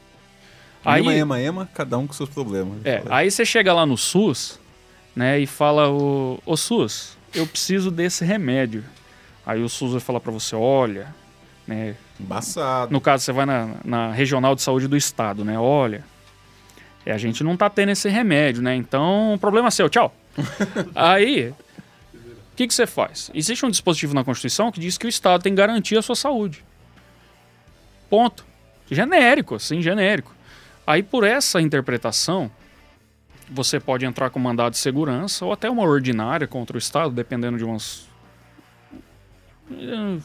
Aí, 0.90 1.02
Ema, 1.02 1.14
ema, 1.14 1.40
ema, 1.42 1.70
cada 1.74 1.98
um 1.98 2.08
com 2.08 2.14
seus 2.14 2.30
problemas. 2.30 2.78
é, 2.86 3.04
aí 3.10 3.30
você 3.30 3.46
chega 3.46 3.74
lá 3.74 3.86
no 3.86 3.98
SUS, 3.98 4.58
né, 5.16 5.38
e 5.40 5.46
fala: 5.46 5.90
Ô, 5.90 6.40
ô 6.46 6.56
SUS, 6.56 7.18
eu 7.36 7.46
preciso 7.46 7.92
desse 7.92 8.24
remédio. 8.24 8.84
Aí 9.46 9.62
o 9.62 9.68
SUS 9.68 9.92
vai 9.92 10.00
falar 10.02 10.20
pra 10.22 10.32
você: 10.32 10.56
olha, 10.56 11.14
né, 11.68 11.96
Embaçado. 12.20 12.92
no 12.92 13.02
caso, 13.02 13.24
você 13.26 13.32
vai 13.34 13.46
na, 13.46 13.70
na 13.84 14.12
regional 14.14 14.56
de 14.56 14.62
saúde 14.62 14.88
do 14.88 14.96
estado, 14.96 15.44
né? 15.44 15.60
Olha, 15.60 16.06
é, 17.06 17.12
a 17.12 17.18
gente 17.18 17.44
não 17.44 17.58
tá 17.58 17.70
tendo 17.70 17.90
esse 17.90 18.08
remédio, 18.08 18.62
né? 18.62 18.74
Então, 18.76 19.38
problema 19.42 19.70
seu, 19.72 19.90
tchau. 19.90 20.16
Aí, 20.96 21.50
o 21.50 22.56
que, 22.56 22.66
que 22.66 22.74
você 22.74 22.88
faz? 22.88 23.30
Existe 23.34 23.66
um 23.66 23.70
dispositivo 23.70 24.14
na 24.14 24.24
Constituição 24.24 24.72
que 24.72 24.80
diz 24.80 24.98
que 24.98 25.06
o 25.06 25.10
Estado 25.10 25.42
tem 25.44 25.52
que 25.52 25.58
garantir 25.58 25.98
a 25.98 26.02
sua 26.02 26.16
saúde. 26.16 26.64
Ponto. 28.10 28.46
Genérico, 28.90 29.56
assim, 29.56 29.82
genérico. 29.82 30.34
Aí, 30.88 31.04
por 31.04 31.26
essa 31.26 31.62
interpretação, 31.62 32.50
você 33.52 33.78
pode 33.80 34.06
entrar 34.06 34.30
com 34.30 34.40
mandado 34.40 34.72
de 34.72 34.78
segurança 34.80 35.46
ou 35.46 35.52
até 35.52 35.70
uma 35.70 35.84
ordinária 35.84 36.48
contra 36.48 36.76
o 36.76 36.80
Estado, 36.80 37.14
dependendo 37.14 37.58
de 37.58 37.66
umas. 37.66 38.08
eh, 39.72 40.18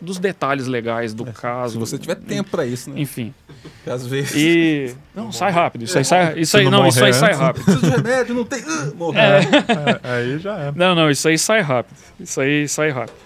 dos 0.00 0.18
detalhes 0.18 0.66
legais 0.66 1.12
do 1.12 1.26
caso. 1.26 1.72
Se 1.72 1.78
você 1.78 1.98
tiver 1.98 2.14
tempo 2.14 2.50
pra 2.50 2.64
isso, 2.64 2.88
né? 2.90 3.00
Enfim. 3.00 3.34
Porque 3.62 3.90
às 3.90 4.06
vezes. 4.06 4.32
E. 4.36 4.94
Não, 5.14 5.32
sai 5.32 5.50
rápido. 5.50 5.84
Isso 5.84 5.98
aí 5.98 6.04
sai. 6.04 6.38
Isso 6.38 6.56
aí, 6.56 6.64
não 6.64 6.70
não, 6.70 6.86
isso 6.86 7.04
aí 7.04 7.12
morrer 7.12 7.20
sai 7.20 7.32
rápido. 7.34 7.64
Preciso 7.64 7.84
de 7.84 7.90
remédio, 7.90 8.34
não 8.34 8.44
tem. 8.44 8.62
Ah, 8.66 8.90
morreu. 8.94 9.20
É, 9.22 10.00
aí 10.02 10.38
já 10.38 10.56
é. 10.58 10.72
Não, 10.74 10.94
não, 10.94 11.10
isso 11.10 11.28
aí 11.28 11.36
sai 11.36 11.60
rápido. 11.60 11.96
Isso 12.18 12.40
aí 12.40 12.66
sai 12.68 12.90
rápido. 12.90 13.16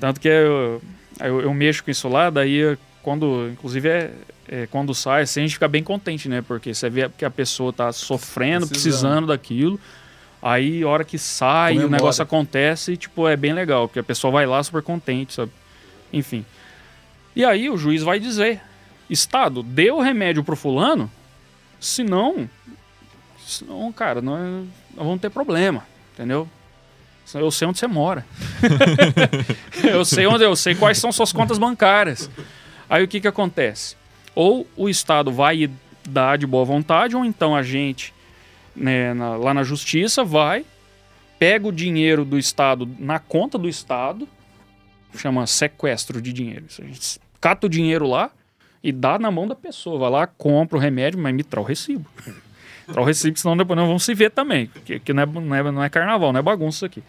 Tanto 0.00 0.18
que 0.20 0.26
eu, 0.26 0.82
eu, 1.20 1.40
eu 1.42 1.54
mexo 1.54 1.84
com 1.84 1.90
isso 1.90 2.08
lá, 2.08 2.30
daí 2.30 2.76
quando. 3.04 3.48
Inclusive 3.52 3.88
é. 3.88 4.12
é, 4.48 4.66
quando 4.66 4.94
sai, 4.94 5.22
assim, 5.22 5.40
a 5.40 5.42
gente 5.42 5.54
fica 5.54 5.68
bem 5.68 5.84
contente, 5.84 6.28
né? 6.28 6.42
Porque 6.42 6.74
você 6.74 6.88
vê 6.88 7.08
que 7.16 7.24
a 7.24 7.30
pessoa 7.30 7.72
tá 7.72 7.92
sofrendo, 7.92 8.66
precisando, 8.66 8.66
Precisando. 8.66 9.26
daquilo. 9.26 9.80
Aí, 10.42 10.82
a 10.82 10.88
hora 10.88 11.04
que 11.04 11.18
sai, 11.18 11.72
o 11.72 11.76
Comemora. 11.76 11.96
negócio 11.96 12.22
acontece, 12.22 12.96
tipo, 12.96 13.28
é 13.28 13.36
bem 13.36 13.52
legal, 13.52 13.86
porque 13.86 14.00
a 14.00 14.02
pessoa 14.02 14.30
vai 14.30 14.46
lá 14.46 14.62
super 14.62 14.82
contente, 14.82 15.34
sabe? 15.34 15.52
Enfim. 16.12 16.44
E 17.36 17.44
aí 17.44 17.70
o 17.70 17.76
juiz 17.76 18.02
vai 18.02 18.18
dizer: 18.18 18.60
Estado, 19.08 19.62
dê 19.62 19.90
o 19.90 20.00
remédio 20.00 20.42
pro 20.42 20.56
fulano, 20.56 21.10
senão. 21.78 22.48
Senão, 23.46 23.92
cara, 23.92 24.22
nós, 24.22 24.40
nós 24.94 25.06
vamos 25.06 25.20
ter 25.20 25.30
problema, 25.30 25.86
entendeu? 26.14 26.48
Eu 27.34 27.50
sei 27.50 27.66
onde 27.66 27.78
você 27.78 27.86
mora. 27.86 28.24
eu 29.82 30.04
sei 30.04 30.26
onde 30.26 30.44
eu 30.44 30.54
sei 30.54 30.74
quais 30.74 30.98
são 30.98 31.10
suas 31.10 31.32
contas 31.32 31.58
bancárias. 31.58 32.30
Aí 32.88 33.02
o 33.04 33.08
que 33.08 33.20
que 33.20 33.28
acontece? 33.28 33.96
Ou 34.34 34.66
o 34.76 34.88
Estado 34.88 35.30
vai 35.32 35.70
dar 36.08 36.36
de 36.38 36.46
boa 36.46 36.64
vontade, 36.64 37.16
ou 37.16 37.24
então 37.24 37.54
a 37.56 37.62
gente, 37.62 38.12
né, 38.74 39.14
na- 39.14 39.36
lá 39.36 39.54
na 39.54 39.62
justiça, 39.62 40.22
vai, 40.24 40.64
pega 41.38 41.66
o 41.68 41.72
dinheiro 41.72 42.24
do 42.24 42.38
Estado 42.38 42.88
na 42.98 43.18
conta 43.18 43.56
do 43.56 43.68
Estado, 43.68 44.28
chama 45.16 45.46
sequestro 45.46 46.20
de 46.20 46.32
dinheiro. 46.32 46.66
A 46.78 46.82
gente 46.84 47.20
cata 47.40 47.66
o 47.66 47.70
dinheiro 47.70 48.06
lá 48.08 48.30
e 48.82 48.90
dá 48.92 49.18
na 49.18 49.30
mão 49.30 49.46
da 49.48 49.54
pessoa. 49.54 49.98
Vai 49.98 50.10
lá, 50.10 50.26
compra 50.26 50.76
o 50.76 50.80
remédio, 50.80 51.18
mas 51.20 51.34
me 51.34 51.42
traz 51.44 51.64
o 51.64 51.68
recibo. 51.68 52.06
Traz 52.86 52.98
o 52.98 53.02
recibo, 53.02 53.38
senão 53.38 53.56
depois 53.56 53.78
nós 53.78 53.86
vamos 53.86 54.04
se 54.04 54.12
ver 54.12 54.30
também. 54.30 54.70
Que, 54.84 55.00
que 55.00 55.14
não, 55.14 55.22
é, 55.22 55.26
não, 55.26 55.54
é, 55.54 55.62
não 55.72 55.82
é 55.82 55.88
carnaval, 55.88 56.34
não 56.34 56.40
é 56.40 56.42
bagunça 56.42 56.76
isso 56.76 56.84
aqui. 56.84 57.02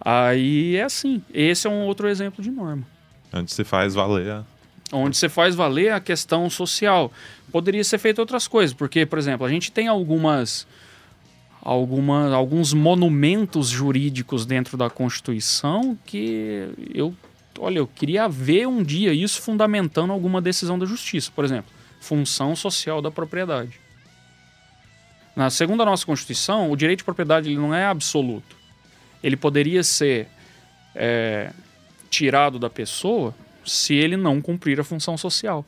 Aí 0.00 0.76
é 0.76 0.82
assim. 0.82 1.20
Esse 1.32 1.66
é 1.66 1.70
um 1.70 1.82
outro 1.82 2.08
exemplo 2.08 2.42
de 2.42 2.48
norma. 2.50 2.84
Onde 3.32 3.52
se 3.52 3.64
faz 3.64 3.94
valer. 3.94 4.30
a- 4.30 4.44
Onde 4.92 5.16
você 5.16 5.28
faz 5.28 5.54
valer 5.54 5.92
a 5.92 6.00
questão 6.00 6.48
social. 6.50 7.12
Poderia 7.50 7.82
ser 7.82 7.98
feito 7.98 8.18
outras 8.18 8.46
coisas, 8.46 8.74
porque, 8.74 9.06
por 9.06 9.18
exemplo, 9.18 9.46
a 9.46 9.50
gente 9.50 9.72
tem 9.72 9.88
algumas, 9.88 10.66
alguma, 11.62 12.34
alguns 12.34 12.72
monumentos 12.72 13.68
jurídicos 13.68 14.44
dentro 14.44 14.76
da 14.76 14.90
Constituição 14.90 15.98
que 16.04 16.68
eu, 16.94 17.14
olha, 17.58 17.78
eu 17.78 17.86
queria 17.86 18.28
ver 18.28 18.66
um 18.66 18.82
dia 18.82 19.12
isso 19.12 19.40
fundamentando 19.40 20.12
alguma 20.12 20.40
decisão 20.40 20.78
da 20.78 20.86
justiça. 20.86 21.30
Por 21.34 21.44
exemplo, 21.44 21.70
função 22.00 22.54
social 22.54 23.00
da 23.00 23.10
propriedade. 23.10 23.80
Na 25.34 25.50
segundo 25.50 25.82
a 25.82 25.86
nossa 25.86 26.06
Constituição, 26.06 26.70
o 26.70 26.76
direito 26.76 26.98
de 26.98 27.04
propriedade 27.04 27.48
ele 27.48 27.58
não 27.58 27.74
é 27.74 27.86
absoluto. 27.86 28.56
Ele 29.22 29.36
poderia 29.36 29.82
ser 29.82 30.28
é, 30.94 31.52
tirado 32.10 32.58
da 32.58 32.70
pessoa 32.70 33.34
se 33.64 33.94
ele 33.94 34.16
não 34.16 34.40
cumprir 34.40 34.78
a 34.80 34.84
função 34.84 35.16
social. 35.16 35.64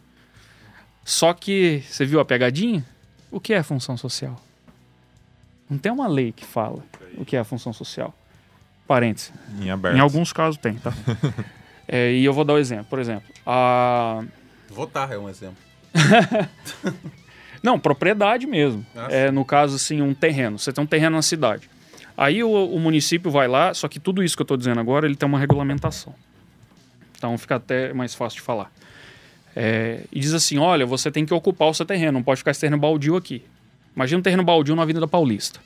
Só 1.04 1.32
que, 1.32 1.82
você 1.88 2.04
viu 2.04 2.20
a 2.20 2.24
pegadinha? 2.24 2.84
O 3.30 3.40
que 3.40 3.52
é 3.52 3.62
função 3.62 3.96
social? 3.96 4.40
Não 5.68 5.78
tem 5.78 5.90
uma 5.90 6.06
lei 6.06 6.32
que 6.32 6.44
fala 6.44 6.82
o 7.16 7.24
que 7.24 7.36
é 7.36 7.38
a 7.38 7.44
função 7.44 7.72
social. 7.72 8.14
Parênteses. 8.86 9.32
Em 9.60 9.70
aberto. 9.70 9.96
Em 9.96 10.00
alguns 10.00 10.32
casos 10.32 10.58
tem, 10.58 10.74
tá? 10.74 10.92
É, 11.88 12.12
e 12.12 12.24
eu 12.24 12.32
vou 12.32 12.44
dar 12.44 12.54
o 12.54 12.58
exemplo. 12.58 12.86
Por 12.86 12.98
exemplo, 12.98 13.32
a... 13.46 14.24
Votar 14.68 15.12
é 15.12 15.16
um 15.16 15.28
exemplo. 15.28 15.56
Não, 17.62 17.78
propriedade 17.78 18.44
mesmo. 18.44 18.84
Ah, 18.92 19.06
é, 19.08 19.30
no 19.30 19.44
caso, 19.44 19.76
assim, 19.76 20.02
um 20.02 20.12
terreno. 20.12 20.58
Você 20.58 20.72
tem 20.72 20.82
um 20.82 20.86
terreno 20.86 21.14
na 21.14 21.22
cidade. 21.22 21.70
Aí 22.16 22.42
o, 22.42 22.50
o 22.50 22.80
município 22.80 23.30
vai 23.30 23.46
lá, 23.46 23.72
só 23.72 23.86
que 23.86 24.00
tudo 24.00 24.24
isso 24.24 24.36
que 24.36 24.42
eu 24.42 24.44
estou 24.44 24.56
dizendo 24.56 24.80
agora, 24.80 25.06
ele 25.06 25.14
tem 25.14 25.28
uma 25.28 25.38
regulamentação. 25.38 26.12
Então 27.16 27.36
fica 27.38 27.56
até 27.56 27.92
mais 27.92 28.14
fácil 28.14 28.36
de 28.38 28.42
falar. 28.42 28.70
É, 29.54 30.02
e 30.12 30.20
diz 30.20 30.34
assim, 30.34 30.58
olha, 30.58 30.84
você 30.84 31.10
tem 31.10 31.24
que 31.24 31.32
ocupar 31.32 31.68
o 31.68 31.74
seu 31.74 31.86
terreno, 31.86 32.12
não 32.12 32.22
pode 32.22 32.38
ficar 32.38 32.50
esse 32.50 32.60
terreno 32.60 32.78
baldio 32.78 33.16
aqui. 33.16 33.42
Imagina 33.94 34.18
um 34.18 34.22
terreno 34.22 34.44
baldio 34.44 34.76
na 34.76 34.82
Avenida 34.82 35.08
Paulista. 35.08 35.60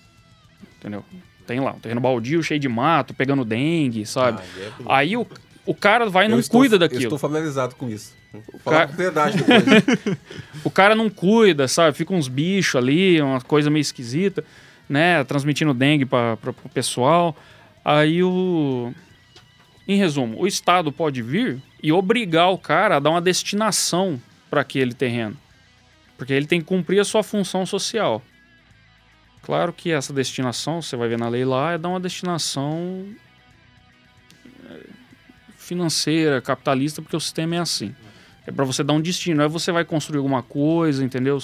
Entendeu? 0.78 1.04
Tem 1.46 1.58
lá, 1.58 1.72
um 1.72 1.80
terreno 1.80 2.00
baldio, 2.00 2.42
cheio 2.42 2.60
de 2.60 2.68
mato, 2.68 3.12
pegando 3.12 3.44
dengue, 3.44 4.06
sabe? 4.06 4.40
Ah, 4.40 4.60
é- 4.62 4.70
Aí 4.88 5.16
o, 5.16 5.26
o 5.66 5.74
cara 5.74 6.08
vai 6.08 6.26
e 6.26 6.28
Eu 6.28 6.30
não 6.30 6.38
estou- 6.38 6.60
cuida 6.60 6.76
Eu 6.76 6.78
daquilo. 6.78 7.02
estou 7.02 7.18
familiarizado 7.18 7.74
com 7.74 7.88
isso. 7.90 8.14
Vou 8.32 8.60
falar 8.60 8.76
Ca- 8.76 8.86
com 8.86 8.94
propriedade 8.94 9.36
depois. 9.38 10.18
O 10.62 10.70
cara 10.70 10.94
não 10.94 11.10
cuida, 11.10 11.66
sabe? 11.66 11.96
Fica 11.96 12.14
uns 12.14 12.28
bichos 12.28 12.76
ali, 12.76 13.20
uma 13.20 13.40
coisa 13.40 13.68
meio 13.70 13.80
esquisita, 13.80 14.44
né? 14.88 15.24
Transmitindo 15.24 15.74
dengue 15.74 16.06
para 16.06 16.38
o 16.64 16.68
pessoal. 16.68 17.34
Aí 17.84 18.22
o. 18.22 18.92
Em 19.90 19.96
resumo, 19.96 20.40
o 20.40 20.46
Estado 20.46 20.92
pode 20.92 21.20
vir 21.20 21.60
e 21.82 21.90
obrigar 21.90 22.52
o 22.52 22.56
cara 22.56 22.94
a 22.94 23.00
dar 23.00 23.10
uma 23.10 23.20
destinação 23.20 24.22
para 24.48 24.60
aquele 24.60 24.94
terreno. 24.94 25.36
Porque 26.16 26.32
ele 26.32 26.46
tem 26.46 26.60
que 26.60 26.66
cumprir 26.68 27.00
a 27.00 27.04
sua 27.04 27.24
função 27.24 27.66
social. 27.66 28.22
Claro 29.42 29.72
que 29.72 29.90
essa 29.90 30.12
destinação, 30.12 30.80
você 30.80 30.94
vai 30.94 31.08
ver 31.08 31.18
na 31.18 31.28
lei 31.28 31.44
lá, 31.44 31.72
é 31.72 31.78
dar 31.78 31.88
uma 31.88 31.98
destinação 31.98 33.04
eh, 34.64 34.86
financeira, 35.56 36.40
capitalista, 36.40 37.02
porque 37.02 37.16
o 37.16 37.20
sistema 37.20 37.56
é 37.56 37.58
assim. 37.58 37.92
É 38.46 38.52
para 38.52 38.64
você 38.64 38.84
dar 38.84 38.92
um 38.92 39.00
destino. 39.00 39.42
Aí 39.42 39.48
você 39.48 39.72
vai 39.72 39.84
construir 39.84 40.18
alguma 40.18 40.40
coisa, 40.40 41.02
entendeu? 41.02 41.36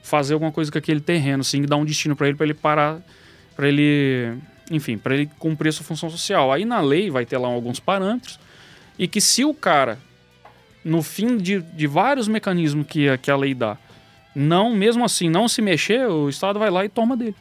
Fazer 0.00 0.34
alguma 0.34 0.52
coisa 0.52 0.70
com 0.70 0.78
aquele 0.78 1.00
terreno, 1.00 1.40
assim, 1.40 1.62
dar 1.62 1.74
um 1.74 1.84
destino 1.84 2.14
para 2.14 2.28
ele, 2.28 2.36
para 2.36 2.46
ele 2.46 2.54
parar, 2.54 3.02
para 3.56 3.66
ele, 3.66 4.38
enfim, 4.70 4.96
para 4.96 5.14
ele 5.14 5.28
cumprir 5.38 5.68
a 5.70 5.72
sua 5.72 5.84
função 5.84 6.08
social. 6.08 6.52
Aí 6.52 6.64
na 6.64 6.80
lei 6.80 7.10
vai 7.10 7.26
ter 7.26 7.36
lá 7.38 7.48
alguns 7.48 7.80
parâmetros 7.80 8.38
e 8.98 9.08
que 9.08 9.20
se 9.20 9.44
o 9.44 9.52
cara 9.52 9.98
no 10.84 11.02
fim 11.02 11.36
de, 11.36 11.60
de 11.60 11.86
vários 11.86 12.28
mecanismos 12.28 12.86
que, 12.86 13.08
a- 13.08 13.18
que 13.18 13.30
a 13.30 13.36
lei 13.36 13.52
dá, 13.54 13.76
não, 14.34 14.74
mesmo 14.74 15.04
assim, 15.04 15.28
não 15.28 15.48
se 15.48 15.60
mexer, 15.60 16.06
o 16.06 16.28
Estado 16.28 16.58
vai 16.58 16.70
lá 16.70 16.84
e 16.84 16.88
toma 16.88 17.16
dele. 17.16 17.34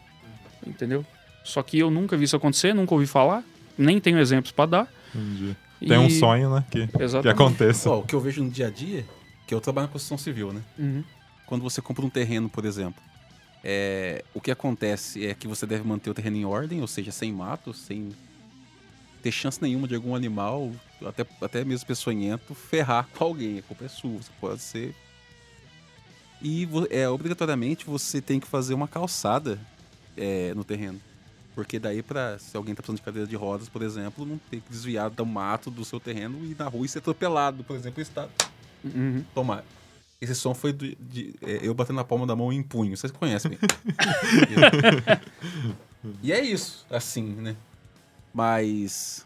Entendeu? 0.66 1.06
Só 1.44 1.62
que 1.64 1.80
eu 1.80 1.90
nunca 1.90 2.18
vi 2.18 2.26
isso 2.26 2.36
acontecer, 2.36 2.74
nunca 2.74 2.94
ouvi 2.94 3.06
falar, 3.08 3.44
nem 3.78 4.00
tenho 4.00 4.20
exemplos 4.20 4.52
para 4.52 4.70
dar. 4.70 4.88
Entendi. 5.16 5.56
Tem 5.80 5.98
um 5.98 6.08
E- 6.08 6.12
sonho, 6.12 6.54
né? 6.56 6.64
Que, 6.70 6.88
que 6.88 7.02
Exatamente. 7.04 7.34
aconteça. 7.42 7.90
Ó, 7.90 8.00
o 8.00 8.04
que 8.04 8.14
eu 8.14 8.20
vejo 8.20 8.44
no 8.44 8.50
dia 8.50 8.68
a 8.68 8.70
dia, 8.70 9.06
que 9.48 9.54
eu 9.54 9.62
trabalho 9.62 9.88
na 9.88 9.94
construção 9.94 10.18
civil, 10.18 10.52
né? 10.52 10.62
Uhum. 10.78 11.04
Quando 11.46 11.62
você 11.62 11.82
compra 11.82 12.06
um 12.06 12.10
terreno, 12.10 12.50
por 12.50 12.66
exemplo, 12.66 13.02
é, 13.64 14.24
o 14.34 14.42
que 14.42 14.52
acontece 14.52 15.26
é 15.26 15.34
que 15.34 15.48
você 15.48 15.66
deve 15.66 15.84
manter 15.84 16.10
o 16.10 16.14
terreno 16.14 16.38
em 16.38 16.46
ordem, 16.46 16.82
ou 16.82 16.88
seja, 16.88 17.12
sem 17.12 17.32
mato, 17.32 17.74
sem 17.74 18.10
ter 19.22 19.32
chance 19.32 19.62
nenhuma 19.62 19.88
de 19.88 19.96
algum 19.96 20.16
animal, 20.16 20.72
até, 21.06 21.26
até 21.42 21.66
mesmo 21.66 21.86
peçonhento, 21.86 22.56
ferrar 22.56 23.08
com 23.18 23.24
alguém. 23.24 23.60
A 23.60 23.62
culpa 23.62 23.86
é 23.86 23.90
sua, 23.90 24.18
você 24.18 24.32
pode 24.40 24.62
ser. 24.62 24.96
E 26.42 26.68
é, 26.90 27.10
obrigatoriamente 27.10 27.86
você 27.86 28.22
tem 28.22 28.40
que 28.40 28.48
fazer 28.48 28.74
uma 28.74 28.88
calçada 28.88 29.60
é, 30.16 30.54
no 30.54 30.64
terreno. 30.64 31.02
Porque 31.54 31.78
daí, 31.78 32.02
pra, 32.02 32.40
se 32.40 32.56
alguém 32.56 32.74
tá 32.74 32.82
precisando 32.82 33.00
de 33.00 33.04
cadeira 33.04 33.28
de 33.28 33.36
rodas, 33.36 33.68
por 33.68 33.82
exemplo, 33.82 34.26
não 34.26 34.40
tem 34.50 34.62
que 34.62 34.70
desviar 34.70 35.10
do 35.10 35.26
mato 35.26 35.70
do 35.70 35.84
seu 35.84 36.00
terreno 36.00 36.46
e 36.46 36.56
na 36.58 36.70
rua 36.70 36.86
e 36.86 36.90
ser 36.90 37.00
atropelado, 37.00 37.64
por 37.64 37.76
exemplo, 37.76 38.02
está 38.02 38.30
Uhum. 38.84 39.24
Toma. 39.34 39.64
Esse 40.22 40.36
som 40.36 40.54
foi 40.54 40.74
do- 40.74 40.96
de, 40.96 41.34
é, 41.42 41.60
eu 41.62 41.74
batendo 41.74 41.96
na 41.96 42.04
palma 42.04 42.28
da 42.28 42.36
mão 42.36 42.52
em 42.52 42.62
punho. 42.62 42.96
Vocês 42.98 43.12
conhecem. 43.12 43.58
e 46.22 46.32
é 46.32 46.42
isso, 46.42 46.86
assim, 46.90 47.24
né? 47.24 47.56
Mas. 48.34 49.26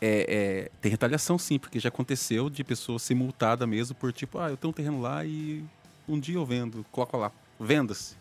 É, 0.00 0.26
é, 0.28 0.70
tem 0.82 0.90
retaliação 0.90 1.38
sim, 1.38 1.58
porque 1.58 1.80
já 1.80 1.88
aconteceu 1.88 2.50
de 2.50 2.62
pessoa 2.62 2.98
ser 2.98 3.14
multada 3.14 3.66
mesmo 3.66 3.94
por 3.94 4.12
tipo, 4.12 4.38
ah, 4.38 4.50
eu 4.50 4.56
tenho 4.56 4.70
um 4.70 4.74
terreno 4.74 5.00
lá 5.00 5.24
e 5.24 5.64
um 6.06 6.20
dia 6.20 6.34
eu 6.34 6.44
vendo, 6.44 6.84
coloca 6.92 7.16
lá, 7.16 7.32
venda-se. 7.58 8.14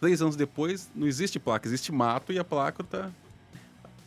Três 0.00 0.22
anos 0.22 0.34
depois, 0.36 0.90
não 0.94 1.06
existe 1.06 1.38
placa, 1.38 1.68
existe 1.68 1.92
mato 1.92 2.32
e 2.32 2.38
a 2.38 2.44
placa 2.44 2.82
tá. 2.82 3.10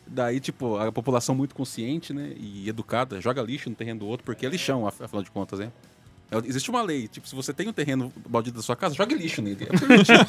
Daí, 0.08 0.40
tipo, 0.40 0.76
a 0.76 0.90
população 0.90 1.32
muito 1.36 1.54
consciente, 1.54 2.12
né, 2.12 2.32
e 2.36 2.68
educada, 2.68 3.20
joga 3.20 3.40
lixo 3.42 3.70
no 3.70 3.76
terreno 3.76 4.00
do 4.00 4.06
outro, 4.06 4.24
porque 4.24 4.44
é 4.44 4.48
lixão, 4.48 4.84
af- 4.88 5.00
afinal 5.00 5.22
de 5.22 5.30
contas, 5.30 5.60
né? 5.60 5.70
É, 6.30 6.36
Existe 6.46 6.70
uma 6.70 6.80
lei, 6.82 7.08
tipo, 7.08 7.26
se 7.28 7.34
você 7.34 7.52
tem 7.52 7.68
um 7.68 7.72
terreno 7.72 8.12
baldio 8.28 8.52
da 8.52 8.62
sua 8.62 8.76
casa, 8.76 8.94
jogue 8.94 9.14
lixo 9.14 9.42
nele. 9.42 9.66
É 9.68 9.78
permitido. 9.78 10.26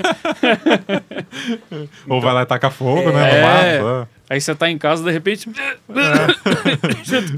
Ou 2.08 2.20
vai 2.20 2.34
lá 2.34 2.42
e 2.42 2.46
taca 2.46 2.70
fogo, 2.72 3.12
né? 3.12 3.76
É. 3.76 3.80
No 3.80 3.86
mato. 3.86 4.10
Aí 4.30 4.40
você 4.40 4.56
tá 4.56 4.70
em 4.70 4.78
casa, 4.78 5.04
de 5.04 5.12
repente. 5.12 5.50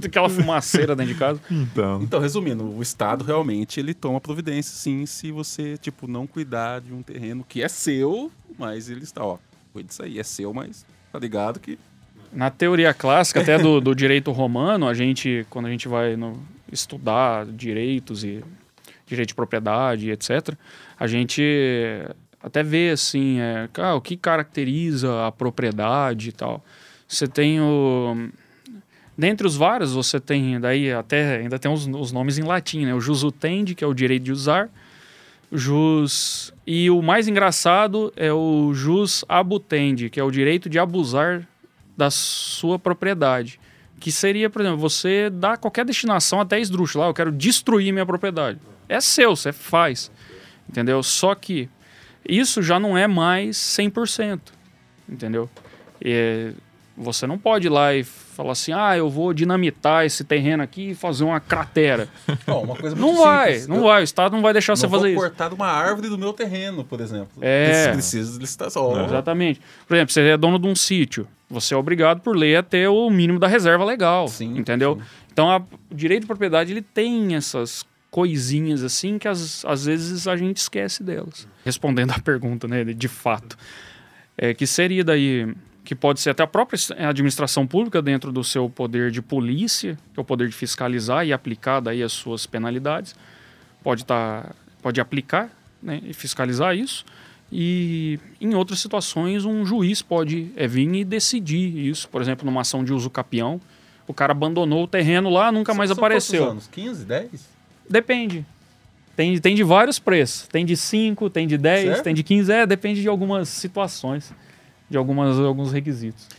Aquela 0.06 0.30
fumaceira 0.30 0.96
dentro 0.96 1.14
de 1.14 1.20
casa. 1.20 1.40
é. 1.50 1.54
Então. 1.54 2.02
Então, 2.02 2.20
resumindo, 2.20 2.64
o 2.64 2.82
Estado 2.82 3.24
realmente 3.26 3.80
ele 3.80 3.94
toma 3.94 4.22
providência, 4.22 4.74
sim, 4.76 5.06
se 5.06 5.32
você, 5.32 5.78
tipo, 5.78 6.08
não 6.08 6.26
cuidar 6.28 6.82
de 6.82 6.94
um 6.94 7.02
terreno 7.02 7.44
que 7.48 7.62
é 7.62 7.68
seu, 7.68 8.32
mas 8.58 8.90
ele 8.90 9.04
está, 9.04 9.24
ó, 9.26 9.38
cuida 9.72 9.88
disso 9.90 10.04
aí, 10.04 10.20
é 10.20 10.24
seu, 10.24 10.54
mas 10.54 10.86
tá 11.12 11.20
ligado 11.20 11.60
que. 11.60 11.78
Na 12.32 12.50
teoria 12.50 12.94
clássica, 12.94 13.42
até 13.42 13.58
do, 13.60 13.80
do 13.80 13.94
direito 13.94 14.32
romano, 14.32 14.88
a 14.88 14.94
gente, 14.94 15.46
quando 15.52 15.68
a 15.68 15.70
gente 15.70 15.88
vai 15.88 16.16
no- 16.16 16.40
estudar 16.74 17.46
direitos 17.46 18.24
e 18.24 18.44
direito 19.06 19.30
de 19.30 19.36
propriedade, 19.36 20.10
etc., 20.10 20.56
a 21.00 21.08
gente 21.08 21.42
até 22.42 22.62
vê 22.62 22.90
assim, 22.90 23.40
é, 23.40 23.70
ah, 23.78 23.96
o 23.96 24.02
que 24.02 24.18
caracteriza 24.18 25.26
a 25.26 25.32
propriedade 25.32 26.30
e 26.30 26.32
tal. 26.32 26.64
Você 27.08 27.28
tem 27.28 27.62
o. 27.62 28.30
Dentre 29.18 29.46
os 29.46 29.56
vários, 29.56 29.94
você 29.94 30.20
tem 30.20 30.60
daí 30.60 30.92
até 30.92 31.38
ainda 31.38 31.60
tem 31.60 31.72
os, 31.72 31.88
os 31.88 32.12
nomes 32.12 32.38
em 32.38 32.44
latim, 32.44 32.86
né? 32.86 32.94
O 32.94 33.00
jus 33.00 33.24
utendi, 33.24 33.76
que 33.76 33.84
é 33.84 33.88
o 33.88 33.94
direito 33.94 34.24
de 34.24 34.32
usar, 34.32 34.70
jus 35.52 36.52
e 36.66 36.90
o 36.90 37.02
mais 37.02 37.28
engraçado 37.28 38.12
é 38.16 38.34
o 38.34 38.74
jus 38.74 39.24
abutendi, 39.30 40.10
que 40.10 40.20
é 40.20 40.24
o 40.24 40.32
direito 40.32 40.68
de 40.68 40.80
abusar 40.80 41.48
da 41.96 42.10
sua 42.10 42.80
propriedade. 42.80 43.60
Que 44.04 44.12
seria, 44.12 44.50
por 44.50 44.62
exemplo, 44.62 44.78
você 44.80 45.30
dar 45.30 45.56
qualquer 45.56 45.86
destinação 45.86 46.42
até 46.42 46.60
esdrúxula. 46.60 47.06
Ah, 47.06 47.08
eu 47.08 47.14
quero 47.14 47.32
destruir 47.32 47.94
minha 47.94 48.06
propriedade. 48.06 48.60
É 48.90 49.00
seu, 49.00 49.34
você 49.34 49.54
faz. 49.54 50.12
Entendeu? 50.68 51.02
Só 51.02 51.34
que 51.34 51.70
isso 52.28 52.62
já 52.62 52.78
não 52.82 52.98
é 52.98 53.08
mais 53.08 53.56
100%. 53.56 54.42
Entendeu? 55.08 55.50
É, 56.04 56.52
você 56.98 57.26
não 57.26 57.38
pode 57.38 57.68
ir 57.68 57.70
lá 57.70 57.96
e 57.96 58.06
falar 58.34 58.52
assim: 58.54 58.74
ah, 58.74 58.98
eu 58.98 59.10
vou 59.10 59.34
dinamitar 59.34 60.06
esse 60.06 60.24
terreno 60.24 60.64
aqui 60.64 60.90
e 60.92 60.96
fazer 60.96 61.24
uma 61.24 61.40
cratera. 61.40 62.08
Uma 62.48 62.76
coisa 62.76 62.96
Não 62.96 63.18
vai, 63.18 63.52
simples. 63.54 63.68
não 63.68 63.78
Eu 63.78 63.84
vai. 63.84 64.02
O 64.02 64.04
Estado 64.04 64.34
não 64.36 64.42
vai 64.42 64.54
deixar 64.54 64.76
você 64.76 64.84
não 64.84 64.90
vou 64.90 65.00
fazer 65.00 65.12
isso. 65.12 65.20
cortar 65.22 65.54
uma 65.54 65.68
árvore 65.68 66.10
do 66.10 66.18
meu 66.18 66.34
terreno, 66.34 66.84
por 66.84 67.00
exemplo. 67.02 67.32
É. 67.42 67.92
Precisa 67.92 68.34
de 68.34 68.40
licitação. 68.40 69.06
Exatamente. 69.06 69.62
Por 69.88 69.96
exemplo, 69.96 70.14
você 70.14 70.22
é 70.22 70.38
dono 70.38 70.58
de 70.60 70.68
um 70.68 70.76
sítio. 70.76 71.28
Você 71.50 71.74
é 71.74 71.78
obrigado 71.78 72.22
por 72.22 72.36
lei 72.36 72.56
a 72.56 72.64
ter 72.64 72.88
o 72.88 73.10
mínimo 73.10 73.40
da 73.40 73.48
reserva 73.48 73.84
legal. 73.86 74.28
Sim, 74.28 74.58
entendeu? 74.58 74.96
sim. 75.00 75.06
Então, 75.32 75.50
a- 75.52 75.62
o 75.92 75.96
direito 75.96 76.22
de 76.22 76.28
propriedade 76.28 76.72
ele 76.72 76.82
tem 76.82 77.36
essas 77.36 77.86
coisinhas 78.10 78.84
assim 78.84 79.18
que 79.18 79.28
às, 79.28 79.64
às 79.66 79.86
vezes 79.86 80.28
a 80.28 80.36
gente 80.38 80.58
esquece 80.58 81.04
delas. 81.04 81.48
Respondendo 81.66 82.12
à 82.12 82.20
pergunta, 82.20 82.68
né, 82.68 82.84
de 82.84 83.08
fato. 83.08 83.58
É, 84.38 84.54
que 84.54 84.66
seria 84.68 85.04
daí 85.04 85.54
que 85.84 85.94
pode 85.94 86.22
ser 86.22 86.30
até 86.30 86.44
a 86.44 86.48
própria 86.48 86.80
administração 87.10 87.68
pública 87.68 88.02
dentro 88.02 88.32
do 88.32 88.44
seu 88.44 88.70
poder 88.70 89.12
de 89.12 89.22
polícia, 89.22 89.98
que 90.14 90.20
é 90.20 90.22
o 90.22 90.24
poder 90.24 90.48
de 90.48 90.56
fiscalizar 90.56 91.26
e 91.26 91.34
aplicar 91.34 91.80
daí 91.80 92.02
as 92.02 92.14
suas 92.14 92.46
penalidades. 92.46 93.16
Pode 93.84 94.02
estar 94.04 94.56
pode 94.82 95.00
aplicar, 95.00 95.50
né, 95.82 96.02
e 96.04 96.14
fiscalizar 96.14 96.76
isso. 96.76 97.06
E 97.52 98.20
em 98.42 98.54
outras 98.54 98.80
situações, 98.80 99.46
um 99.46 99.66
juiz 99.66 100.02
pode 100.02 100.52
é, 100.56 100.68
vir 100.68 100.94
e 100.94 101.06
decidir 101.06 101.88
isso. 101.88 102.10
Por 102.10 102.22
exemplo, 102.22 102.46
numa 102.46 102.62
ação 102.62 102.84
de 102.84 102.92
uso 102.92 103.10
capião, 103.10 103.62
o 104.08 104.14
cara 104.14 104.32
abandonou 104.32 104.84
o 104.84 104.88
terreno 104.88 105.30
lá, 105.30 105.52
nunca 105.52 105.74
mais 105.74 105.90
São 105.90 105.98
apareceu. 105.98 106.50
anos? 106.50 106.68
15, 106.68 107.06
10? 107.06 107.50
Depende. 107.90 108.46
Tem, 109.16 109.38
tem 109.40 109.56
de 109.56 109.64
vários 109.64 110.00
preços. 110.00 110.48
Tem 110.48 110.66
de 110.66 110.76
5, 110.76 111.30
tem 111.30 111.48
de 111.48 111.58
10, 111.58 111.88
Sério? 111.88 112.04
tem 112.04 112.14
de 112.14 112.24
15. 112.24 112.52
É, 112.52 112.66
depende 112.66 113.02
de 113.02 113.08
algumas 113.08 113.48
situações, 113.50 114.34
de 114.94 114.98
algumas, 114.98 115.40
alguns 115.40 115.72
requisitos. 115.72 116.30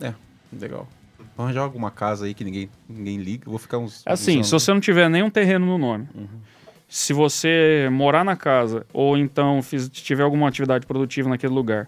É, 0.00 0.14
legal. 0.58 0.88
Vou 1.36 1.44
arranjar 1.44 1.60
alguma 1.60 1.90
casa 1.90 2.24
aí 2.24 2.32
que 2.32 2.42
ninguém, 2.42 2.70
ninguém 2.88 3.18
liga. 3.18 3.46
Eu 3.46 3.50
vou 3.50 3.58
ficar 3.58 3.76
uns. 3.76 4.02
Assim, 4.06 4.40
uns 4.40 4.46
se 4.46 4.52
você 4.52 4.72
não 4.72 4.80
tiver 4.80 5.10
nenhum 5.10 5.28
terreno 5.28 5.66
no 5.66 5.76
nome, 5.76 6.08
se 6.88 7.12
você 7.12 7.86
morar 7.92 8.24
na 8.24 8.36
casa 8.36 8.86
ou 8.90 9.18
então 9.18 9.60
fiz- 9.60 9.90
tiver 9.90 10.22
alguma 10.22 10.48
atividade 10.48 10.86
produtiva 10.86 11.28
naquele 11.28 11.52
lugar 11.52 11.86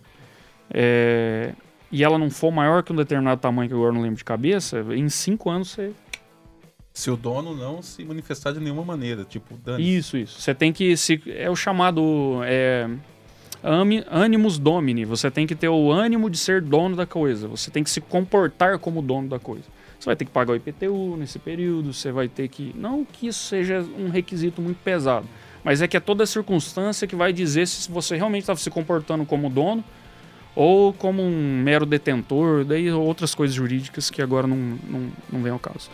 é, 0.71 1.55
e 1.91 2.05
ela 2.05 2.19
não 2.19 2.29
for 2.29 2.51
maior 2.53 2.83
que 2.83 2.93
um 2.93 2.97
determinado 2.97 3.41
tamanho 3.41 3.67
que 3.71 3.75
eu 3.75 3.79
agora 3.79 3.95
não 3.95 4.03
lembro 4.03 4.19
de 4.19 4.25
cabeça, 4.25 4.85
em 4.95 5.09
cinco 5.09 5.49
anos 5.49 5.71
você. 5.71 5.93
Se 6.93 7.11
o 7.11 7.17
dono 7.17 7.57
não 7.57 7.81
se 7.81 8.05
manifestar 8.05 8.53
de 8.53 8.61
nenhuma 8.61 8.85
maneira, 8.85 9.25
tipo, 9.25 9.57
dane 9.65 9.97
Isso, 9.97 10.19
isso. 10.19 10.39
Você 10.43 10.55
tem 10.55 10.73
que. 10.75 10.95
Se, 10.97 11.23
é 11.29 11.49
o 11.49 11.57
chamado. 11.57 12.41
É, 12.45 12.87
animus 14.11 14.59
domini. 14.59 15.05
Você 15.05 15.31
tem 15.31 15.47
que 15.47 15.55
ter 15.55 15.69
o 15.69 15.91
ânimo 15.91 16.31
de 16.31 16.39
ser 16.39 16.61
dono 16.61 16.97
da 16.97 17.07
coisa. 17.07 17.49
Você 17.49 17.71
tem 17.71 17.85
que 17.85 17.91
se 17.91 18.01
comportar 18.01 18.79
como 18.79 19.03
dono 19.03 19.29
da 19.29 19.39
coisa. 19.39 19.65
Você 19.99 20.07
vai 20.07 20.17
ter 20.17 20.25
que 20.25 20.31
pagar 20.31 20.55
o 20.55 20.57
IPTU 20.57 21.17
nesse 21.19 21.39
período, 21.39 21.93
você 21.93 22.11
vai 22.11 22.27
ter 22.27 22.49
que. 22.49 22.75
Não 22.75 23.05
que 23.05 23.27
isso 23.27 23.45
seja 23.45 23.85
um 23.99 24.09
requisito 24.09 24.63
muito 24.63 24.79
pesado, 24.79 25.27
mas 25.63 25.83
é 25.83 25.89
que 25.89 25.95
é 25.95 26.01
toda 26.01 26.25
circunstância 26.25 27.07
que 27.07 27.15
vai 27.15 27.35
dizer 27.35 27.67
se 27.69 27.91
você 27.91 28.17
realmente 28.17 28.45
estava 28.45 28.59
se 28.59 28.71
comportando 28.71 29.27
como 29.27 29.51
dono 29.51 29.85
ou 30.57 30.93
como 30.95 31.23
um 31.23 31.63
mero 31.63 31.85
detentor, 31.85 32.65
daí 32.65 32.91
outras 32.91 33.35
coisas 33.35 33.55
jurídicas 33.55 34.09
que 34.09 34.23
agora 34.23 34.47
não, 34.47 34.57
não, 34.57 35.13
não 35.31 35.43
vem 35.43 35.53
ao 35.53 35.59
caso. 35.59 35.91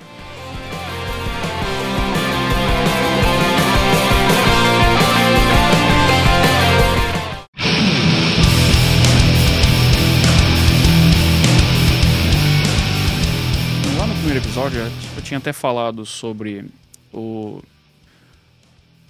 Primeiro 14.66 14.88
episódio, 14.88 14.92
eu 15.16 15.22
tinha 15.22 15.38
até 15.38 15.52
falado 15.52 16.04
sobre 16.04 16.64
o... 17.12 17.62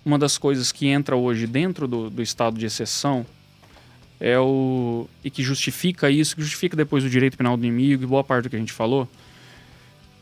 uma 0.05 0.19
das 0.19 0.37
coisas 0.37 0.71
que 0.71 0.87
entra 0.87 1.17
hoje 1.17 1.47
dentro 1.47 1.89
do, 1.89 2.11
do 2.11 2.23
estado 2.23 2.59
de 2.59 2.67
exceção 2.67 3.25
é 4.21 4.39
o 4.39 5.09
e 5.25 5.31
que 5.31 5.43
justifica 5.43 6.11
isso, 6.11 6.37
que 6.37 6.43
justifica 6.43 6.77
depois 6.77 7.05
o 7.05 7.11
direito 7.11 7.37
penal 7.37 7.57
do 7.57 7.65
inimigo 7.65 8.03
e 8.03 8.07
boa 8.07 8.23
parte 8.23 8.45
do 8.45 8.51
que 8.51 8.57
a 8.57 8.59
gente 8.59 8.73
falou, 8.73 9.09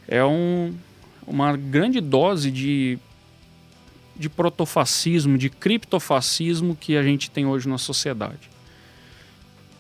é 0.07 0.25
um, 0.25 0.75
uma 1.27 1.57
grande 1.57 2.01
dose 2.01 2.51
de 2.51 2.99
de 4.17 4.29
protofascismo, 4.29 5.37
de 5.37 5.51
criptofascismo 5.51 6.77
que 6.77 6.97
a 6.97 7.03
gente 7.03 7.29
tem 7.29 7.45
hoje 7.45 7.69
na 7.69 7.79
sociedade. 7.79 8.49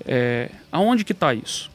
É, 0.05 0.50
aonde 0.72 1.05
que 1.05 1.12
está 1.12 1.32
isso? 1.32 1.70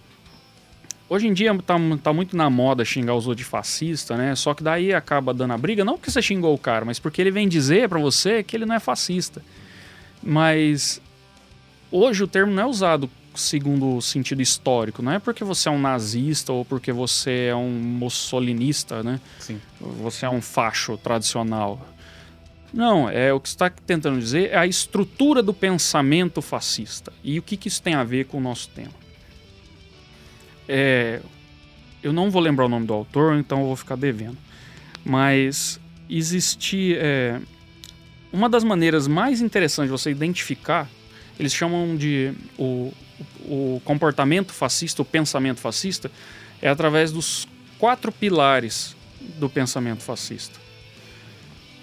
Hoje 1.10 1.28
em 1.28 1.34
dia 1.34 1.54
tá, 1.62 1.76
tá 2.02 2.14
muito 2.14 2.38
na 2.38 2.50
moda 2.50 2.86
xingar 2.86 3.16
os 3.16 3.28
outros 3.28 3.46
de 3.46 3.50
fascista, 3.50 4.16
né? 4.16 4.36
Só 4.36 4.54
que 4.54 4.64
daí 4.64 4.94
acaba 4.94 5.34
dando 5.34 5.54
a 5.54 5.58
briga, 5.58 5.84
não 5.84 5.98
porque 5.98 6.12
você 6.12 6.22
xingou 6.22 6.54
o 6.54 6.58
cara, 6.58 6.86
mas 6.86 7.00
porque 7.00 7.22
ele 7.22 7.32
vem 7.32 7.48
dizer 7.48 7.90
para 7.90 8.00
você 8.00 8.44
que 8.44 8.56
ele 8.56 8.66
não 8.66 8.76
é 8.76 8.80
fascista. 8.80 9.42
Mas 10.22 11.02
hoje 11.92 12.24
o 12.24 12.28
termo 12.28 12.54
não 12.54 12.64
é 12.64 12.66
usado 12.66 13.10
segundo 13.36 13.98
o 13.98 14.02
sentido 14.02 14.42
histórico. 14.42 15.02
Não 15.02 15.14
é 15.14 15.20
porque 15.20 15.44
você 15.44 15.70
é 15.70 15.72
um 15.72 15.80
nazista 15.80 16.52
ou 16.52 16.66
porque 16.66 16.92
você 16.92 17.48
é 17.50 17.56
um 17.56 17.70
mussolinista, 17.72 19.02
né? 19.02 19.20
Sim. 19.40 19.60
Você 19.80 20.26
é 20.26 20.30
um 20.30 20.42
facho 20.42 20.98
tradicional. 20.98 21.88
Não, 22.74 23.10
é 23.10 23.34
o 23.34 23.40
que 23.40 23.48
está 23.48 23.70
tentando 23.70 24.20
dizer 24.20 24.52
é 24.52 24.58
a 24.58 24.68
estrutura 24.68 25.42
do 25.42 25.54
pensamento 25.54 26.42
fascista. 26.42 27.12
E 27.24 27.40
o 27.40 27.42
que, 27.42 27.58
que 27.58 27.68
isso 27.68 27.82
tem 27.82 27.96
a 27.96 28.04
ver 28.04 28.26
com 28.26 28.38
o 28.38 28.42
nosso 28.42 28.70
tema? 28.70 28.92
É, 30.72 31.20
eu 32.04 32.14
não 32.14 32.30
vou 32.30 32.40
lembrar 32.40 32.66
o 32.66 32.70
nome 32.70 32.86
do 32.86 32.94
autor, 32.94 33.36
então 33.38 33.62
eu 33.62 33.66
vou 33.66 33.76
ficar 33.76 33.96
devendo. 33.96 34.38
Mas 35.04 35.80
existir. 36.08 36.98
É, 37.00 37.42
uma 38.32 38.48
das 38.48 38.64
maneiras 38.64 39.08
mais 39.08 39.42
interessantes 39.42 39.92
de 39.92 39.92
você 39.92 40.12
identificar, 40.12 40.88
eles 41.40 41.52
chamam 41.52 41.98
de 41.98 42.32
o, 42.60 42.94
o 43.46 43.82
comportamento 43.84 44.54
fascista, 44.54 45.02
o 45.02 45.06
pensamento 45.06 45.60
fascista, 45.60 46.12
é 46.62 46.70
através 46.70 47.12
dos 47.12 47.48
quatro 47.80 48.12
pilares 48.12 48.96
do 49.40 49.50
pensamento 49.50 50.04
fascista. 50.04 50.60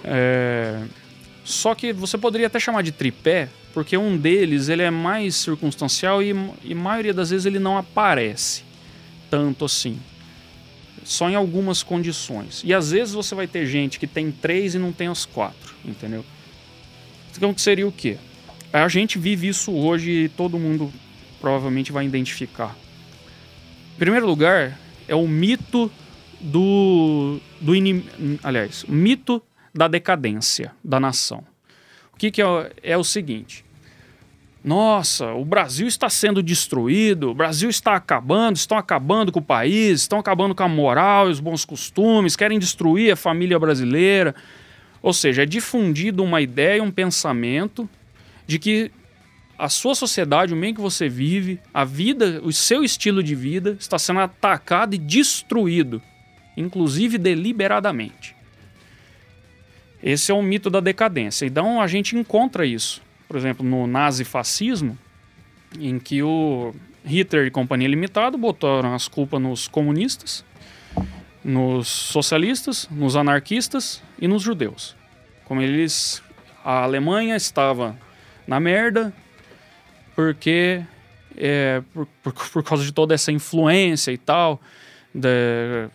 É... 0.05 0.85
Só 1.45 1.75
que 1.75 1.93
você 1.93 2.17
poderia 2.17 2.47
até 2.47 2.61
chamar 2.61 2.83
de 2.83 2.93
tripé, 2.93 3.49
porque 3.75 3.97
um 3.97 4.17
deles 4.17 4.69
ele 4.69 4.83
é 4.83 4.91
mais 4.91 5.35
circunstancial 5.35 6.23
e, 6.23 6.35
e 6.63 6.75
maioria 6.75 7.13
das 7.13 7.31
vezes 7.31 7.47
ele 7.47 7.59
não 7.59 7.77
aparece 7.77 8.66
tanto 9.31 9.65
assim. 9.65 9.99
Só 11.05 11.31
em 11.31 11.35
algumas 11.35 11.83
condições. 11.83 12.63
E 12.65 12.75
às 12.75 12.91
vezes 12.91 13.15
você 13.15 13.35
vai 13.35 13.47
ter 13.47 13.67
gente 13.67 13.99
que 13.99 14.07
tem 14.07 14.33
três 14.33 14.75
e 14.75 14.79
não 14.79 14.93
tem 14.93 15.07
as 15.09 15.25
quatro, 15.25 15.75
entendeu? 15.85 16.25
Então 17.37 17.55
que 17.55 17.61
seria 17.61 17.87
o 17.87 17.93
quê? 17.93 18.19
A 18.73 18.89
gente 18.89 19.19
vive 19.19 19.49
isso 19.49 19.73
hoje 19.73 20.11
e 20.11 20.29
todo 20.29 20.59
mundo 20.59 20.93
provavelmente 21.41 21.93
vai 21.93 22.05
identificar. 22.05 22.77
Em 23.95 23.99
primeiro 23.99 24.27
lugar, 24.27 24.79
é 25.07 25.15
o 25.15 25.27
mito 25.27 25.91
do, 26.41 27.41
do 27.61 27.75
inimigo. 27.75 28.09
Aliás, 28.43 28.85
o 28.85 28.93
mito 28.93 29.43
da 29.75 29.89
decadência 29.89 30.73
da 30.83 30.99
nação. 30.99 31.45
O 32.13 32.17
que, 32.17 32.31
que 32.31 32.43
é, 32.43 32.73
é 32.83 32.97
o 32.97 33.05
seguinte: 33.05 33.65
nossa, 34.67 35.33
o 35.33 35.45
Brasil 35.45 35.87
está 35.87 36.11
sendo 36.11 36.43
destruído, 36.43 37.31
o 37.31 37.35
Brasil 37.35 37.71
está 37.71 37.95
acabando, 37.95 38.57
estão 38.57 38.77
acabando 38.77 39.31
com 39.31 39.39
o 39.39 39.43
país, 39.43 40.01
estão 40.01 40.19
acabando 40.19 40.57
com 40.57 40.65
a 40.65 40.69
moral 40.69 41.29
e 41.29 41.31
os 41.31 41.39
bons 41.39 41.65
costumes, 41.65 42.35
querem 42.35 42.59
destruir 42.59 43.13
a 43.13 43.17
família 43.17 43.61
brasileira. 43.61 44.35
Ou 45.01 45.13
seja, 45.13 45.45
é 45.45 45.47
difundido 45.47 46.25
uma 46.25 46.41
ideia, 46.41 46.83
um 46.83 46.91
pensamento 46.91 47.89
de 48.45 48.59
que 48.59 48.91
a 49.57 49.69
sua 49.69 49.95
sociedade, 49.95 50.53
o 50.53 50.57
meio 50.57 50.75
que 50.75 50.81
você 50.81 51.09
vive, 51.09 51.61
a 51.73 51.85
vida, 51.85 52.41
o 52.43 52.53
seu 52.53 52.83
estilo 52.83 53.23
de 53.23 53.37
vida 53.37 53.77
está 53.79 54.01
sendo 54.01 54.19
atacado 54.19 54.97
e 54.97 54.99
destruído, 54.99 56.03
inclusive 56.57 57.19
deliberadamente. 57.19 58.35
Esse 60.03 60.33
é 60.33 60.35
o 60.35 60.43
mito 60.43 60.69
da 60.69 60.81
decadência. 60.81 61.47
Então 61.47 61.81
a 61.81 61.87
gente 61.87 62.17
encontra 62.17 62.67
isso, 62.67 63.01
por 63.29 63.37
exemplo, 63.37 63.65
no 63.65 63.87
nazifascismo, 63.87 64.99
em 65.79 65.99
que 65.99 66.23
o 66.23 66.75
Hitler 67.05 67.47
e 67.47 67.51
Companhia 67.51 67.89
Limitada 67.89 68.37
botaram 68.37 68.95
as 68.95 69.09
culpas 69.09 69.41
nos 69.41 69.69
comunistas, 69.69 70.45
nos 71.45 71.89
socialistas, 71.89 72.89
nos 72.91 73.17
anarquistas 73.17 74.03
e 74.19 74.27
nos 74.27 74.43
judeus. 74.43 74.97
Como 75.45 75.63
eles 75.63 76.23
a 76.65 76.83
Alemanha 76.83 77.37
estava 77.37 77.97
na 78.47 78.59
merda, 78.59 79.13
porque 80.17 80.83
é, 81.37 81.83
por, 81.95 82.07
por, 82.23 82.33
por, 82.51 82.65
causa 82.65 82.85
de 82.85 82.93
toda 82.93 83.15
essa 83.15 83.31
influência 83.31 84.11
e 84.11 84.19
tal, 84.19 84.61
de, 85.15 85.89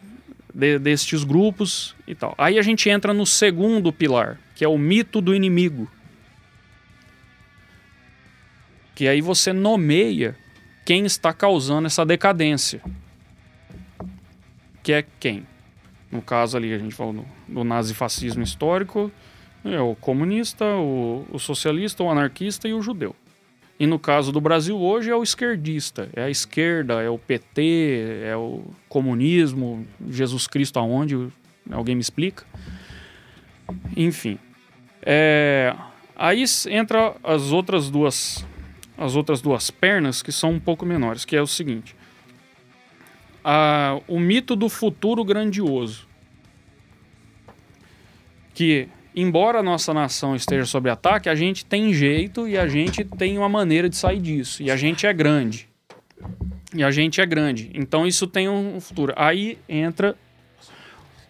de, 0.53 0.79
destes 0.79 1.23
grupos 1.23 1.95
e 2.07 2.15
tal. 2.15 2.33
Aí 2.37 2.57
a 2.57 2.61
gente 2.61 2.89
entra 2.89 3.13
no 3.13 3.25
segundo 3.25 3.91
pilar, 3.91 4.39
que 4.55 4.63
é 4.63 4.67
o 4.67 4.77
mito 4.77 5.19
do 5.19 5.35
inimigo. 5.35 5.89
Que 9.01 9.07
aí 9.07 9.19
você 9.19 9.51
nomeia 9.51 10.35
quem 10.85 11.07
está 11.07 11.33
causando 11.33 11.87
essa 11.87 12.05
decadência. 12.05 12.83
Que 14.83 14.93
é 14.93 15.03
quem? 15.19 15.47
No 16.11 16.21
caso 16.21 16.55
ali, 16.55 16.71
a 16.71 16.77
gente 16.77 16.93
falou 16.93 17.13
do, 17.13 17.25
do 17.47 17.63
nazifascismo 17.63 18.43
histórico, 18.43 19.11
é 19.65 19.81
o 19.81 19.95
comunista, 19.95 20.65
o, 20.75 21.25
o 21.31 21.39
socialista, 21.39 22.03
o 22.03 22.11
anarquista 22.11 22.67
e 22.67 22.75
o 22.75 22.81
judeu. 22.83 23.15
E 23.79 23.87
no 23.87 23.97
caso 23.97 24.31
do 24.31 24.39
Brasil 24.39 24.79
hoje 24.79 25.09
é 25.09 25.15
o 25.15 25.23
esquerdista, 25.23 26.07
é 26.13 26.21
a 26.21 26.29
esquerda, 26.29 27.01
é 27.01 27.09
o 27.09 27.17
PT, 27.17 28.21
é 28.23 28.35
o 28.37 28.65
comunismo, 28.87 29.83
Jesus 30.07 30.45
Cristo 30.45 30.77
aonde? 30.77 31.27
Alguém 31.71 31.95
me 31.95 32.01
explica? 32.01 32.45
Enfim. 33.97 34.37
É, 35.01 35.75
aí 36.15 36.45
entra 36.69 37.15
as 37.23 37.51
outras 37.51 37.89
duas 37.89 38.45
as 38.97 39.15
outras 39.15 39.41
duas 39.41 39.71
pernas 39.71 40.21
que 40.21 40.31
são 40.31 40.51
um 40.51 40.59
pouco 40.59 40.85
menores, 40.85 41.25
que 41.25 41.35
é 41.35 41.41
o 41.41 41.47
seguinte: 41.47 41.95
a, 43.43 43.99
o 44.07 44.19
mito 44.19 44.55
do 44.55 44.69
futuro 44.69 45.23
grandioso, 45.23 46.07
que 48.53 48.87
embora 49.15 49.59
a 49.59 49.63
nossa 49.63 49.93
nação 49.93 50.35
esteja 50.35 50.65
sob 50.65 50.89
ataque, 50.89 51.29
a 51.29 51.35
gente 51.35 51.65
tem 51.65 51.93
jeito 51.93 52.47
e 52.47 52.57
a 52.57 52.67
gente 52.67 53.03
tem 53.03 53.37
uma 53.37 53.49
maneira 53.49 53.89
de 53.89 53.95
sair 53.95 54.19
disso. 54.19 54.63
E 54.63 54.71
a 54.71 54.75
gente 54.75 55.05
é 55.05 55.13
grande. 55.13 55.67
E 56.73 56.83
a 56.83 56.91
gente 56.91 57.19
é 57.19 57.25
grande. 57.25 57.69
Então 57.73 58.07
isso 58.07 58.27
tem 58.27 58.47
um 58.47 58.79
futuro. 58.79 59.13
Aí 59.15 59.57
entra 59.67 60.15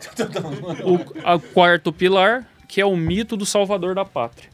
o, 0.83 1.35
o 1.35 1.39
quarto 1.53 1.91
pilar, 1.91 2.47
que 2.67 2.79
é 2.79 2.85
o 2.85 2.95
mito 2.95 3.35
do 3.35 3.45
salvador 3.45 3.95
da 3.95 4.05
pátria. 4.05 4.49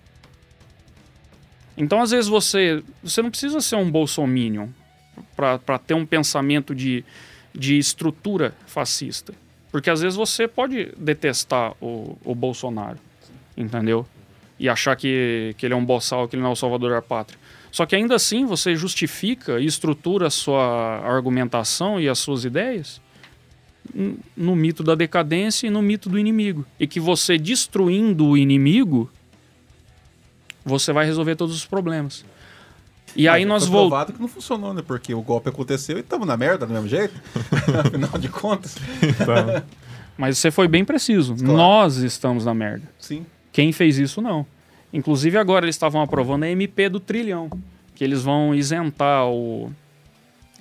Então, 1.78 2.02
às 2.02 2.12
vezes, 2.12 2.28
você, 2.28 2.84
você 3.04 3.22
não 3.22 3.30
precisa 3.30 3.62
ser 3.62 3.76
um 3.76 3.90
bolsominion 3.90 4.68
para 5.36 5.78
ter 5.78 5.94
um 5.94 6.06
pensamento 6.06 6.74
de, 6.74 7.06
de 7.54 7.78
estrutura 7.78 8.54
fascista. 8.66 9.34
Porque 9.72 9.90
às 9.90 10.02
vezes 10.02 10.16
você 10.16 10.48
pode 10.48 10.92
detestar 10.98 11.74
o, 11.82 12.18
o 12.24 12.34
Bolsonaro 12.34 12.98
entendeu? 13.58 14.06
E 14.60 14.70
achar 14.70 14.96
que, 14.96 15.56
que 15.58 15.66
ele 15.66 15.74
é 15.74 15.78
um 15.78 15.84
boçal, 15.84 16.28
que 16.28 16.36
ele 16.36 16.44
não 16.44 16.52
é 16.52 16.54
o 16.54 16.56
salvador 16.56 16.92
da 16.92 17.02
pátria. 17.02 17.40
Só 17.72 17.86
que 17.86 17.96
ainda 17.96 18.16
assim 18.16 18.46
você 18.46 18.76
justifica 18.76 19.60
e 19.60 19.66
estrutura 19.66 20.28
a 20.28 20.30
sua 20.30 21.02
argumentação 21.04 22.00
e 22.00 22.08
as 22.08 22.20
suas 22.20 22.46
ideias 22.46 23.02
no 24.36 24.56
mito 24.56 24.84
da 24.84 24.96
decadência 24.96 25.66
e 25.66 25.70
no 25.70 25.82
mito 25.82 26.10
do 26.10 26.20
inimigo. 26.20 26.66
E 26.80 26.86
que 26.86 27.00
você 27.00 27.38
destruindo 27.38 28.26
o 28.26 28.38
inimigo, 28.38 29.10
você 30.68 30.92
vai 30.92 31.06
resolver 31.06 31.36
todos 31.36 31.56
os 31.56 31.66
problemas. 31.66 32.26
E 33.16 33.28
aí 33.28 33.46
nós 33.46 33.66
voltamos. 33.66 33.90
provado 33.90 34.14
que 34.14 34.22
não 34.22 34.28
funcionou, 34.28 34.74
né? 34.74 34.84
Porque 34.86 35.14
o 35.14 35.22
golpe 35.22 35.50
aconteceu 35.50 35.98
e 35.98 36.02
estamos 36.02 36.28
na 36.28 36.38
merda 36.38 36.68
do 36.68 36.74
mesmo 36.74 36.88
jeito. 36.88 37.16
Afinal 37.84 38.18
de 38.20 38.30
contas. 38.30 38.76
Então, 39.02 39.64
mas 40.18 40.38
você 40.38 40.52
foi 40.52 40.68
bem 40.68 40.86
preciso. 40.86 41.36
Claro. 41.36 41.54
Nós 41.54 41.98
estamos 41.98 42.46
na 42.46 42.54
merda. 42.54 42.88
Sim. 43.00 43.26
Quem 43.52 43.72
fez 43.72 43.98
isso, 43.98 44.22
não. 44.22 44.46
Inclusive, 44.94 45.38
agora 45.38 45.66
eles 45.66 45.76
estavam 45.76 46.02
aprovando 46.02 46.44
a 46.44 46.50
MP 46.50 46.90
do 46.90 47.00
trilhão, 47.00 47.50
que 47.96 48.04
eles 48.04 48.22
vão 48.22 48.54
isentar 48.54 49.26
o, 49.28 49.72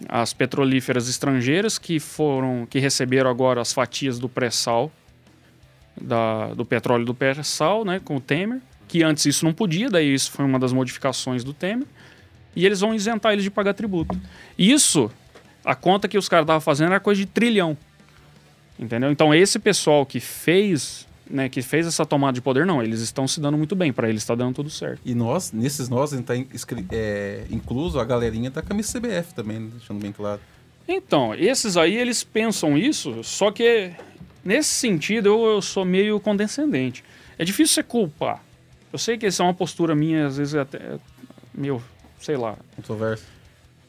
as 0.09 0.33
petrolíferas 0.33 1.09
estrangeiras 1.09 1.79
que 1.79 2.01
foram 2.01 2.67
que 2.69 2.79
receberam 2.79 3.31
agora 3.31 3.61
as 3.61 3.73
fatias 3.73 4.19
do 4.19 4.29
pré-sal, 4.29 4.91
do 6.57 6.65
petróleo 6.65 7.05
do 7.05 7.15
pré-sal, 7.15 7.85
né, 7.85 8.01
com 8.03 8.17
o 8.17 8.21
Temer, 8.21 8.61
que 8.89 9.03
antes 9.03 9.27
isso 9.27 9.45
não 9.45 9.53
podia, 9.53 9.91
daí 9.91 10.13
isso 10.13 10.31
foi 10.31 10.45
uma 10.45 10.59
das 10.59 10.73
modificações 10.73 11.43
do 11.43 11.53
Temer, 11.53 11.87
e 12.55 12.65
eles 12.65 12.81
vão 12.81 12.95
isentar 12.95 13.33
eles 13.33 13.45
de 13.45 13.51
pagar 13.51 13.75
tributo. 13.75 14.19
Isso, 14.59 15.11
a 15.65 15.75
conta 15.75 16.09
que 16.09 16.17
os 16.17 16.29
caras 16.29 16.45
estavam 16.45 16.61
fazendo 16.61 16.89
era 16.89 17.01
coisa 17.01 17.21
de 17.21 17.27
trilhão. 17.27 17.77
Entendeu? 18.79 19.11
Então 19.11 19.35
esse 19.35 19.59
pessoal 19.59 20.05
que 20.05 20.21
fez 20.21 21.07
né, 21.29 21.49
que 21.49 21.61
fez 21.63 21.87
essa 21.87 22.07
tomada 22.07 22.35
de 22.35 22.41
poder, 22.41 22.65
não. 22.65 22.83
Eles 22.83 23.01
estão 23.01 23.27
se 23.27 23.41
dando 23.41 23.59
muito 23.59 23.75
bem. 23.75 23.93
Para 23.93 24.09
eles 24.09 24.23
está 24.23 24.35
dando 24.35 24.55
tudo 24.55 24.71
certo. 24.71 25.01
E 25.05 25.15
nós, 25.15 25.53
nesses 25.53 25.89
nós, 25.89 26.13
a 26.13 26.17
gente 26.17 26.31
está 26.55 26.75
é, 26.93 27.45
incluso 27.51 27.99
a 27.99 28.05
galerinha 28.05 28.51
da 28.51 28.63
camisa 28.63 28.99
CBF 28.99 29.35
também, 29.35 29.59
né, 29.59 29.71
deixando 29.77 30.01
bem 30.01 30.13
claro. 30.13 30.41
Então, 30.89 31.35
esses 31.35 31.77
aí, 31.77 31.97
eles 31.97 32.23
pensam 32.23 32.79
isso, 32.79 33.25
só 33.25 33.51
que 33.51 33.91
nesse 34.45 34.69
sentido 34.69 35.27
eu, 35.27 35.47
eu 35.47 35.63
sou 35.63 35.85
meio 35.85 36.21
condescendente. 36.21 37.03
É 37.37 37.45
difícil 37.45 37.75
você 37.75 37.83
culpar. 37.83 38.43
Eu 38.97 38.99
sei 38.99 39.19
que 39.19 39.27
essa 39.27 39.43
é 39.43 39.45
uma 39.45 39.53
postura 39.53 39.95
minha, 39.95 40.27
às 40.27 40.39
vezes 40.39 40.55
é 40.55 40.61
até 40.61 40.81
meio, 41.53 41.83
sei 42.19 42.35
lá. 42.35 42.57
Controverso. 42.75 43.27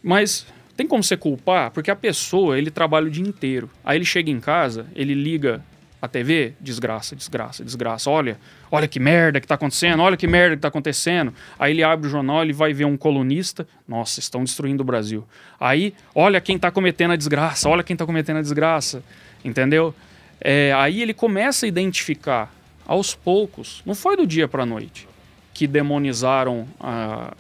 Mas 0.04 0.46
Tem 0.76 0.86
como 0.86 1.02
você 1.02 1.16
culpar? 1.16 1.72
Porque 1.72 1.90
a 1.90 1.96
pessoa, 1.96 2.58
ele 2.58 2.70
trabalha 2.70 3.08
o 3.08 3.10
dia 3.10 3.26
inteiro. 3.26 3.70
Aí 3.86 3.98
ele 3.98 4.04
chega 4.04 4.30
em 4.30 4.40
casa, 4.42 4.86
ele 4.94 5.14
liga 5.14 5.64
a 6.02 6.10
TV, 6.10 6.54
desgraça, 6.60 7.16
desgraça, 7.16 7.64
desgraça. 7.64 8.10
Olha, 8.10 8.38
olha 8.70 8.86
que 8.86 9.00
merda 9.00 9.40
que 9.40 9.48
tá 9.48 9.56
acontecendo, 9.56 10.04
olha 10.04 10.18
que 10.18 10.28
merda 10.28 10.58
que 10.58 10.62
tá 10.62 10.68
acontecendo. 10.68 11.34
Aí 11.58 11.72
ele 11.72 11.84
abre 11.84 12.06
o 12.06 12.10
jornal, 12.10 12.44
ele 12.44 12.54
vai 12.54 12.74
ver 12.74 12.86
um 12.86 12.98
colunista, 12.98 13.66
nossa, 13.88 14.20
estão 14.20 14.44
destruindo 14.44 14.84
o 14.84 14.86
Brasil. 14.86 15.26
Aí, 15.58 15.96
olha 16.14 16.42
quem 16.42 16.60
tá 16.60 16.70
cometendo 16.70 17.12
a 17.12 17.16
desgraça, 17.16 17.70
olha 17.70 17.82
quem 17.82 17.96
tá 17.96 18.06
cometendo 18.06 18.38
a 18.38 18.42
desgraça, 18.42 19.02
entendeu? 19.44 19.96
É, 20.42 20.74
aí 20.74 21.02
ele 21.02 21.14
começa 21.14 21.66
a 21.66 21.70
identificar 21.70 22.54
aos 22.88 23.14
poucos, 23.14 23.84
não 23.86 23.94
foi 23.94 24.16
do 24.18 24.26
dia 24.26 24.48
para 24.48 24.64
a 24.64 24.66
noite, 24.66 25.08
que 25.54 25.68
demonizaram 25.68 26.66
ah, 26.80 27.34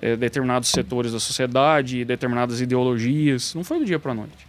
é, 0.00 0.14
determinados 0.16 0.68
setores 0.68 1.10
da 1.12 1.18
sociedade, 1.20 2.04
determinadas 2.04 2.60
ideologias, 2.60 3.54
não 3.54 3.64
foi 3.64 3.80
do 3.80 3.84
dia 3.84 3.98
para 3.98 4.12
a 4.12 4.14
noite. 4.14 4.46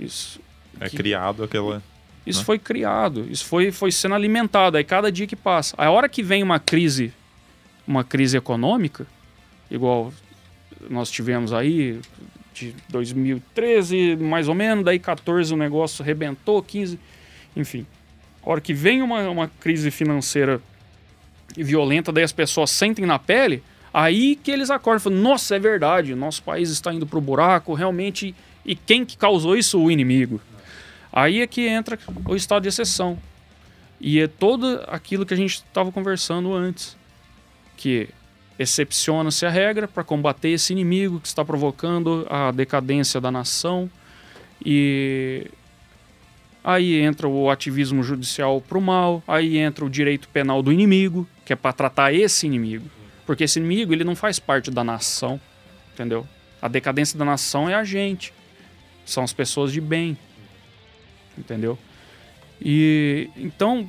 Isso 0.00 0.40
É 0.80 0.88
que- 0.90 0.96
criado 0.96 1.44
aquela. 1.44 1.82
isso 2.26 2.40
né? 2.40 2.44
foi 2.44 2.58
criado, 2.58 3.26
isso 3.30 3.44
foi, 3.44 3.70
foi 3.70 3.92
sendo 3.92 4.14
alimentado. 4.16 4.76
Aí 4.76 4.82
cada 4.84 5.10
dia 5.12 5.26
que 5.26 5.36
passa, 5.36 5.74
a 5.78 5.88
hora 5.90 6.08
que 6.08 6.22
vem 6.22 6.42
uma 6.42 6.58
crise, 6.58 7.12
uma 7.86 8.02
crise 8.02 8.36
econômica, 8.36 9.06
igual 9.70 10.12
nós 10.90 11.10
tivemos 11.10 11.52
aí 11.52 12.00
de 12.52 12.74
2013, 12.88 14.16
mais 14.16 14.48
ou 14.48 14.54
menos, 14.54 14.84
daí 14.84 14.98
14 14.98 15.52
o 15.52 15.56
negócio 15.56 16.04
rebentou, 16.04 16.62
15, 16.62 16.98
enfim. 17.56 17.86
A 18.46 18.50
hora 18.50 18.60
que 18.60 18.72
vem 18.72 19.02
uma, 19.02 19.28
uma 19.28 19.48
crise 19.48 19.90
financeira 19.90 20.62
violenta, 21.56 22.12
daí 22.12 22.22
as 22.22 22.32
pessoas 22.32 22.70
sentem 22.70 23.04
na 23.04 23.18
pele, 23.18 23.60
aí 23.92 24.36
que 24.36 24.52
eles 24.52 24.70
acordam 24.70 25.00
falam, 25.00 25.18
nossa, 25.18 25.56
é 25.56 25.58
verdade, 25.58 26.14
nosso 26.14 26.44
país 26.44 26.70
está 26.70 26.94
indo 26.94 27.06
pro 27.06 27.20
buraco, 27.20 27.74
realmente, 27.74 28.34
e 28.64 28.76
quem 28.76 29.04
que 29.04 29.16
causou 29.16 29.56
isso? 29.56 29.82
O 29.82 29.90
inimigo. 29.90 30.40
Aí 31.12 31.40
é 31.40 31.46
que 31.46 31.66
entra 31.66 31.98
o 32.24 32.36
estado 32.36 32.62
de 32.62 32.68
exceção. 32.68 33.18
E 34.00 34.20
é 34.20 34.26
todo 34.28 34.82
aquilo 34.86 35.24
que 35.24 35.32
a 35.32 35.36
gente 35.36 35.54
estava 35.54 35.90
conversando 35.90 36.52
antes. 36.52 36.96
Que 37.76 38.10
excepciona-se 38.58 39.46
a 39.46 39.50
regra 39.50 39.88
para 39.88 40.04
combater 40.04 40.50
esse 40.50 40.72
inimigo 40.72 41.18
que 41.18 41.26
está 41.26 41.44
provocando 41.44 42.26
a 42.28 42.50
decadência 42.52 43.20
da 43.20 43.30
nação. 43.30 43.90
E 44.64 45.50
aí 46.66 47.00
entra 47.00 47.28
o 47.28 47.48
ativismo 47.48 48.02
judicial 48.02 48.60
para 48.60 48.76
o 48.76 48.80
mal, 48.82 49.22
aí 49.26 49.56
entra 49.56 49.84
o 49.84 49.88
direito 49.88 50.28
penal 50.28 50.62
do 50.62 50.72
inimigo, 50.72 51.26
que 51.44 51.52
é 51.52 51.56
para 51.56 51.72
tratar 51.72 52.12
esse 52.12 52.44
inimigo. 52.44 52.90
Porque 53.24 53.44
esse 53.44 53.58
inimigo 53.58 53.92
ele 53.92 54.02
não 54.04 54.16
faz 54.16 54.38
parte 54.40 54.70
da 54.70 54.82
nação, 54.84 55.40
entendeu? 55.94 56.26
A 56.60 56.66
decadência 56.68 57.16
da 57.18 57.24
nação 57.24 57.70
é 57.70 57.74
a 57.74 57.84
gente. 57.84 58.32
São 59.04 59.22
as 59.22 59.32
pessoas 59.32 59.72
de 59.72 59.80
bem 59.80 60.18
entendeu? 61.38 61.78
E 62.60 63.28
então 63.36 63.88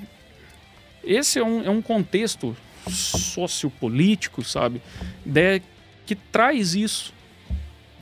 esse 1.03 1.39
é 1.39 1.43
um, 1.43 1.63
é 1.63 1.69
um 1.69 1.81
contexto 1.81 2.55
sociopolítico, 2.87 4.43
sabe, 4.43 4.81
de, 5.25 5.61
que 6.05 6.13
traz 6.15 6.75
isso 6.75 7.13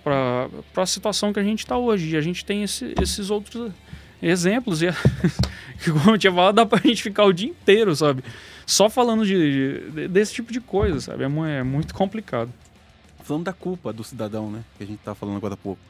para 0.03 0.49
a 0.76 0.86
situação 0.86 1.32
que 1.32 1.39
a 1.39 1.43
gente 1.43 1.59
está 1.59 1.78
hoje. 1.78 2.09
E 2.09 2.17
a 2.17 2.21
gente 2.21 2.43
tem 2.43 2.63
esse- 2.63 2.93
esses 3.01 3.30
outros 3.30 3.71
exemplos 4.22 4.82
e 4.82 4.88
como 5.91 6.11
eu 6.11 6.18
tinha 6.18 6.34
falado, 6.34 6.55
dá 6.55 6.66
para 6.66 6.80
a 6.84 6.88
gente 6.88 7.03
ficar 7.03 7.26
o 7.26 7.34
dia 7.34 7.49
inteiro, 7.49 7.95
sabe, 7.95 8.24
só 8.66 8.89
falando 8.89 9.26
de, 9.26 9.89
de- 9.91 10.07
desse 10.07 10.34
tipo 10.34 10.51
de 10.51 10.59
coisa, 10.59 10.99
sabe? 10.99 11.24
É, 11.24 11.57
é 11.59 11.63
muito 11.63 11.93
complicado. 11.93 12.51
Falando 13.24 13.45
da 13.45 13.53
culpa 13.53 13.91
do 13.91 14.03
cidadão, 14.03 14.51
né? 14.51 14.63
Que 14.78 14.84
a 14.84 14.88
gente 14.88 14.99
tava 14.99 15.16
falando 15.16 15.38
agora 15.38 15.55
há 15.55 15.57
pouco. 15.57 15.82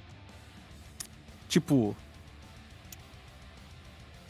Tipo. 1.49 1.95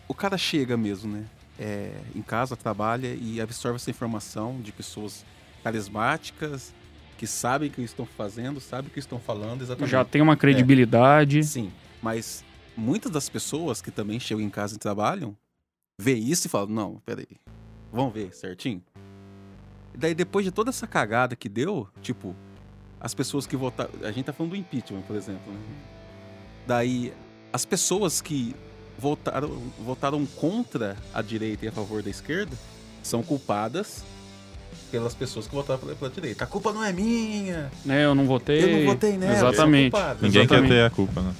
O 0.07 0.13
cara 0.13 0.37
chega 0.37 0.75
mesmo, 0.75 1.11
né? 1.11 1.23
É, 1.59 1.91
em 2.15 2.21
casa, 2.21 2.55
trabalha 2.55 3.15
e 3.19 3.39
absorve 3.39 3.75
essa 3.77 3.89
informação 3.89 4.59
de 4.61 4.71
pessoas 4.71 5.23
carismáticas 5.63 6.73
que 7.17 7.25
sabem 7.25 7.69
o 7.69 7.71
que 7.71 7.81
estão 7.81 8.05
fazendo, 8.05 8.59
sabem 8.59 8.87
o 8.87 8.91
que 8.91 8.99
estão 8.99 9.19
falando 9.19 9.61
exatamente. 9.61 9.89
Já 9.91 10.03
tem 10.03 10.21
uma 10.21 10.35
credibilidade. 10.35 11.43
Sim, 11.43 11.71
mas 12.01 12.43
muitas 12.77 13.11
das 13.11 13.29
pessoas 13.29 13.81
que 13.81 13.91
também 13.91 14.19
chegam 14.19 14.43
em 14.43 14.49
casa 14.49 14.75
e 14.75 14.77
trabalham, 14.77 15.35
vê 15.99 16.13
isso 16.13 16.47
e 16.47 16.49
falam, 16.49 16.69
não, 16.69 17.01
peraí, 17.05 17.27
vamos 17.91 18.13
ver 18.13 18.33
certinho. 18.33 18.81
E 19.93 19.97
daí 19.97 20.13
depois 20.13 20.45
de 20.45 20.51
toda 20.51 20.69
essa 20.69 20.85
cagada 20.85 21.35
que 21.35 21.47
deu, 21.47 21.87
tipo, 22.01 22.35
as 22.99 23.13
pessoas 23.13 23.47
que 23.47 23.55
votaram, 23.55 23.91
a 24.03 24.11
gente 24.11 24.25
tá 24.25 24.33
falando 24.33 24.51
do 24.51 24.57
impeachment, 24.57 25.01
por 25.03 25.15
exemplo, 25.15 25.51
né? 25.51 25.59
Daí 26.67 27.13
as 27.53 27.63
pessoas 27.63 28.21
que 28.21 28.55
votaram, 28.97 29.49
votaram 29.79 30.25
contra 30.25 30.97
a 31.13 31.21
direita 31.21 31.65
e 31.65 31.67
a 31.67 31.71
favor 31.71 32.01
da 32.01 32.09
esquerda 32.09 32.57
são 33.03 33.21
culpadas 33.21 34.03
pelas 34.91 35.13
pessoas 35.13 35.47
que 35.47 35.53
votaram 35.53 35.79
pela, 35.79 35.95
pela 35.95 36.11
direita. 36.11 36.43
A 36.43 36.47
culpa 36.47 36.73
não 36.73 36.83
é 36.83 36.91
minha. 36.91 37.71
Né, 37.85 38.03
eu 38.03 38.15
não 38.15 38.25
votei. 38.25 38.63
Eu 38.63 38.79
não 38.79 38.93
votei 38.93 39.17
nela. 39.17 39.33
Exatamente. 39.33 39.95
Ninguém 40.21 40.41
Exatamente. 40.41 40.47
quer 40.47 40.75
ter 40.75 40.83
a 40.83 40.89
culpa, 40.89 41.21
né? 41.21 41.33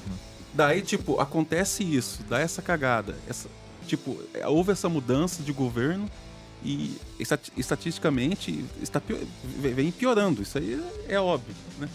Daí, 0.56 0.82
tipo, 0.82 1.20
acontece 1.20 1.84
isso, 1.84 2.24
dá 2.30 2.40
essa 2.40 2.62
cagada. 2.62 3.16
Essa, 3.28 3.50
tipo, 3.86 4.18
é, 4.34 4.48
houve 4.48 4.72
essa 4.72 4.88
mudança 4.90 5.44
de 5.44 5.52
governo 5.52 6.10
e 6.64 6.98
estati- 7.20 7.52
estatisticamente 7.58 8.64
está 8.82 9.00
pio- 9.02 9.20
ve- 9.44 9.74
vem 9.74 9.92
piorando. 9.92 10.42
Isso 10.42 10.58
aí 10.58 10.82
é 11.10 11.20
óbvio, 11.20 11.54
né? 11.78 11.90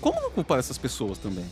Como 0.00 0.20
não 0.20 0.30
culpar 0.30 0.58
essas 0.58 0.78
pessoas 0.78 1.18
também? 1.18 1.44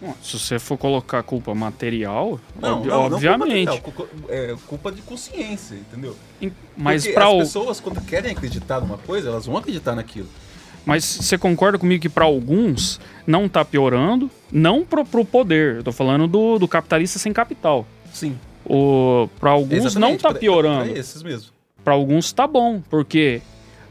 Bom, 0.00 0.14
se 0.22 0.38
você 0.38 0.60
for 0.60 0.78
colocar 0.78 1.24
culpa 1.24 1.52
material, 1.56 2.40
Não, 2.60 2.78
ob- 2.78 2.86
não, 2.86 2.94
não 2.96 3.00
culpa 3.10 3.14
obviamente. 3.16 3.66
material, 3.66 3.80
culpa- 3.80 4.08
é 4.28 4.56
culpa 4.68 4.92
de 4.92 5.02
consciência, 5.02 5.74
entendeu? 5.74 6.16
Mas 6.76 7.04
para 7.08 7.26
as 7.26 7.32
o 7.32 7.38
pessoas, 7.38 7.80
quando 7.80 8.00
querem 8.06 8.30
acreditar 8.30 8.80
numa 8.80 8.96
coisa, 8.96 9.28
elas 9.28 9.44
vão 9.46 9.56
acreditar 9.56 9.96
naquilo. 9.96 10.28
Mas 10.86 11.04
você 11.04 11.36
concorda 11.36 11.78
comigo 11.78 12.00
que 12.00 12.08
para 12.08 12.24
alguns 12.24 12.98
não 13.26 13.48
tá 13.48 13.64
piorando, 13.64 14.30
não 14.50 14.84
pro, 14.84 15.04
pro 15.04 15.24
poder. 15.24 15.76
Eu 15.76 15.82
tô 15.84 15.92
falando 15.92 16.26
do, 16.26 16.58
do 16.58 16.66
capitalista 16.66 17.18
sem 17.18 17.32
capital. 17.32 17.86
Sim. 18.12 18.38
Para 19.38 19.50
alguns 19.50 19.78
não 19.80 19.86
Exatamente, 19.86 20.22
tá 20.22 20.30
pra- 20.30 20.38
piorando. 20.38 20.90
Pra 20.90 20.98
esses 20.98 21.22
mesmo. 21.22 21.50
Para 21.84 21.94
alguns 21.94 22.32
tá 22.32 22.46
bom, 22.46 22.82
porque 22.90 23.40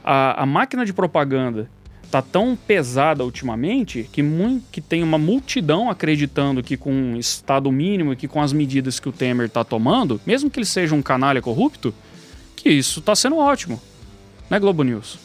a, 0.04 0.44
a 0.44 0.46
máquina 0.46 0.86
de 0.86 0.94
propaganda 0.94 1.70
tá 2.10 2.22
tão 2.22 2.56
pesada 2.56 3.24
ultimamente 3.24 4.08
que, 4.12 4.24
mui- 4.24 4.62
que 4.72 4.80
tem 4.82 5.04
uma 5.04 5.18
multidão 5.18 5.90
acreditando 5.90 6.64
que 6.64 6.78
com 6.78 6.92
um 6.92 7.18
estado 7.18 7.72
mínimo 7.72 8.14
e 8.14 8.16
que 8.16 8.28
com 8.28 8.42
as 8.42 8.54
medidas 8.54 9.00
que 9.00 9.10
o 9.10 9.12
Temer 9.12 9.50
tá 9.50 9.64
tomando, 9.64 10.20
mesmo 10.26 10.50
que 10.50 10.58
ele 10.60 10.66
seja 10.66 10.96
um 10.96 11.02
canalha 11.02 11.42
corrupto, 11.42 11.94
que 12.56 12.70
isso 12.70 13.02
tá 13.02 13.16
sendo 13.16 13.38
ótimo. 13.38 13.82
Né, 14.50 14.60
Globo 14.60 14.84
News? 14.84 15.20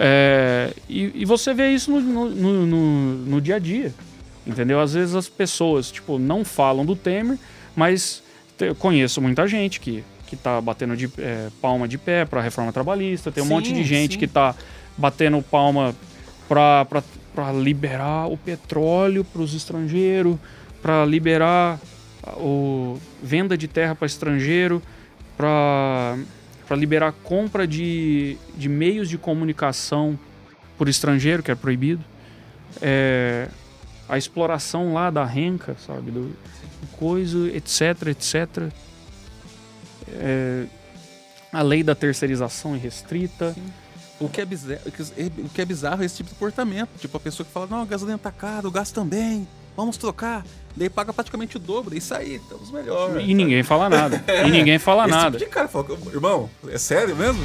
É, 0.00 0.72
e, 0.88 1.10
e 1.22 1.24
você 1.24 1.52
vê 1.52 1.70
isso 1.70 1.90
no, 1.90 2.00
no- 2.00 2.66
no- 2.66 2.66
no- 3.26 3.40
dia 3.40 3.56
a 3.56 3.58
dia. 3.58 3.92
Entendeu? 4.46 4.80
Às 4.80 4.94
vezes 4.94 5.14
as 5.14 5.28
pessoas, 5.28 5.90
tipo, 5.90 6.18
não 6.18 6.44
falam 6.44 6.86
do 6.86 6.94
Temer, 6.96 7.36
mas 7.76 8.22
eu 8.60 8.74
conheço 8.74 9.20
muita 9.20 9.46
gente 9.46 9.78
que, 9.80 10.02
que 10.26 10.36
tá 10.36 10.60
batendo 10.60 10.96
de, 10.96 11.10
é, 11.18 11.48
palma 11.60 11.86
de 11.86 11.98
pé 11.98 12.24
pra 12.24 12.40
reforma 12.40 12.72
trabalhista, 12.72 13.30
tem 13.30 13.42
um 13.42 13.46
Sim, 13.46 13.52
monte 13.52 13.72
de 13.72 13.82
gente 13.82 14.12
sim. 14.12 14.18
que 14.18 14.26
tá 14.26 14.54
batendo 14.96 15.42
palma 15.42 15.94
pra 16.48 17.52
liberar 17.52 18.26
o 18.30 18.36
petróleo 18.38 19.22
pros 19.24 19.54
estrangeiros, 19.54 20.36
pra 20.80 21.04
liberar 21.04 21.78
o 22.38 22.98
venda 23.22 23.56
de 23.56 23.68
terra 23.68 23.94
para 23.94 24.06
estrangeiro, 24.06 24.80
pra 25.36 26.16
para 26.68 26.76
liberar 26.76 27.12
compra 27.24 27.66
de, 27.66 28.36
de 28.54 28.68
meios 28.68 29.08
de 29.08 29.16
comunicação 29.16 30.18
por 30.76 30.88
estrangeiro, 30.88 31.42
que 31.42 31.50
é 31.50 31.54
proibido. 31.54 32.04
É, 32.82 33.48
a 34.06 34.18
exploração 34.18 34.92
lá 34.92 35.10
da 35.10 35.24
renca, 35.24 35.74
sabe? 35.84 36.10
Do, 36.10 36.36
coisa, 36.98 37.48
etc, 37.48 38.08
etc. 38.08 38.70
É, 40.08 40.66
a 41.52 41.62
lei 41.62 41.82
da 41.82 41.94
terceirização 41.94 42.76
irrestrita. 42.76 43.56
O 44.20 44.28
que, 44.28 44.40
é 44.40 44.44
bizarro, 44.44 44.80
o 45.38 45.48
que 45.48 45.60
é 45.60 45.64
bizarro 45.64 46.02
é 46.02 46.06
esse 46.06 46.16
tipo 46.16 46.28
de 46.28 46.34
comportamento. 46.34 46.90
Tipo, 46.98 47.16
a 47.16 47.20
pessoa 47.20 47.46
que 47.46 47.52
fala, 47.52 47.66
não, 47.66 47.82
a 47.82 47.86
gasolina 47.86 48.18
tá 48.18 48.32
cara, 48.32 48.66
o 48.66 48.70
gás 48.70 48.90
também, 48.90 49.46
vamos 49.78 49.96
trocar. 49.96 50.44
Daí 50.76 50.90
paga 50.90 51.12
praticamente 51.12 51.56
o 51.56 51.60
dobro. 51.60 51.96
Isso 51.96 52.12
aí, 52.12 52.34
estamos 52.34 52.70
melhor. 52.72 53.20
E 53.20 53.32
ninguém 53.32 53.62
fala 53.62 53.88
nada. 53.88 54.24
E 54.44 54.50
ninguém 54.50 54.76
fala 54.78 55.04
Esse 55.04 55.10
nada. 55.12 55.38
tipo 55.38 55.48
de 55.48 55.54
cara 55.54 55.68
fala, 55.68 55.86
irmão, 56.12 56.50
é 56.68 56.76
sério 56.78 57.14
mesmo? 57.14 57.40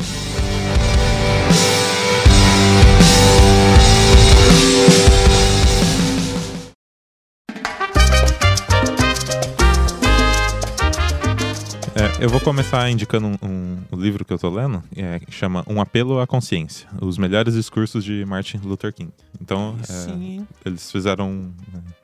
É, 11.95 12.23
Eu 12.25 12.29
vou 12.29 12.39
começar 12.39 12.89
indicando 12.89 13.27
um, 13.27 13.37
um, 13.43 13.77
um 13.91 13.95
livro 13.97 14.25
que 14.25 14.33
eu 14.33 14.39
tô 14.39 14.49
lendo, 14.49 14.83
é, 14.95 15.19
que 15.19 15.31
chama 15.31 15.63
Um 15.67 15.79
Apelo 15.79 16.19
à 16.19 16.25
Consciência, 16.25 16.87
os 16.99 17.17
melhores 17.17 17.53
discursos 17.53 18.03
de 18.03 18.25
Martin 18.25 18.57
Luther 18.63 18.91
King. 18.91 19.11
Então, 19.39 19.77
é, 19.87 20.41
eles 20.65 20.91
fizeram. 20.91 21.53
é, 21.73 22.02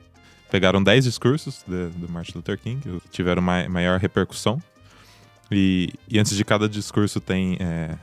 pegaram 0.51 0.81
10 0.83 1.03
discursos 1.05 1.63
do 1.67 2.09
Martin 2.09 2.33
Luther 2.37 2.57
King, 2.57 2.81
que 2.81 3.09
tiveram 3.09 3.41
mai- 3.41 3.67
maior 3.67 3.99
repercussão. 3.99 4.61
E, 5.51 5.93
e 6.07 6.19
antes 6.19 6.35
de 6.35 6.43
cada 6.45 6.67
discurso 6.69 7.19
tem 7.19 7.57
é, 7.59 7.95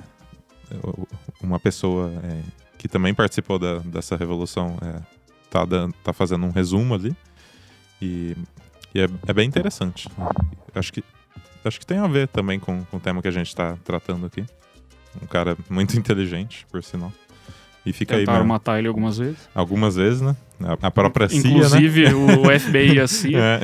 uma 1.40 1.58
pessoa 1.60 2.10
é, 2.24 2.42
que 2.78 2.88
também 2.88 3.14
participou 3.14 3.58
da- 3.58 3.78
dessa 3.78 4.16
revolução, 4.16 4.76
é, 4.82 5.00
tá, 5.50 5.64
dan- 5.64 5.90
tá 6.02 6.12
fazendo 6.12 6.44
um 6.46 6.50
resumo 6.50 6.94
ali. 6.94 7.16
E, 8.02 8.36
e 8.94 9.00
é, 9.00 9.06
é 9.26 9.32
bem 9.32 9.46
interessante. 9.48 10.08
Acho 10.74 10.92
que, 10.92 11.04
acho 11.64 11.78
que 11.80 11.86
tem 11.86 11.98
a 11.98 12.06
ver 12.06 12.28
também 12.28 12.58
com, 12.58 12.84
com 12.86 12.96
o 12.96 13.00
tema 13.00 13.22
que 13.22 13.28
a 13.28 13.32
gente 13.32 13.48
está 13.48 13.76
tratando 13.84 14.26
aqui. 14.26 14.44
Um 15.22 15.26
cara 15.26 15.56
muito 15.70 15.96
inteligente, 15.98 16.66
por 16.70 16.82
sinal. 16.82 17.12
E 17.86 17.92
fica 17.92 18.16
aí 18.16 18.22
Tentaram 18.22 18.40
mesmo. 18.40 18.48
matar 18.48 18.80
ele 18.80 18.88
algumas 18.88 19.16
vezes. 19.16 19.48
Algumas 19.54 19.94
vezes, 19.94 20.20
né? 20.20 20.36
A, 20.82 20.90
própria 20.90 21.28
CIA, 21.28 21.40
né? 21.40 21.48
Inclusive 21.50 22.14
o 22.14 22.50
FBI 22.58 22.94
e 22.94 23.00
a 23.00 23.06
CIA. 23.06 23.38
É. 23.38 23.60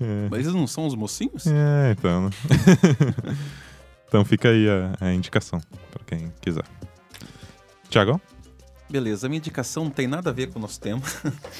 É. 0.00 0.28
Mas 0.28 0.40
eles 0.40 0.54
não 0.54 0.66
são 0.66 0.86
os 0.86 0.96
mocinhos? 0.96 1.46
É, 1.46 1.92
então. 1.96 2.24
né? 2.24 2.30
então 4.08 4.24
fica 4.24 4.48
aí 4.48 4.66
a, 4.68 5.06
a 5.06 5.14
indicação 5.14 5.60
pra 5.90 6.02
quem 6.04 6.32
quiser. 6.40 6.64
Tiagão? 7.88 8.20
Beleza, 8.90 9.26
a 9.26 9.28
minha 9.28 9.38
indicação 9.38 9.84
não 9.84 9.90
tem 9.90 10.08
nada 10.08 10.30
a 10.30 10.32
ver 10.32 10.50
com 10.50 10.58
o 10.58 10.62
nosso 10.62 10.80
tema. 10.80 11.02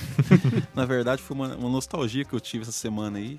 Na 0.74 0.85
verdade, 0.85 1.22
foi 1.22 1.37
uma, 1.37 1.55
uma 1.55 1.68
nostalgia 1.68 2.24
que 2.24 2.33
eu 2.33 2.41
tive 2.41 2.62
essa 2.62 2.72
semana 2.72 3.18
aí. 3.18 3.39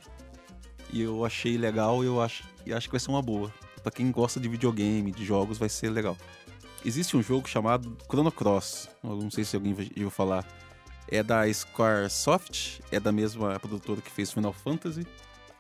E 0.94 1.02
eu 1.02 1.26
achei 1.26 1.58
legal 1.58 2.04
e 2.04 2.08
eu 2.08 2.22
acho, 2.22 2.44
e 2.66 2.74
acho 2.74 2.88
que 2.88 2.94
vai 2.94 3.00
ser 3.00 3.10
uma 3.10 3.22
boa. 3.22 3.52
Pra 3.82 3.92
quem 3.92 4.12
gosta 4.12 4.40
de 4.40 4.48
videogame, 4.48 5.12
de 5.12 5.26
jogos, 5.26 5.58
vai 5.58 5.70
ser 5.70 5.90
legal. 5.90 6.16
Existe 6.86 7.18
um 7.18 7.22
jogo 7.22 7.48
chamado 7.48 7.98
Chrono 8.10 8.32
Cross. 8.32 8.90
Não 9.04 9.30
sei 9.30 9.44
se 9.44 9.56
alguém 9.56 9.76
já 9.76 9.82
ouviu 9.84 10.10
falar. 10.10 10.46
É 11.08 11.22
da 11.24 11.52
Squaresoft, 11.52 12.80
é 12.92 13.00
da 13.00 13.12
mesma 13.12 13.60
produtora 13.60 14.00
que 14.02 14.12
fez 14.12 14.32
Final 14.32 14.54
Fantasy. 14.54 15.06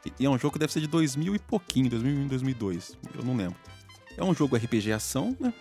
E- 0.05 0.13
E 0.19 0.25
é 0.25 0.29
um 0.29 0.37
jogo 0.37 0.53
que 0.53 0.59
deve 0.59 0.71
ser 0.71 0.79
de 0.81 0.87
2000 0.87 1.35
e 1.35 1.39
pouquinho, 1.39 1.89
2001, 1.89 2.27
2002. 2.27 2.97
Eu 3.15 3.23
não 3.23 3.35
lembro. 3.35 3.57
É 4.15 4.23
um 4.23 4.33
jogo 4.33 4.55
RPG 4.55 4.91
ação, 4.93 5.35
né? 5.39 5.53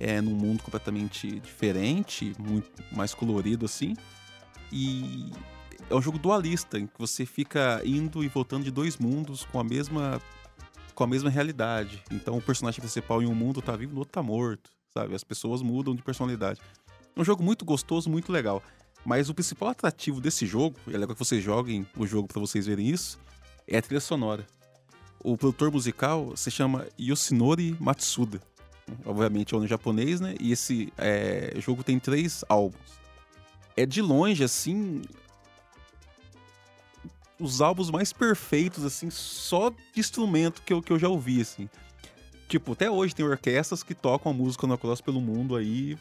é 0.00 0.20
num 0.20 0.34
mundo 0.34 0.60
completamente 0.62 1.38
diferente, 1.40 2.34
muito 2.38 2.70
mais 2.92 3.14
colorido 3.14 3.64
assim. 3.64 3.94
E 4.72 5.30
é 5.88 5.94
um 5.94 6.02
jogo 6.02 6.18
dualista, 6.18 6.78
em 6.78 6.86
que 6.86 6.98
você 6.98 7.24
fica 7.24 7.80
indo 7.84 8.22
e 8.24 8.28
voltando 8.28 8.64
de 8.64 8.70
dois 8.72 8.98
mundos 8.98 9.44
com 9.44 9.58
a 9.60 9.64
mesma 9.64 10.20
com 10.94 11.02
a 11.04 11.06
mesma 11.06 11.30
realidade. 11.30 12.02
Então 12.10 12.36
o 12.36 12.42
personagem 12.42 12.80
principal 12.80 13.22
em 13.22 13.26
um 13.26 13.34
mundo 13.34 13.60
tá 13.62 13.74
vivo, 13.76 13.92
no 13.92 14.00
outro 14.00 14.12
tá 14.12 14.22
morto, 14.22 14.70
sabe? 14.96 15.14
As 15.14 15.24
pessoas 15.24 15.60
mudam 15.60 15.94
de 15.94 16.02
personalidade. 16.02 16.60
É 17.16 17.20
um 17.20 17.24
jogo 17.24 17.42
muito 17.42 17.64
gostoso, 17.64 18.08
muito 18.08 18.32
legal. 18.32 18.62
Mas 19.04 19.28
o 19.28 19.34
principal 19.34 19.68
atrativo 19.68 20.20
desse 20.20 20.46
jogo, 20.46 20.76
e 20.86 20.94
é 20.94 20.98
legal 20.98 21.14
que 21.14 21.24
vocês 21.24 21.42
joguem 21.42 21.86
o 21.96 22.06
jogo 22.06 22.28
pra 22.28 22.40
vocês 22.40 22.66
verem 22.66 22.88
isso, 22.88 23.18
é 23.66 23.76
a 23.76 23.82
trilha 23.82 24.00
sonora. 24.00 24.46
O 25.22 25.36
produtor 25.36 25.70
musical 25.70 26.36
se 26.36 26.50
chama 26.50 26.86
Yoshinori 26.98 27.76
Matsuda 27.80 28.40
obviamente 29.04 29.54
é 29.54 29.58
no 29.58 29.66
japonês, 29.66 30.20
né? 30.20 30.34
E 30.40 30.52
esse 30.52 30.92
é, 30.98 31.54
jogo 31.58 31.82
tem 31.82 31.98
três 31.98 32.44
álbuns. 32.48 33.00
É 33.76 33.84
de 33.84 34.00
longe, 34.00 34.44
assim, 34.44 35.02
os 37.38 37.60
álbuns 37.60 37.90
mais 37.90 38.12
perfeitos, 38.12 38.84
assim, 38.84 39.10
só 39.10 39.70
de 39.70 40.00
instrumento 40.00 40.62
que 40.62 40.72
eu, 40.72 40.82
que 40.82 40.92
eu 40.92 40.98
já 40.98 41.08
ouvi, 41.08 41.40
assim. 41.40 41.68
Tipo, 42.48 42.72
até 42.72 42.90
hoje 42.90 43.14
tem 43.14 43.24
orquestras 43.24 43.82
que 43.82 43.94
tocam 43.94 44.30
a 44.30 44.34
música 44.34 44.66
no 44.66 44.76
Cross 44.78 45.00
pelo 45.00 45.20
mundo 45.20 45.56
aí. 45.56 45.98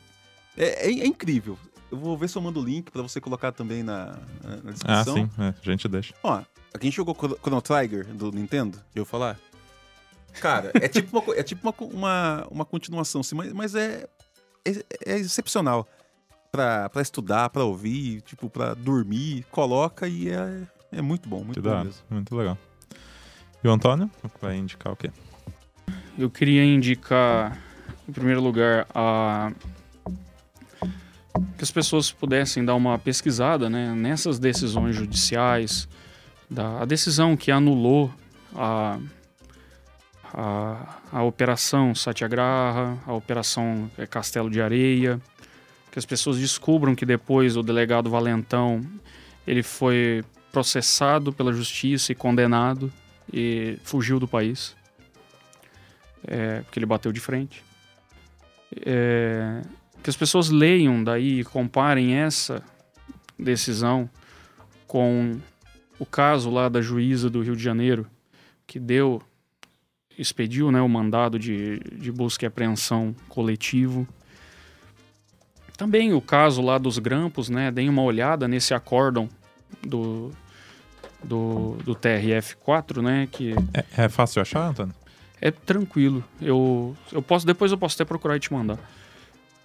É, 0.57 0.87
é- 0.89 0.99
é 0.99 1.05
incrível. 1.07 1.57
Eu 1.91 1.97
vou 1.97 2.17
ver 2.17 2.27
se 2.27 2.35
eu 2.37 2.41
mando 2.41 2.59
o 2.59 2.63
link 2.63 2.91
pra 2.91 3.01
você 3.01 3.21
colocar 3.21 3.51
também 3.51 3.83
na, 3.83 4.05
na- 4.07 4.17
Ah, 4.65 4.71
descrição. 4.71 5.15
sim, 5.15 5.29
é, 5.39 5.47
a 5.47 5.55
gente 5.63 5.87
deixa. 5.87 6.13
Ó, 6.23 6.41
quem 6.79 6.91
jogou 6.91 7.15
Chrono 7.15 7.61
Trigger 7.61 8.05
do 8.07 8.31
Nintendo, 8.31 8.79
eu 8.95 9.05
falar? 9.05 9.39
Cara, 10.41 10.71
é 10.75 10.87
tipo 10.87 11.17
uma, 11.19 11.35
é 11.35 11.43
tipo 11.43 11.67
uma, 11.69 11.75
uma, 11.93 12.47
uma 12.49 12.65
continuação, 12.65 13.21
assim, 13.21 13.35
mas, 13.35 13.53
mas 13.53 13.75
é, 13.75 14.07
é, 14.65 14.71
é 15.05 15.17
excepcional. 15.19 15.87
Pra, 16.51 16.87
pra 16.89 17.01
estudar, 17.01 17.49
pra 17.49 17.63
ouvir, 17.63 18.21
tipo, 18.21 18.47
pra 18.47 18.75
dormir, 18.75 19.43
coloca 19.49 20.07
e 20.07 20.29
é, 20.29 20.61
é 20.91 21.01
muito 21.01 21.27
bom, 21.27 21.43
muito 21.43 21.59
Que 21.59 21.67
bom 21.67 21.83
mesmo. 21.83 22.03
muito 22.11 22.35
legal. 22.35 22.55
E 23.63 23.67
o 23.67 23.71
Antônio 23.71 24.09
vai 24.39 24.55
indicar 24.57 24.93
o 24.93 24.95
quê? 24.95 25.09
Eu 26.17 26.29
queria 26.29 26.63
indicar, 26.63 27.57
em 28.07 28.11
primeiro 28.11 28.41
lugar, 28.41 28.85
a 28.93 29.51
que 31.57 31.63
as 31.63 31.71
pessoas 31.71 32.11
pudessem 32.11 32.63
dar 32.63 32.75
uma 32.75 32.99
pesquisada 32.99 33.69
né, 33.69 33.93
nessas 33.95 34.37
decisões 34.37 34.95
judiciais, 34.95 35.87
da, 36.49 36.81
a 36.81 36.85
decisão 36.85 37.35
que 37.35 37.51
anulou 37.51 38.13
a, 38.55 38.99
a, 40.33 40.99
a 41.11 41.23
Operação 41.23 41.95
Satyagraha, 41.95 42.97
a 43.05 43.13
Operação 43.13 43.89
eh, 43.97 44.05
Castelo 44.05 44.49
de 44.49 44.61
Areia, 44.61 45.19
que 45.91 45.97
as 45.97 46.05
pessoas 46.05 46.37
descubram 46.37 46.93
que 46.93 47.05
depois 47.05 47.57
o 47.57 47.63
delegado 47.63 48.09
Valentão 48.09 48.85
ele 49.47 49.63
foi 49.63 50.23
processado 50.51 51.33
pela 51.33 51.51
justiça 51.51 52.11
e 52.11 52.15
condenado 52.15 52.91
e 53.31 53.77
fugiu 53.83 54.19
do 54.19 54.27
país 54.27 54.75
é, 56.25 56.61
porque 56.61 56.79
ele 56.79 56.85
bateu 56.85 57.11
de 57.11 57.19
frente. 57.19 57.63
É, 58.85 59.61
que 60.01 60.09
as 60.09 60.17
pessoas 60.17 60.49
leiam 60.49 61.03
daí 61.03 61.39
e 61.39 61.43
comparem 61.43 62.15
essa 62.15 62.61
decisão 63.37 64.09
com 64.87 65.39
o 65.97 66.05
caso 66.05 66.49
lá 66.49 66.67
da 66.69 66.81
juíza 66.81 67.29
do 67.29 67.41
Rio 67.41 67.55
de 67.55 67.63
Janeiro, 67.63 68.05
que 68.67 68.79
deu, 68.79 69.21
expediu 70.17 70.71
né, 70.71 70.81
o 70.81 70.89
mandado 70.89 71.39
de, 71.39 71.79
de 71.79 72.11
busca 72.11 72.45
e 72.45 72.47
apreensão 72.47 73.15
coletivo. 73.29 74.07
Também 75.77 76.13
o 76.13 76.21
caso 76.21 76.61
lá 76.61 76.77
dos 76.77 76.99
grampos, 76.99 77.49
né? 77.49 77.71
Deem 77.71 77.89
uma 77.89 78.03
olhada 78.03 78.47
nesse 78.47 78.73
acórdão 78.73 79.27
do, 79.81 80.31
do, 81.23 81.77
do 81.83 81.95
TRF-4, 81.95 83.01
né? 83.01 83.27
Que 83.31 83.53
É, 83.73 84.03
é 84.03 84.09
fácil 84.09 84.41
achar, 84.41 84.69
Antônio? 84.69 84.93
É 85.43 85.51
tranquilo. 85.51 86.23
Eu, 86.41 86.95
eu 87.11 87.21
posso 87.21 87.45
depois 87.45 87.69
eu 87.69 87.77
posso 87.77 87.95
até 87.95 88.05
procurar 88.05 88.37
e 88.37 88.39
te 88.39 88.53
mandar. 88.53 88.79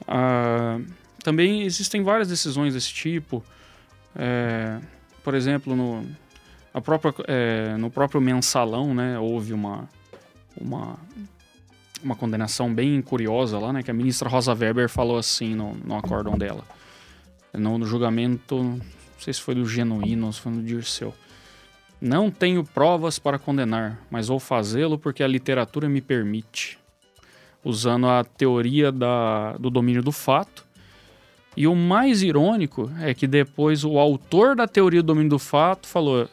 Ah, 0.09 0.81
também 1.23 1.63
existem 1.63 2.03
várias 2.03 2.27
decisões 2.27 2.75
desse 2.75 2.93
tipo. 2.93 3.45
É, 4.17 4.81
por 5.23 5.35
exemplo, 5.35 5.77
no, 5.77 6.05
a 6.75 6.81
própria, 6.81 7.15
é, 7.29 7.77
no 7.77 7.93
próprio 7.93 8.21
mensalão, 8.21 8.93
né, 8.93 9.21
houve 9.21 9.53
uma, 9.53 9.89
uma, 10.61 10.99
uma 12.03 12.17
condenação 12.17 12.75
bem 12.75 13.01
curiosa 13.01 13.57
lá, 13.57 13.73
né, 13.73 13.81
que 13.81 13.91
a 13.93 13.95
ministra 13.95 14.29
Rosa 14.29 14.53
Weber 14.55 14.89
falou 14.89 15.17
assim 15.17 15.55
no, 15.55 15.75
no 15.75 15.97
acórdão 15.97 16.37
dela. 16.37 16.65
No, 17.55 17.79
no 17.79 17.87
julgamento, 17.87 18.61
não 18.61 18.81
sei 19.21 19.33
se 19.33 19.41
foi 19.41 19.55
do 19.55 19.65
Genuíno 19.65 20.27
ou 20.27 20.33
se 20.33 20.41
foi 20.41 20.51
do 20.51 20.61
Dirceu. 20.61 21.15
Não 22.01 22.31
tenho 22.31 22.63
provas 22.63 23.19
para 23.19 23.39
condenar, 23.39 24.01
mas 24.09 24.29
vou 24.29 24.39
fazê-lo 24.39 24.99
porque 24.99 25.23
a 25.23 25.29
literatura 25.29 25.89
me 25.89 26.01
permite. 26.01 26.79
Usando 27.65 28.07
a 28.07 28.23
teoria 28.23 28.93
da, 28.93 29.57
do 29.57 29.69
domínio 29.69 30.03
do 30.03 30.13
fato. 30.13 30.65
E 31.57 31.67
o 31.67 31.75
mais 31.75 32.23
irônico 32.23 32.89
é 33.01 33.13
que 33.13 33.27
depois 33.27 33.85
o 33.85 33.99
autor 33.99 34.55
da 34.55 34.69
teoria 34.69 35.03
do 35.03 35.07
domínio 35.07 35.31
do 35.31 35.39
fato 35.41 35.89
falou: 35.89 36.29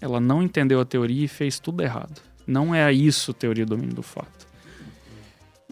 ela 0.00 0.18
não 0.18 0.42
entendeu 0.42 0.80
a 0.80 0.84
teoria 0.84 1.24
e 1.24 1.28
fez 1.28 1.60
tudo 1.60 1.84
errado. 1.84 2.20
Não 2.44 2.74
é 2.74 2.92
isso 2.92 3.30
a 3.30 3.34
teoria 3.34 3.64
do 3.64 3.76
domínio 3.76 3.94
do 3.94 4.02
fato. 4.02 4.46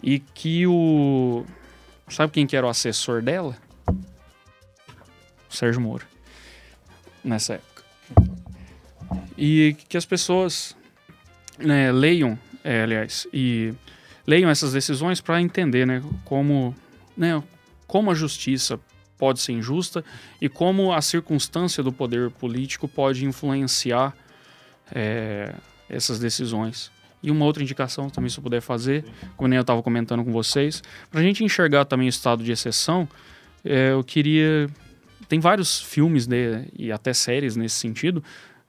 E 0.01 0.19
que 0.19 0.65
o. 0.65 1.45
Sabe 2.07 2.31
quem 2.31 2.47
que 2.47 2.55
era 2.55 2.65
o 2.65 2.69
assessor 2.69 3.21
dela? 3.21 3.57
O 5.49 5.53
Sérgio 5.53 5.81
Moro. 5.81 6.05
Nessa 7.23 7.55
época 7.55 7.74
e 9.37 9.75
que 9.89 9.97
as 9.97 10.05
pessoas 10.05 10.75
né, 11.57 11.91
leiam, 11.91 12.37
é, 12.63 12.83
aliás, 12.83 13.27
e 13.33 13.73
leiam 14.25 14.49
essas 14.49 14.73
decisões 14.73 15.21
para 15.21 15.41
entender, 15.41 15.85
né, 15.85 16.01
como, 16.23 16.75
né, 17.15 17.41
como 17.87 18.11
a 18.11 18.15
justiça 18.15 18.79
pode 19.17 19.39
ser 19.39 19.53
injusta 19.53 20.03
e 20.41 20.49
como 20.49 20.93
a 20.93 21.01
circunstância 21.01 21.81
do 21.81 21.91
poder 21.91 22.31
político 22.31 22.87
pode 22.87 23.25
influenciar 23.25 24.13
é, 24.93 25.53
essas 25.89 26.19
decisões. 26.19 26.91
E 27.23 27.31
uma 27.31 27.45
outra 27.45 27.63
indicação 27.63 28.09
também, 28.09 28.29
se 28.29 28.37
eu 28.37 28.43
puder 28.43 28.61
fazer, 28.61 29.03
como 29.35 29.51
eu 29.53 29.61
estava 29.61 29.81
comentando 29.81 30.23
com 30.23 30.31
vocês, 30.31 30.83
para 31.09 31.21
a 31.21 31.23
gente 31.23 31.43
enxergar 31.43 31.85
também 31.85 32.07
o 32.07 32.09
estado 32.09 32.43
de 32.43 32.51
exceção, 32.51 33.07
é, 33.63 33.93
eu 33.93 34.03
queria. 34.03 34.69
Tem 35.27 35.39
vários 35.39 35.81
filmes 35.81 36.27
né, 36.27 36.67
e 36.77 36.91
até 36.91 37.13
séries 37.13 37.55
nesse 37.55 37.77
sentido, 37.77 38.23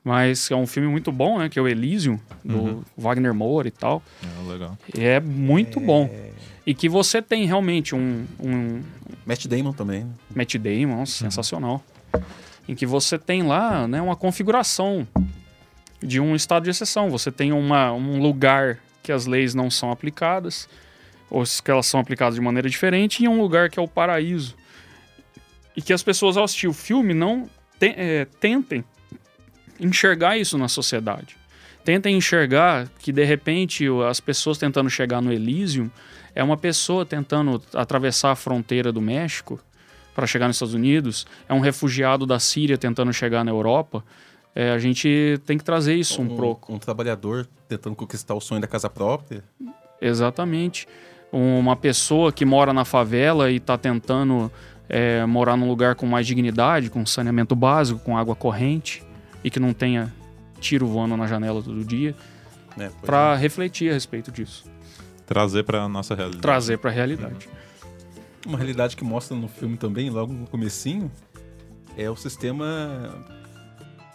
Mas 0.07 0.49
é 0.53 0.55
um 0.55 0.69
filme 0.69 0.89
muito 0.89 1.11
bom, 1.11 1.37
né? 1.41 1.49
Que 1.49 1.59
é 1.59 1.62
o 1.62 1.66
Elysium, 1.66 2.16
do 2.45 2.57
Uhum. 2.57 2.83
Wagner 2.97 3.35
Moura 3.35 3.66
e 3.66 3.73
tal. 3.73 4.01
É, 4.23 4.49
legal. 4.53 4.78
E 4.97 5.03
é 5.05 5.19
muito 5.19 5.81
bom. 5.81 6.09
E 6.65 6.73
que 6.74 6.89
você 6.89 7.20
tem 7.20 7.45
realmente 7.45 7.93
um, 7.93 8.24
um 8.39 8.83
Matt 9.27 9.47
Damon 9.49 9.73
também. 9.73 10.05
né? 10.05 10.11
Matt 10.33 10.55
Damon, 10.59 10.99
nossa, 10.99 11.24
sensacional. 11.24 11.83
Em 12.69 12.77
que 12.77 12.87
você 12.87 13.19
tem 13.19 13.43
lá 13.43 13.89
né, 13.89 14.01
uma 14.01 14.15
configuração 14.15 15.09
de 16.01 16.20
um 16.20 16.37
estado 16.37 16.62
de 16.62 16.70
exceção. 16.70 17.11
Você 17.11 17.33
tem 17.33 17.53
uma, 17.53 17.93
um 17.93 18.20
lugar 18.23 18.78
que 19.03 19.11
as 19.11 19.27
leis 19.27 19.55
não 19.57 19.69
são 19.73 19.91
aplicadas, 19.91 20.69
ou 21.28 21.43
que 21.65 21.69
elas 21.69 21.87
são 21.87 21.99
aplicadas 21.99 22.37
de 22.37 22.41
maneira 22.41 22.69
diferente, 22.70 23.24
e 23.24 23.28
um 23.28 23.41
lugar 23.41 23.70
que 23.70 23.78
é 23.81 23.83
o 23.83 23.89
paraíso. 23.89 24.55
E 25.77 25.83
que 25.83 25.93
as 25.93 26.03
pessoas, 26.05 26.37
ao 26.37 26.45
assistir 26.45 26.69
o 26.69 26.73
filme, 26.73 27.12
não 27.12 27.49
te- 27.78 27.95
eh, 27.97 28.27
tentem 28.39 28.85
enxergar 29.81 30.36
isso 30.36 30.57
na 30.59 30.69
sociedade. 30.69 31.36
Tentem 31.85 32.16
enxergar 32.16 32.89
que, 32.98 33.12
de 33.12 33.24
repente, 33.24 33.86
as 34.09 34.19
pessoas 34.19 34.59
tentando 34.59 34.90
chegar 34.90 35.20
no 35.20 35.32
Elysium 35.32 35.89
é 36.35 36.43
uma 36.43 36.57
pessoa 36.57 37.07
tentando 37.07 37.62
atravessar 37.73 38.32
a 38.32 38.35
fronteira 38.36 38.90
do 38.90 39.01
México 39.01 39.61
para 40.12 40.27
chegar 40.27 40.48
nos 40.48 40.57
Estados 40.57 40.74
Unidos, 40.74 41.27
é 41.48 41.55
um 41.55 41.61
refugiado 41.61 42.27
da 42.27 42.40
Síria 42.40 42.77
tentando 42.77 43.12
chegar 43.12 43.44
na 43.44 43.53
Europa. 43.53 44.03
É, 44.53 44.73
a 44.73 44.78
gente 44.78 45.39
tem 45.47 45.57
que 45.57 45.62
trazer 45.62 45.94
isso 45.94 46.20
um, 46.20 46.36
pouco. 46.36 46.74
Um 46.74 46.78
trabalhador 46.78 47.47
tentando 47.69 47.94
conquistar 47.94 48.35
o 48.35 48.40
sonho 48.40 48.61
da 48.61 48.66
casa 48.66 48.90
própria. 48.90 49.44
Exatamente. 50.01 50.89
Uma 51.31 51.77
pessoa 51.77 52.32
que 52.32 52.44
mora 52.44 52.73
na 52.73 52.85
favela 52.85 53.48
e 53.48 53.59
está 53.59 53.78
tentando 53.78 54.51
é, 54.89 55.24
morar 55.24 55.57
num 55.57 55.69
lugar 55.69 55.94
com 55.94 56.07
mais 56.07 56.27
dignidade, 56.27 56.90
com 56.90 57.07
saneamento 57.07 57.55
básico, 57.55 58.01
com 58.01 58.19
água 58.19 58.35
corrente 58.35 59.06
e 59.47 59.51
que 59.51 59.60
não 59.60 59.73
tenha 59.73 60.12
tiro 60.59 60.89
voando 60.89 61.16
na 61.16 61.28
janela 61.28 61.62
todo 61.62 61.85
dia? 61.85 62.16
Pois 62.74 62.93
para 63.01 63.36
refletir 63.36 63.90
a 63.90 63.94
respeito 63.94 64.32
disso. 64.32 64.64
Trazer 65.24 65.62
pra 65.62 65.89
nossa 65.89 66.16
realidade. 66.16 66.43
Trazer 66.43 66.78
para 66.78 66.90
a 66.90 66.93
realidade. 66.93 67.48
é. 68.44 68.48
Uma 68.48 68.59
realidade 68.59 68.97
que 68.97 69.05
mostra 69.05 69.36
no 69.36 69.47
filme 69.47 69.77
também, 69.77 70.10
logo 70.10 70.32
no 70.32 70.47
comecinho, 70.48 71.10
é 71.97 72.10
o 72.10 72.16
sistema 72.16 73.24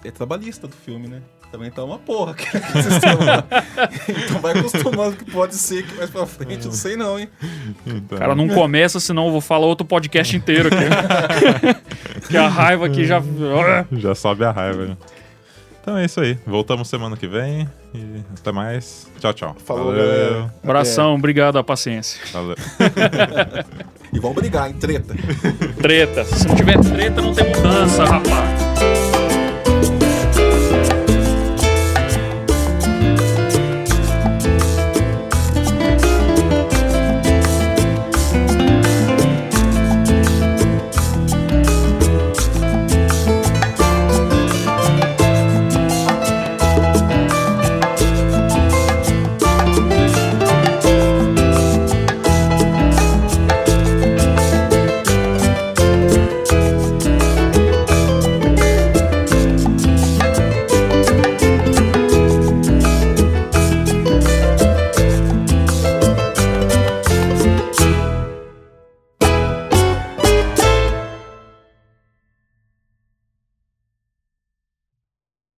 é 0.03 0.11
trabalhista 0.11 0.67
do 0.67 0.75
filme, 0.75 1.07
né? 1.07 1.21
Também 1.49 1.69
tá 1.69 1.83
uma 1.83 1.97
porra 1.99 2.31
aquele 2.31 2.63
sistema 2.83 3.23
lá. 3.25 3.43
Então 4.07 4.39
vai 4.41 4.57
acostumando 4.57 5.15
que 5.17 5.29
pode 5.31 5.55
ser 5.55 5.85
que 5.85 5.95
mais 5.95 6.09
pra 6.09 6.25
frente, 6.25 6.65
não 6.65 6.71
sei 6.73 6.95
não, 6.97 7.19
hein? 7.19 7.27
Então, 7.85 8.17
Cara, 8.17 8.35
não 8.35 8.47
começa, 8.49 8.99
senão 8.99 9.25
eu 9.27 9.31
vou 9.31 9.41
falar 9.41 9.65
outro 9.65 9.85
podcast 9.85 10.35
inteiro 10.35 10.69
aqui. 10.69 12.27
que 12.29 12.37
a 12.37 12.47
raiva 12.47 12.85
aqui 12.85 13.05
já. 13.05 13.21
Já 13.93 14.13
sobe 14.15 14.45
a 14.45 14.51
raiva. 14.51 14.85
né? 14.87 14.97
Então 15.81 15.97
é 15.97 16.05
isso 16.05 16.19
aí. 16.21 16.37
Voltamos 16.45 16.87
semana 16.87 17.17
que 17.17 17.27
vem. 17.27 17.67
E 17.93 18.21
até 18.39 18.51
mais. 18.51 19.07
Tchau, 19.19 19.33
tchau. 19.33 19.55
Falou, 19.65 19.85
Valeu. 19.87 19.99
galera. 20.05 20.53
Abração, 20.63 21.15
obrigado 21.15 21.57
a 21.57 21.63
paciência. 21.63 22.21
Valeu. 22.31 22.55
E 24.13 24.19
vamos 24.19 24.35
brigar, 24.35 24.69
em 24.69 24.73
treta. 24.73 25.15
Treta. 25.81 26.25
Se 26.25 26.45
não 26.45 26.53
tiver 26.53 26.77
treta, 26.81 27.21
não 27.21 27.33
tem 27.33 27.49
mudança, 27.49 28.03
rapaz. 28.03 28.60